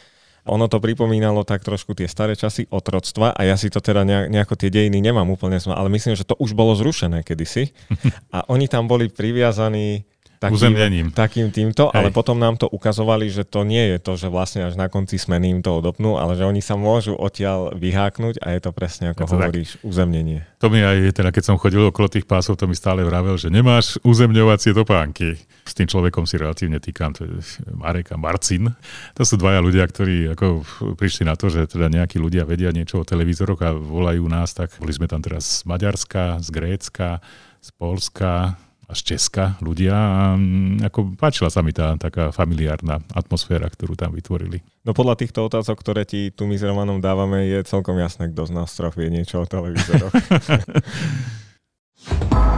ono 0.45 0.65
to 0.65 0.81
pripomínalo 0.81 1.45
tak 1.45 1.61
trošku 1.61 1.93
tie 1.93 2.09
staré 2.09 2.33
časy 2.33 2.65
otroctva 2.69 3.33
a 3.33 3.41
ja 3.45 3.53
si 3.57 3.69
to 3.69 3.77
teda 3.77 4.01
nejako 4.05 4.57
tie 4.57 4.73
dejiny 4.73 4.97
nemám 4.97 5.29
úplne, 5.29 5.61
ale 5.69 5.89
myslím, 5.93 6.17
že 6.17 6.25
to 6.25 6.33
už 6.41 6.57
bolo 6.57 6.73
zrušené 6.73 7.21
kedysi. 7.21 7.73
A 8.35 8.47
oni 8.47 8.65
tam 8.65 8.87
boli 8.87 9.11
priviazaní 9.11 10.07
takým, 10.41 10.57
Uzemnením. 10.57 11.07
takým 11.13 11.53
týmto, 11.53 11.93
Hej. 11.93 12.01
ale 12.01 12.09
potom 12.09 12.41
nám 12.41 12.57
to 12.57 12.65
ukazovali, 12.65 13.29
že 13.29 13.45
to 13.45 13.61
nie 13.61 13.93
je 13.93 13.97
to, 14.01 14.17
že 14.17 14.27
vlastne 14.33 14.65
až 14.65 14.73
na 14.73 14.89
konci 14.89 15.21
smeny 15.21 15.53
im 15.53 15.61
to 15.61 15.77
odopnú, 15.77 16.17
ale 16.17 16.33
že 16.33 16.49
oni 16.49 16.65
sa 16.65 16.73
môžu 16.73 17.13
odtiaľ 17.13 17.77
vyháknuť 17.77 18.41
a 18.41 18.57
je 18.57 18.61
to 18.65 18.71
presne 18.73 19.13
ako 19.13 19.21
Je 19.21 19.27
to 19.29 19.29
tak. 19.29 19.37
hovoríš, 19.37 19.69
uzemnenie. 19.85 20.41
To 20.57 20.73
mi 20.73 20.81
aj, 20.81 21.13
teda 21.13 21.29
keď 21.29 21.43
som 21.45 21.61
chodil 21.61 21.85
okolo 21.85 22.09
tých 22.09 22.25
pásov, 22.25 22.57
to 22.57 22.65
mi 22.65 22.73
stále 22.73 23.05
vravel, 23.05 23.37
že 23.37 23.53
nemáš 23.53 24.01
uzemňovacie 24.01 24.73
topánky. 24.73 25.37
S 25.61 25.77
tým 25.77 25.85
človekom 25.85 26.25
si 26.25 26.41
relatívne 26.41 26.81
týkam, 26.81 27.13
to 27.13 27.29
je 27.29 27.37
Marek 27.77 28.09
a 28.09 28.17
Marcin. 28.17 28.73
To 29.13 29.21
sú 29.21 29.37
dvaja 29.37 29.61
ľudia, 29.61 29.85
ktorí 29.85 30.33
ako 30.33 30.65
prišli 30.97 31.29
na 31.29 31.37
to, 31.37 31.53
že 31.53 31.69
teda 31.69 31.85
nejakí 31.85 32.17
ľudia 32.17 32.49
vedia 32.49 32.73
niečo 32.73 33.05
o 33.05 33.05
televízoroch 33.05 33.61
a 33.61 33.77
volajú 33.77 34.25
nás, 34.25 34.57
tak 34.57 34.73
boli 34.81 34.89
sme 34.89 35.05
tam 35.05 35.21
teraz 35.21 35.61
z 35.61 35.69
Maďarska, 35.69 36.41
z 36.41 36.49
Grécka, 36.49 37.21
z 37.61 37.69
Polska 37.77 38.57
z 38.91 39.15
Česka 39.15 39.55
ľudia 39.63 39.95
a 39.95 40.35
mm, 40.35 40.91
ako 40.91 41.15
páčila 41.15 41.49
sa 41.49 41.63
mi 41.63 41.71
tá 41.71 41.95
taká 41.95 42.35
familiárna 42.35 42.99
atmosféra, 43.15 43.71
ktorú 43.71 43.95
tam 43.95 44.13
vytvorili. 44.13 44.59
No 44.83 44.91
podľa 44.91 45.15
týchto 45.19 45.47
otázok, 45.47 45.79
ktoré 45.79 46.03
ti 46.03 46.31
tu 46.31 46.47
my 46.47 46.59
s 46.59 46.65
Romanom 46.65 46.99
dávame, 46.99 47.47
je 47.47 47.63
celkom 47.63 47.97
jasné, 47.97 48.31
kto 48.31 48.47
z 48.47 48.51
nás 48.55 48.73
troch 48.73 48.95
vie 48.95 49.09
niečo 49.09 49.41
o 49.41 49.45
televízoroch. 49.47 50.11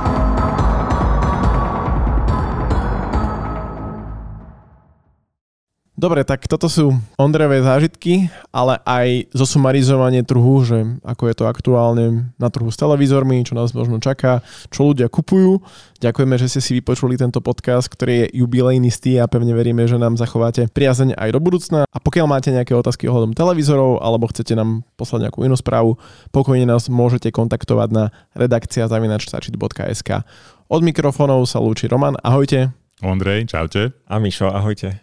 Dobre, 6.04 6.28
tak 6.28 6.51
toto 6.51 6.68
sú 6.68 6.99
Ondrejové 7.16 7.64
zážitky, 7.64 8.28
ale 8.51 8.76
aj 8.84 9.32
zosumarizovanie 9.32 10.20
trhu, 10.28 10.60
že 10.60 10.99
ako 10.99 11.32
je 11.32 11.36
to 11.39 11.47
aktuálne 11.47 12.28
na 12.36 12.51
trhu 12.51 12.68
s 12.68 12.76
televízormi, 12.76 13.47
čo 13.47 13.56
nás 13.56 13.72
možno 13.72 14.04
čaká, 14.04 14.43
čo 14.68 14.91
ľudia 14.91 15.08
kupujú. 15.08 15.64
Ďakujeme, 16.04 16.36
že 16.36 16.51
ste 16.51 16.60
si 16.60 16.76
vypočuli 16.76 17.16
tento 17.16 17.39
podcast, 17.39 17.88
ktorý 17.88 18.28
je 18.28 18.43
jubilejnistý 18.43 19.16
a 19.24 19.32
pevne 19.32 19.56
veríme, 19.56 19.88
že 19.88 19.95
nám 19.95 20.20
zachováte 20.20 20.68
priazeň 20.68 21.16
aj 21.16 21.30
do 21.32 21.39
budúcna. 21.39 21.88
A 21.88 21.97
pokiaľ 22.04 22.28
máte 22.28 22.51
nejaké 22.51 22.76
otázky 22.76 23.08
ohľadom 23.08 23.32
televízorov 23.32 24.04
alebo 24.04 24.28
chcete 24.28 24.60
nám 24.60 24.84
poslať 24.99 25.32
nejakú 25.32 25.47
inú 25.47 25.56
správu, 25.56 25.95
pokojne 26.36 26.68
nás 26.68 26.91
môžete 26.91 27.32
kontaktovať 27.32 27.89
na 27.95 28.12
redakcia 28.36 28.91
zavinačstačit.sk. 28.91 30.28
Od 30.68 30.82
mikrofónov 30.84 31.47
sa 31.47 31.64
lúči 31.64 31.88
Roman, 31.88 32.20
ahojte. 32.20 32.76
Ondrej, 32.99 33.47
čaute. 33.47 33.95
A 34.12 34.20
Mišo, 34.20 34.51
ahojte. 34.51 35.03